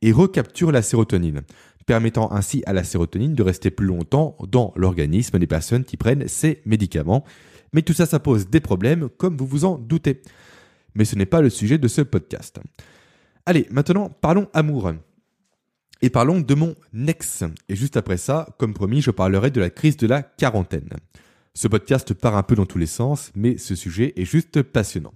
et 0.02 0.12
recapture 0.12 0.72
la 0.72 0.82
sérotonine, 0.82 1.42
permettant 1.86 2.32
ainsi 2.32 2.64
à 2.66 2.74
la 2.74 2.84
sérotonine 2.84 3.36
de 3.36 3.44
rester 3.44 3.70
plus 3.70 3.86
longtemps 3.86 4.36
dans 4.50 4.74
l'organisme 4.76 5.38
des 5.38 5.46
personnes 5.46 5.84
qui 5.84 5.98
prennent 5.98 6.28
ces 6.28 6.64
médicaments. 6.66 7.24
Mais 7.74 7.84
tout 7.84 7.94
ça, 7.94 8.08
ça 8.08 8.20
pose 8.20 8.50
des 8.50 8.60
problèmes, 8.60 9.08
comme 9.20 9.38
vous 9.38 9.46
vous 9.46 9.66
en 9.66 9.78
doutez. 9.78 10.24
Mais 10.96 11.06
ce 11.06 11.16
n'est 11.16 11.28
pas 11.28 11.42
le 11.42 11.52
sujet 11.52 11.78
de 11.78 11.88
ce 11.88 12.02
podcast. 12.02 12.60
Allez, 13.46 13.68
maintenant 13.70 14.10
parlons 14.10 14.50
amour. 14.56 14.94
Et 16.02 16.10
parlons 16.10 16.42
de 16.42 16.56
mon 16.56 16.76
ex. 17.08 17.44
Et 17.70 17.76
juste 17.76 17.98
après 17.98 18.18
ça, 18.18 18.48
comme 18.58 18.74
promis, 18.74 19.02
je 19.02 19.12
parlerai 19.12 19.52
de 19.52 19.62
la 19.62 19.70
crise 19.70 19.98
de 19.98 20.08
la 20.08 20.22
quarantaine. 20.24 20.90
Ce 21.54 21.68
podcast 21.68 22.14
part 22.14 22.36
un 22.36 22.44
peu 22.44 22.56
dans 22.56 22.66
tous 22.66 22.78
les 22.78 22.86
sens, 22.86 23.32
mais 23.36 23.58
ce 23.58 23.76
sujet 23.76 24.14
est 24.18 24.26
juste 24.26 24.62
passionnant. 24.62 25.14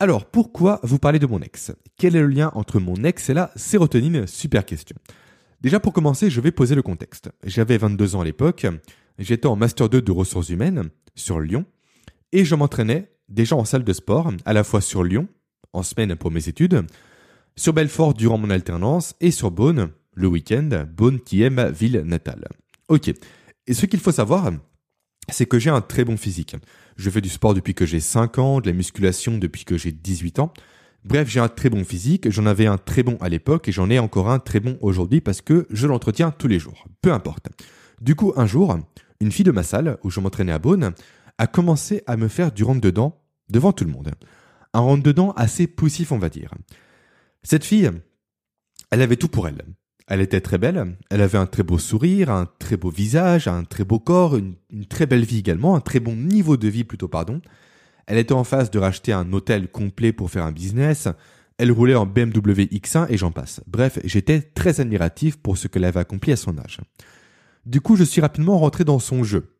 Alors, 0.00 0.24
pourquoi 0.24 0.80
vous 0.82 0.98
parlez 0.98 1.18
de 1.18 1.26
mon 1.26 1.40
ex? 1.40 1.72
Quel 1.96 2.16
est 2.16 2.20
le 2.20 2.26
lien 2.26 2.50
entre 2.54 2.80
mon 2.80 3.04
ex 3.04 3.30
et 3.30 3.34
la 3.34 3.52
sérotonine? 3.54 4.26
Super 4.26 4.64
question. 4.64 4.96
Déjà 5.60 5.78
pour 5.78 5.92
commencer, 5.92 6.28
je 6.28 6.40
vais 6.40 6.50
poser 6.50 6.74
le 6.74 6.82
contexte. 6.82 7.30
J'avais 7.44 7.78
22 7.78 8.16
ans 8.16 8.22
à 8.22 8.24
l'époque, 8.24 8.66
j'étais 9.18 9.46
en 9.46 9.54
Master 9.54 9.88
2 9.88 10.02
de 10.02 10.10
ressources 10.10 10.48
humaines 10.48 10.88
sur 11.14 11.38
Lyon, 11.38 11.66
et 12.32 12.44
je 12.44 12.56
m'entraînais 12.56 13.12
déjà 13.28 13.54
en 13.54 13.64
salle 13.64 13.84
de 13.84 13.92
sport, 13.92 14.32
à 14.44 14.52
la 14.54 14.64
fois 14.64 14.80
sur 14.80 15.04
Lyon, 15.04 15.28
en 15.72 15.84
semaine 15.84 16.16
pour 16.16 16.32
mes 16.32 16.48
études, 16.48 16.84
sur 17.56 17.72
Belfort 17.72 18.14
durant 18.14 18.38
mon 18.38 18.50
alternance 18.50 19.14
et 19.20 19.30
sur 19.30 19.50
Beaune 19.50 19.90
le 20.14 20.26
week-end, 20.28 20.86
Beaune 20.94 21.20
qui 21.20 21.42
est 21.42 21.50
ma 21.50 21.70
ville 21.70 22.02
natale. 22.04 22.48
Ok. 22.88 23.12
Et 23.66 23.74
ce 23.74 23.86
qu'il 23.86 24.00
faut 24.00 24.12
savoir, 24.12 24.50
c'est 25.30 25.46
que 25.46 25.58
j'ai 25.58 25.70
un 25.70 25.80
très 25.80 26.04
bon 26.04 26.16
physique. 26.16 26.56
Je 26.96 27.10
fais 27.10 27.20
du 27.20 27.28
sport 27.28 27.54
depuis 27.54 27.74
que 27.74 27.86
j'ai 27.86 28.00
5 28.00 28.38
ans, 28.38 28.60
de 28.60 28.68
la 28.68 28.76
musculation 28.76 29.38
depuis 29.38 29.64
que 29.64 29.78
j'ai 29.78 29.92
18 29.92 30.40
ans. 30.40 30.52
Bref, 31.04 31.28
j'ai 31.28 31.40
un 31.40 31.48
très 31.48 31.70
bon 31.70 31.84
physique, 31.84 32.30
j'en 32.30 32.46
avais 32.46 32.66
un 32.66 32.78
très 32.78 33.02
bon 33.02 33.16
à 33.20 33.28
l'époque 33.28 33.68
et 33.68 33.72
j'en 33.72 33.90
ai 33.90 33.98
encore 33.98 34.30
un 34.30 34.38
très 34.38 34.60
bon 34.60 34.78
aujourd'hui 34.80 35.20
parce 35.20 35.40
que 35.40 35.66
je 35.70 35.86
l'entretiens 35.86 36.30
tous 36.30 36.48
les 36.48 36.58
jours. 36.58 36.86
Peu 37.00 37.12
importe. 37.12 37.48
Du 38.00 38.14
coup, 38.14 38.32
un 38.36 38.46
jour, 38.46 38.76
une 39.20 39.32
fille 39.32 39.44
de 39.44 39.52
ma 39.52 39.62
salle, 39.62 39.98
où 40.04 40.10
je 40.10 40.20
m'entraînais 40.20 40.52
à 40.52 40.58
Beaune, 40.58 40.92
a 41.38 41.46
commencé 41.46 42.02
à 42.06 42.16
me 42.16 42.28
faire 42.28 42.52
du 42.52 42.62
rentre-dedans 42.64 43.20
devant 43.48 43.72
tout 43.72 43.84
le 43.84 43.90
monde. 43.90 44.10
Un 44.74 44.80
rentre-dedans 44.80 45.32
assez 45.32 45.66
poussif, 45.66 46.12
on 46.12 46.18
va 46.18 46.28
dire. 46.28 46.52
Cette 47.42 47.64
fille, 47.64 47.90
elle 48.90 49.02
avait 49.02 49.16
tout 49.16 49.28
pour 49.28 49.48
elle. 49.48 49.62
Elle 50.08 50.20
était 50.20 50.40
très 50.40 50.58
belle, 50.58 50.96
elle 51.10 51.20
avait 51.20 51.38
un 51.38 51.46
très 51.46 51.62
beau 51.62 51.78
sourire, 51.78 52.30
un 52.30 52.46
très 52.58 52.76
beau 52.76 52.90
visage, 52.90 53.48
un 53.48 53.64
très 53.64 53.84
beau 53.84 53.98
corps, 53.98 54.36
une, 54.36 54.56
très 54.88 55.06
belle 55.06 55.24
vie 55.24 55.38
également, 55.38 55.76
un 55.76 55.80
très 55.80 56.00
bon 56.00 56.16
niveau 56.16 56.56
de 56.56 56.68
vie 56.68 56.84
plutôt, 56.84 57.08
pardon. 57.08 57.40
Elle 58.06 58.18
était 58.18 58.32
en 58.32 58.44
phase 58.44 58.70
de 58.70 58.78
racheter 58.78 59.12
un 59.12 59.32
hôtel 59.32 59.68
complet 59.68 60.12
pour 60.12 60.30
faire 60.30 60.44
un 60.44 60.52
business, 60.52 61.08
elle 61.58 61.70
roulait 61.70 61.94
en 61.94 62.06
BMW 62.06 62.66
X1 62.72 63.06
et 63.08 63.16
j'en 63.16 63.30
passe. 63.30 63.60
Bref, 63.66 63.98
j'étais 64.04 64.40
très 64.40 64.80
admiratif 64.80 65.36
pour 65.36 65.56
ce 65.56 65.68
qu'elle 65.68 65.84
avait 65.84 66.00
accompli 66.00 66.32
à 66.32 66.36
son 66.36 66.58
âge. 66.58 66.80
Du 67.66 67.80
coup, 67.80 67.94
je 67.94 68.04
suis 68.04 68.20
rapidement 68.20 68.58
rentré 68.58 68.84
dans 68.84 68.98
son 68.98 69.22
jeu. 69.22 69.54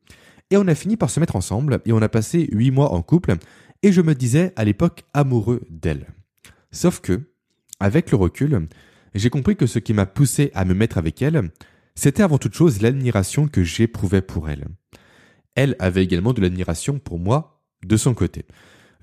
Et 0.51 0.57
on 0.57 0.67
a 0.67 0.75
fini 0.75 0.97
par 0.97 1.11
se 1.11 1.21
mettre 1.21 1.37
ensemble 1.37 1.81
et 1.87 1.93
on 1.93 2.03
a 2.03 2.09
passé 2.09 2.49
huit 2.53 2.71
mois 2.73 2.93
en 2.93 3.03
couple 3.03 3.37
et 3.83 3.93
je 3.93 4.03
me 4.03 4.15
disais 4.15 4.53
à 4.57 4.65
l'époque 4.65 5.05
amoureux 5.15 5.63
d'elle. 5.71 6.07
Sauf 6.73 7.01
que, 7.01 7.32
avec 7.83 8.13
le 8.13 8.17
recul, 8.17 8.69
j'ai 9.15 9.29
compris 9.29 9.57
que 9.57 9.67
ce 9.67 9.81
qui 9.81 9.93
m'a 9.93 10.07
poussé 10.07 10.53
à 10.55 10.65
me 10.65 10.73
mettre 10.73 10.99
avec 10.99 11.21
elle, 11.21 11.51
c'était 11.95 12.23
avant 12.23 12.39
toute 12.39 12.55
chose 12.55 12.81
l'admiration 12.81 13.49
que 13.49 13.65
j'éprouvais 13.65 14.23
pour 14.23 14.49
elle. 14.49 14.69
Elle 15.57 15.77
avait 15.81 16.05
également 16.05 16.33
de 16.33 16.41
l'admiration 16.41 16.99
pour 16.99 17.19
moi 17.19 17.61
de 17.85 17.97
son 17.97 18.15
côté. 18.15 18.47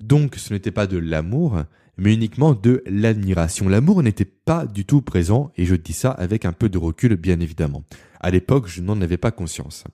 Donc 0.00 0.36
ce 0.36 0.52
n'était 0.54 0.70
pas 0.70 0.86
de 0.86 0.96
l'amour, 0.96 1.62
mais 1.98 2.14
uniquement 2.14 2.54
de 2.54 2.82
l'admiration. 2.86 3.68
L'amour 3.68 4.02
n'était 4.02 4.24
pas 4.24 4.64
du 4.64 4.86
tout 4.86 5.02
présent, 5.02 5.52
et 5.56 5.66
je 5.66 5.74
dis 5.74 5.92
ça 5.92 6.10
avec 6.12 6.46
un 6.46 6.52
peu 6.52 6.70
de 6.70 6.78
recul 6.78 7.16
bien 7.16 7.38
évidemment. 7.38 7.84
À 8.18 8.30
l'époque, 8.30 8.66
je 8.66 8.80
n'en 8.80 9.00
avais 9.02 9.18
pas 9.18 9.30
conscience. 9.30 9.84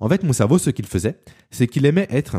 En 0.00 0.08
fait, 0.10 0.22
mon 0.22 0.34
cerveau, 0.34 0.58
ce 0.58 0.68
qu'il 0.68 0.86
faisait, 0.86 1.18
c'est 1.50 1.66
qu'il 1.66 1.86
aimait 1.86 2.08
être 2.10 2.36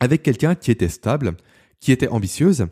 avec 0.00 0.24
quelqu'un 0.24 0.56
qui 0.56 0.72
était 0.72 0.88
stable, 0.88 1.36
qui 1.78 1.92
était 1.92 2.08
ambitieuse, 2.08 2.66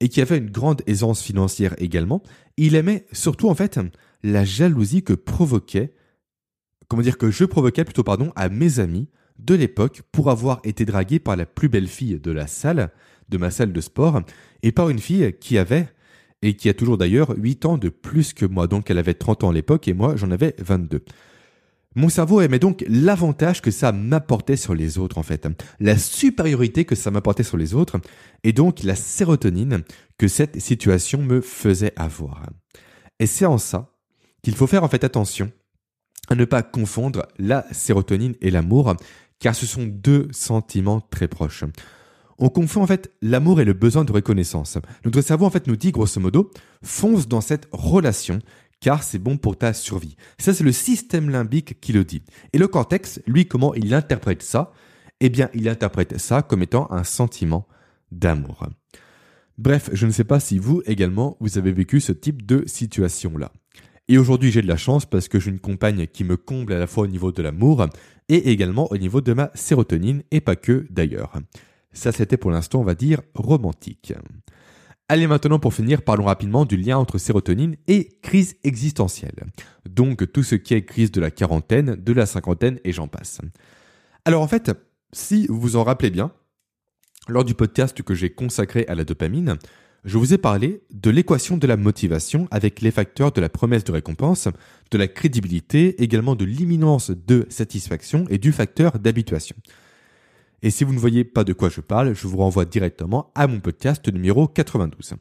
et 0.00 0.08
qui 0.08 0.20
avait 0.20 0.38
une 0.38 0.50
grande 0.50 0.82
aisance 0.86 1.22
financière 1.22 1.74
également, 1.78 2.22
il 2.56 2.74
aimait 2.74 3.06
surtout 3.12 3.48
en 3.48 3.54
fait 3.54 3.78
la 4.22 4.44
jalousie 4.44 5.02
que 5.02 5.12
provoquait, 5.12 5.94
comment 6.88 7.02
dire 7.02 7.18
que 7.18 7.30
je 7.30 7.44
provoquais 7.44 7.84
plutôt 7.84 8.04
pardon 8.04 8.32
à 8.36 8.48
mes 8.48 8.80
amis 8.80 9.08
de 9.38 9.54
l'époque 9.54 10.02
pour 10.12 10.30
avoir 10.30 10.60
été 10.64 10.84
dragué 10.84 11.18
par 11.18 11.36
la 11.36 11.46
plus 11.46 11.68
belle 11.68 11.88
fille 11.88 12.18
de 12.18 12.30
la 12.30 12.46
salle, 12.46 12.90
de 13.28 13.38
ma 13.38 13.50
salle 13.50 13.72
de 13.72 13.80
sport, 13.80 14.22
et 14.62 14.72
par 14.72 14.88
une 14.88 14.98
fille 14.98 15.34
qui 15.40 15.58
avait, 15.58 15.88
et 16.42 16.54
qui 16.54 16.68
a 16.68 16.74
toujours 16.74 16.98
d'ailleurs 16.98 17.34
8 17.36 17.64
ans 17.66 17.78
de 17.78 17.88
plus 17.88 18.32
que 18.32 18.46
moi, 18.46 18.66
donc 18.66 18.90
elle 18.90 18.98
avait 18.98 19.14
30 19.14 19.44
ans 19.44 19.50
à 19.50 19.52
l'époque 19.52 19.88
et 19.88 19.94
moi 19.94 20.16
j'en 20.16 20.30
avais 20.30 20.54
22. 20.58 21.04
Mon 21.98 22.08
cerveau 22.08 22.40
aimait 22.40 22.60
donc 22.60 22.84
l'avantage 22.86 23.60
que 23.60 23.72
ça 23.72 23.90
m'apportait 23.90 24.56
sur 24.56 24.72
les 24.72 24.98
autres 24.98 25.18
en 25.18 25.24
fait, 25.24 25.48
la 25.80 25.98
supériorité 25.98 26.84
que 26.84 26.94
ça 26.94 27.10
m'apportait 27.10 27.42
sur 27.42 27.56
les 27.56 27.74
autres, 27.74 27.98
et 28.44 28.52
donc 28.52 28.84
la 28.84 28.94
sérotonine 28.94 29.82
que 30.16 30.28
cette 30.28 30.60
situation 30.60 31.20
me 31.20 31.40
faisait 31.40 31.92
avoir. 31.96 32.50
Et 33.18 33.26
c'est 33.26 33.46
en 33.46 33.58
ça 33.58 33.96
qu'il 34.44 34.54
faut 34.54 34.68
faire 34.68 34.84
en 34.84 34.88
fait 34.88 35.02
attention 35.02 35.50
à 36.28 36.36
ne 36.36 36.44
pas 36.44 36.62
confondre 36.62 37.26
la 37.36 37.66
sérotonine 37.72 38.36
et 38.40 38.52
l'amour, 38.52 38.94
car 39.40 39.56
ce 39.56 39.66
sont 39.66 39.84
deux 39.84 40.28
sentiments 40.30 41.00
très 41.00 41.26
proches. 41.26 41.64
On 42.38 42.48
confond 42.48 42.84
en 42.84 42.86
fait 42.86 43.10
l'amour 43.20 43.60
et 43.60 43.64
le 43.64 43.72
besoin 43.72 44.04
de 44.04 44.12
reconnaissance. 44.12 44.78
Notre 45.04 45.20
cerveau 45.20 45.46
en 45.46 45.50
fait 45.50 45.66
nous 45.66 45.74
dit 45.74 45.90
grosso 45.90 46.20
modo, 46.20 46.52
fonce 46.80 47.26
dans 47.26 47.40
cette 47.40 47.66
relation 47.72 48.38
car 48.80 49.02
c'est 49.02 49.18
bon 49.18 49.36
pour 49.36 49.56
ta 49.56 49.72
survie. 49.72 50.16
Ça, 50.38 50.54
c'est 50.54 50.64
le 50.64 50.72
système 50.72 51.30
limbique 51.30 51.80
qui 51.80 51.92
le 51.92 52.04
dit. 52.04 52.22
Et 52.52 52.58
le 52.58 52.68
cortex, 52.68 53.20
lui, 53.26 53.46
comment 53.46 53.74
il 53.74 53.92
interprète 53.94 54.42
ça? 54.42 54.72
Eh 55.20 55.30
bien, 55.30 55.50
il 55.54 55.68
interprète 55.68 56.18
ça 56.18 56.42
comme 56.42 56.62
étant 56.62 56.90
un 56.92 57.04
sentiment 57.04 57.66
d'amour. 58.12 58.66
Bref, 59.58 59.90
je 59.92 60.06
ne 60.06 60.12
sais 60.12 60.24
pas 60.24 60.38
si 60.38 60.58
vous 60.58 60.82
également, 60.86 61.36
vous 61.40 61.58
avez 61.58 61.72
vécu 61.72 62.00
ce 62.00 62.12
type 62.12 62.46
de 62.46 62.62
situation-là. 62.66 63.50
Et 64.06 64.16
aujourd'hui, 64.16 64.52
j'ai 64.52 64.62
de 64.62 64.68
la 64.68 64.76
chance 64.76 65.04
parce 65.04 65.28
que 65.28 65.40
j'ai 65.40 65.50
une 65.50 65.58
compagne 65.58 66.06
qui 66.06 66.24
me 66.24 66.36
comble 66.36 66.72
à 66.72 66.78
la 66.78 66.86
fois 66.86 67.04
au 67.04 67.08
niveau 67.08 67.32
de 67.32 67.42
l'amour 67.42 67.86
et 68.28 68.50
également 68.50 68.90
au 68.92 68.96
niveau 68.96 69.20
de 69.20 69.32
ma 69.32 69.50
sérotonine 69.54 70.22
et 70.30 70.40
pas 70.40 70.56
que 70.56 70.86
d'ailleurs. 70.90 71.32
Ça, 71.92 72.12
c'était 72.12 72.36
pour 72.36 72.50
l'instant, 72.50 72.80
on 72.80 72.84
va 72.84 72.94
dire, 72.94 73.20
romantique. 73.34 74.14
Allez 75.10 75.26
maintenant 75.26 75.58
pour 75.58 75.72
finir, 75.72 76.02
parlons 76.02 76.26
rapidement 76.26 76.66
du 76.66 76.76
lien 76.76 76.98
entre 76.98 77.16
sérotonine 77.16 77.76
et 77.86 78.10
crise 78.20 78.56
existentielle. 78.62 79.46
Donc 79.88 80.30
tout 80.32 80.42
ce 80.42 80.54
qui 80.54 80.74
est 80.74 80.84
crise 80.84 81.10
de 81.10 81.20
la 81.20 81.30
quarantaine, 81.30 81.96
de 81.96 82.12
la 82.12 82.26
cinquantaine 82.26 82.78
et 82.84 82.92
j'en 82.92 83.08
passe. 83.08 83.40
Alors 84.26 84.42
en 84.42 84.48
fait, 84.48 84.70
si 85.12 85.46
vous 85.46 85.58
vous 85.58 85.76
en 85.76 85.84
rappelez 85.84 86.10
bien, 86.10 86.30
lors 87.26 87.46
du 87.46 87.54
podcast 87.54 88.02
que 88.02 88.14
j'ai 88.14 88.28
consacré 88.28 88.84
à 88.86 88.94
la 88.94 89.04
dopamine, 89.04 89.56
je 90.04 90.18
vous 90.18 90.34
ai 90.34 90.38
parlé 90.38 90.82
de 90.92 91.08
l'équation 91.08 91.56
de 91.56 91.66
la 91.66 91.78
motivation 91.78 92.46
avec 92.50 92.82
les 92.82 92.90
facteurs 92.90 93.32
de 93.32 93.40
la 93.40 93.48
promesse 93.48 93.84
de 93.84 93.92
récompense, 93.92 94.48
de 94.90 94.98
la 94.98 95.08
crédibilité, 95.08 96.02
également 96.02 96.36
de 96.36 96.44
l'imminence 96.44 97.10
de 97.10 97.46
satisfaction 97.48 98.26
et 98.28 98.36
du 98.36 98.52
facteur 98.52 98.98
d'habituation. 98.98 99.56
Et 100.62 100.70
si 100.70 100.84
vous 100.84 100.92
ne 100.92 100.98
voyez 100.98 101.24
pas 101.24 101.44
de 101.44 101.52
quoi 101.52 101.68
je 101.68 101.80
parle, 101.80 102.14
je 102.14 102.26
vous 102.26 102.38
renvoie 102.38 102.64
directement 102.64 103.30
à 103.34 103.46
mon 103.46 103.60
podcast 103.60 104.08
numéro 104.12 104.48
92. 104.48 105.14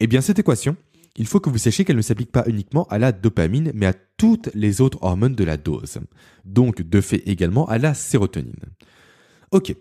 Eh 0.00 0.06
bien, 0.06 0.20
cette 0.20 0.38
équation, 0.38 0.76
il 1.16 1.26
faut 1.26 1.40
que 1.40 1.50
vous 1.50 1.58
sachiez 1.58 1.84
qu'elle 1.84 1.96
ne 1.96 2.02
s'applique 2.02 2.30
pas 2.30 2.44
uniquement 2.46 2.84
à 2.90 2.98
la 2.98 3.12
dopamine, 3.12 3.72
mais 3.74 3.86
à 3.86 3.94
toutes 4.16 4.50
les 4.54 4.80
autres 4.80 4.98
hormones 5.02 5.34
de 5.34 5.44
la 5.44 5.56
dose. 5.56 5.98
Donc, 6.44 6.82
de 6.82 7.00
fait 7.00 7.22
également 7.26 7.66
à 7.68 7.78
la 7.78 7.94
sérotonine. 7.94 8.54
Ok. 9.50 9.74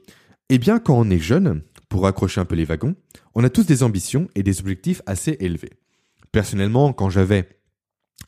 Eh 0.49 0.57
bien, 0.57 0.79
quand 0.79 0.97
on 0.97 1.09
est 1.09 1.19
jeune, 1.19 1.61
pour 1.89 2.07
accrocher 2.07 2.41
un 2.41 2.45
peu 2.45 2.55
les 2.55 2.65
wagons, 2.65 2.95
on 3.35 3.43
a 3.43 3.49
tous 3.49 3.65
des 3.65 3.83
ambitions 3.83 4.27
et 4.35 4.41
des 4.43 4.59
objectifs 4.59 5.01
assez 5.05 5.37
élevés. 5.39 5.73
Personnellement, 6.31 6.91
quand 6.91 7.09
j'avais 7.11 7.47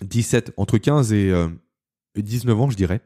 17, 0.02 0.54
entre 0.58 0.78
15 0.78 1.14
et 1.14 1.34
19 2.16 2.56
euh, 2.56 2.60
ans, 2.60 2.70
je 2.70 2.78
dirais, 2.78 3.02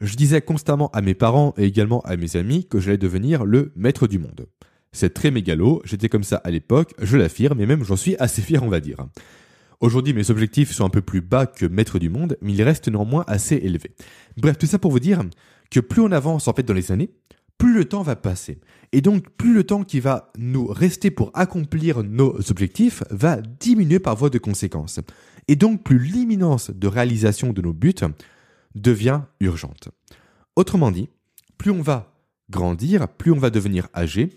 je 0.00 0.16
disais 0.16 0.40
constamment 0.40 0.90
à 0.92 1.00
mes 1.00 1.14
parents 1.14 1.54
et 1.56 1.64
également 1.64 2.00
à 2.02 2.16
mes 2.16 2.36
amis 2.36 2.66
que 2.66 2.80
j'allais 2.80 2.98
devenir 2.98 3.44
le 3.44 3.72
maître 3.76 4.06
du 4.06 4.18
monde. 4.18 4.46
C'est 4.92 5.12
très 5.12 5.30
mégalo, 5.30 5.82
j'étais 5.84 6.08
comme 6.08 6.24
ça 6.24 6.36
à 6.44 6.50
l'époque, 6.50 6.94
je 7.00 7.16
l'affirme 7.16 7.60
et 7.60 7.66
même 7.66 7.84
j'en 7.84 7.96
suis 7.96 8.16
assez 8.16 8.42
fier 8.42 8.62
on 8.62 8.68
va 8.68 8.80
dire. 8.80 8.98
Aujourd'hui 9.80 10.14
mes 10.14 10.30
objectifs 10.30 10.72
sont 10.72 10.84
un 10.84 10.90
peu 10.90 11.02
plus 11.02 11.20
bas 11.20 11.46
que 11.46 11.66
maître 11.66 11.98
du 11.98 12.08
monde, 12.08 12.36
mais 12.40 12.52
ils 12.52 12.62
restent 12.62 12.88
néanmoins 12.88 13.24
assez 13.26 13.56
élevés. 13.56 13.94
Bref, 14.36 14.56
tout 14.56 14.66
ça 14.66 14.78
pour 14.78 14.90
vous 14.90 15.00
dire 15.00 15.22
que 15.70 15.80
plus 15.80 16.00
on 16.00 16.12
avance 16.12 16.48
en 16.48 16.52
fait 16.52 16.62
dans 16.62 16.74
les 16.74 16.92
années, 16.92 17.10
plus 17.58 17.74
le 17.74 17.84
temps 17.84 18.02
va 18.02 18.16
passer. 18.16 18.60
Et 18.92 19.00
donc 19.00 19.28
plus 19.36 19.54
le 19.54 19.64
temps 19.64 19.84
qui 19.84 20.00
va 20.00 20.32
nous 20.38 20.66
rester 20.66 21.10
pour 21.10 21.30
accomplir 21.34 22.02
nos 22.02 22.38
objectifs 22.50 23.02
va 23.10 23.40
diminuer 23.40 23.98
par 23.98 24.16
voie 24.16 24.30
de 24.30 24.38
conséquence. 24.38 25.00
Et 25.48 25.56
donc 25.56 25.82
plus 25.82 25.98
l'imminence 25.98 26.70
de 26.70 26.86
réalisation 26.86 27.52
de 27.52 27.62
nos 27.62 27.72
buts 27.72 27.94
devient 28.74 29.22
urgente. 29.40 29.88
Autrement 30.56 30.90
dit, 30.90 31.08
plus 31.58 31.70
on 31.70 31.82
va 31.82 32.12
grandir, 32.50 33.08
plus 33.08 33.32
on 33.32 33.38
va 33.38 33.50
devenir 33.50 33.88
âgé, 33.94 34.30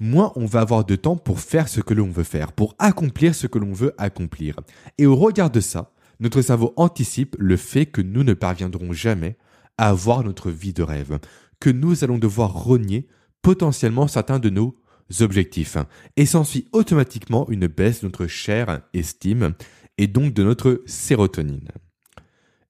moins 0.00 0.32
on 0.36 0.46
va 0.46 0.60
avoir 0.60 0.84
de 0.84 0.96
temps 0.96 1.16
pour 1.16 1.40
faire 1.40 1.68
ce 1.68 1.80
que 1.80 1.94
l'on 1.94 2.10
veut 2.10 2.24
faire, 2.24 2.52
pour 2.52 2.74
accomplir 2.78 3.34
ce 3.34 3.46
que 3.46 3.58
l'on 3.58 3.72
veut 3.72 3.94
accomplir. 3.98 4.56
Et 4.98 5.06
au 5.06 5.16
regard 5.16 5.50
de 5.50 5.60
ça, 5.60 5.92
notre 6.20 6.42
cerveau 6.42 6.72
anticipe 6.76 7.36
le 7.38 7.56
fait 7.56 7.86
que 7.86 8.02
nous 8.02 8.24
ne 8.24 8.34
parviendrons 8.34 8.92
jamais 8.92 9.36
à 9.76 9.90
avoir 9.90 10.24
notre 10.24 10.50
vie 10.50 10.72
de 10.72 10.82
rêve, 10.82 11.18
que 11.60 11.70
nous 11.70 12.04
allons 12.04 12.18
devoir 12.18 12.52
renier 12.52 13.06
potentiellement 13.42 14.08
certains 14.08 14.40
de 14.40 14.50
nos 14.50 14.76
objectifs. 15.20 15.76
Et 16.16 16.26
s'ensuit 16.26 16.68
automatiquement 16.72 17.48
une 17.48 17.66
baisse 17.66 18.00
de 18.00 18.06
notre 18.06 18.26
chair 18.26 18.82
estime 18.92 19.54
et 19.96 20.06
donc 20.06 20.34
de 20.34 20.42
notre 20.42 20.82
sérotonine. 20.86 21.68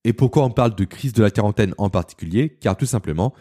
Et 0.05 0.12
pourquoi 0.12 0.44
on 0.44 0.51
parle 0.51 0.74
de 0.74 0.84
crise 0.84 1.12
de 1.12 1.22
la 1.22 1.30
quarantaine 1.30 1.74
en 1.78 1.90
particulier? 1.90 2.57
Car 2.61 2.76
tout 2.76 2.86
simplement, 2.86 3.34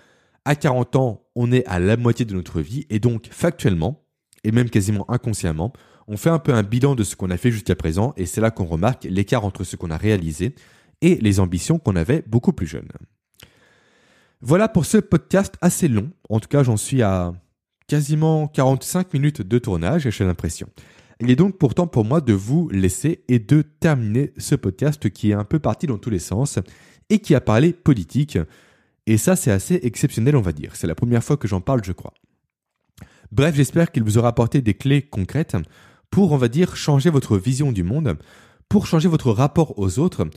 à 0.45 0.55
40 0.55 0.95
ans, 0.95 1.27
on 1.35 1.51
est 1.51 1.65
à 1.65 1.79
la 1.79 1.97
moitié 1.97 2.25
de 2.25 2.33
notre 2.33 2.61
vie 2.61 2.85
et 2.89 2.99
donc 2.99 3.27
factuellement, 3.31 4.03
et 4.43 4.51
même 4.51 4.69
quasiment 4.69 5.09
inconsciemment, 5.09 5.73
on 6.07 6.17
fait 6.17 6.29
un 6.29 6.39
peu 6.39 6.53
un 6.53 6.63
bilan 6.63 6.95
de 6.95 7.03
ce 7.03 7.15
qu'on 7.15 7.29
a 7.29 7.37
fait 7.37 7.51
jusqu'à 7.51 7.75
présent 7.75 8.13
et 8.15 8.25
c'est 8.25 8.41
là 8.41 8.49
qu'on 8.49 8.65
remarque 8.65 9.03
l'écart 9.03 9.43
entre 9.43 9.63
ce 9.63 9.75
qu'on 9.75 9.91
a 9.91 9.97
réalisé 9.97 10.55
et 11.01 11.15
les 11.15 11.39
ambitions 11.39 11.79
qu'on 11.79 11.95
avait 11.95 12.23
beaucoup 12.27 12.53
plus 12.53 12.65
jeunes. 12.65 12.87
Voilà 14.41 14.69
pour 14.69 14.85
ce 14.85 14.97
podcast 14.97 15.55
assez 15.61 15.87
long. 15.87 16.11
En 16.29 16.39
tout 16.39 16.47
cas, 16.47 16.63
j'en 16.63 16.77
suis 16.77 17.01
à 17.01 17.33
quasiment 17.87 18.47
45 18.47 19.13
minutes 19.13 19.41
de 19.41 19.59
tournage, 19.59 20.09
j'ai 20.09 20.25
l'impression. 20.25 20.69
Il 21.19 21.31
est 21.31 21.35
donc 21.35 21.57
pourtant 21.57 21.87
pour 21.87 22.05
moi 22.05 22.21
de 22.21 22.33
vous 22.33 22.69
laisser 22.69 23.23
et 23.27 23.39
de 23.39 23.63
terminer 23.63 24.33
ce 24.37 24.55
podcast 24.55 25.09
qui 25.09 25.31
est 25.31 25.33
un 25.33 25.43
peu 25.43 25.59
parti 25.59 25.87
dans 25.87 25.97
tous 25.97 26.11
les 26.11 26.19
sens 26.19 26.59
et 27.09 27.19
qui 27.19 27.33
a 27.33 27.41
parlé 27.41 27.73
politique. 27.73 28.37
Et 29.07 29.17
ça, 29.17 29.35
c'est 29.35 29.51
assez 29.51 29.79
exceptionnel, 29.83 30.35
on 30.35 30.41
va 30.41 30.51
dire. 30.51 30.75
C'est 30.75 30.87
la 30.87 30.95
première 30.95 31.23
fois 31.23 31.37
que 31.37 31.47
j'en 31.47 31.61
parle, 31.61 31.83
je 31.83 31.91
crois. 31.91 32.13
Bref, 33.31 33.55
j'espère 33.55 33.91
qu'il 33.91 34.03
vous 34.03 34.17
aura 34.17 34.29
apporté 34.29 34.61
des 34.61 34.73
clés 34.73 35.01
concrètes 35.01 35.57
pour, 36.11 36.31
on 36.31 36.37
va 36.37 36.49
dire, 36.49 36.75
changer 36.75 37.09
votre 37.09 37.37
vision 37.37 37.71
du 37.71 37.83
monde, 37.83 38.17
pour 38.69 38.85
changer 38.85 39.07
votre 39.07 39.31
rapport 39.31 39.79
aux 39.79 39.99
autres 39.99 40.27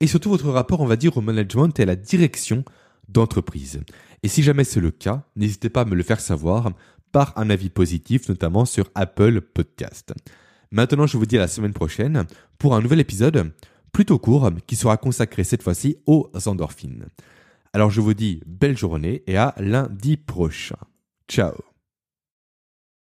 et 0.00 0.06
surtout 0.06 0.30
votre 0.30 0.48
rapport, 0.48 0.80
on 0.80 0.86
va 0.86 0.96
dire, 0.96 1.16
au 1.16 1.20
management 1.20 1.78
et 1.78 1.82
à 1.82 1.86
la 1.86 1.96
direction 1.96 2.64
d'entreprise. 3.08 3.80
Et 4.22 4.28
si 4.28 4.42
jamais 4.42 4.64
c'est 4.64 4.80
le 4.80 4.90
cas, 4.90 5.24
n'hésitez 5.36 5.68
pas 5.68 5.82
à 5.82 5.84
me 5.84 5.94
le 5.94 6.02
faire 6.02 6.20
savoir 6.20 6.72
par 7.12 7.32
un 7.36 7.50
avis 7.50 7.70
positif, 7.70 8.28
notamment 8.28 8.64
sur 8.64 8.90
Apple 8.94 9.40
Podcast. 9.40 10.12
Maintenant, 10.70 11.06
je 11.06 11.16
vous 11.16 11.26
dis 11.26 11.36
à 11.36 11.40
la 11.40 11.48
semaine 11.48 11.72
prochaine 11.72 12.26
pour 12.58 12.74
un 12.74 12.80
nouvel 12.80 13.00
épisode 13.00 13.52
plutôt 13.92 14.18
court 14.18 14.50
qui 14.66 14.76
sera 14.76 14.96
consacré 14.96 15.44
cette 15.44 15.62
fois-ci 15.62 15.96
aux 16.06 16.30
endorphines. 16.46 17.06
Alors 17.72 17.90
je 17.90 18.00
vous 18.00 18.14
dis 18.14 18.42
belle 18.46 18.76
journée 18.76 19.22
et 19.26 19.36
à 19.36 19.54
lundi 19.58 20.16
prochain. 20.16 20.78
Ciao 21.28 21.69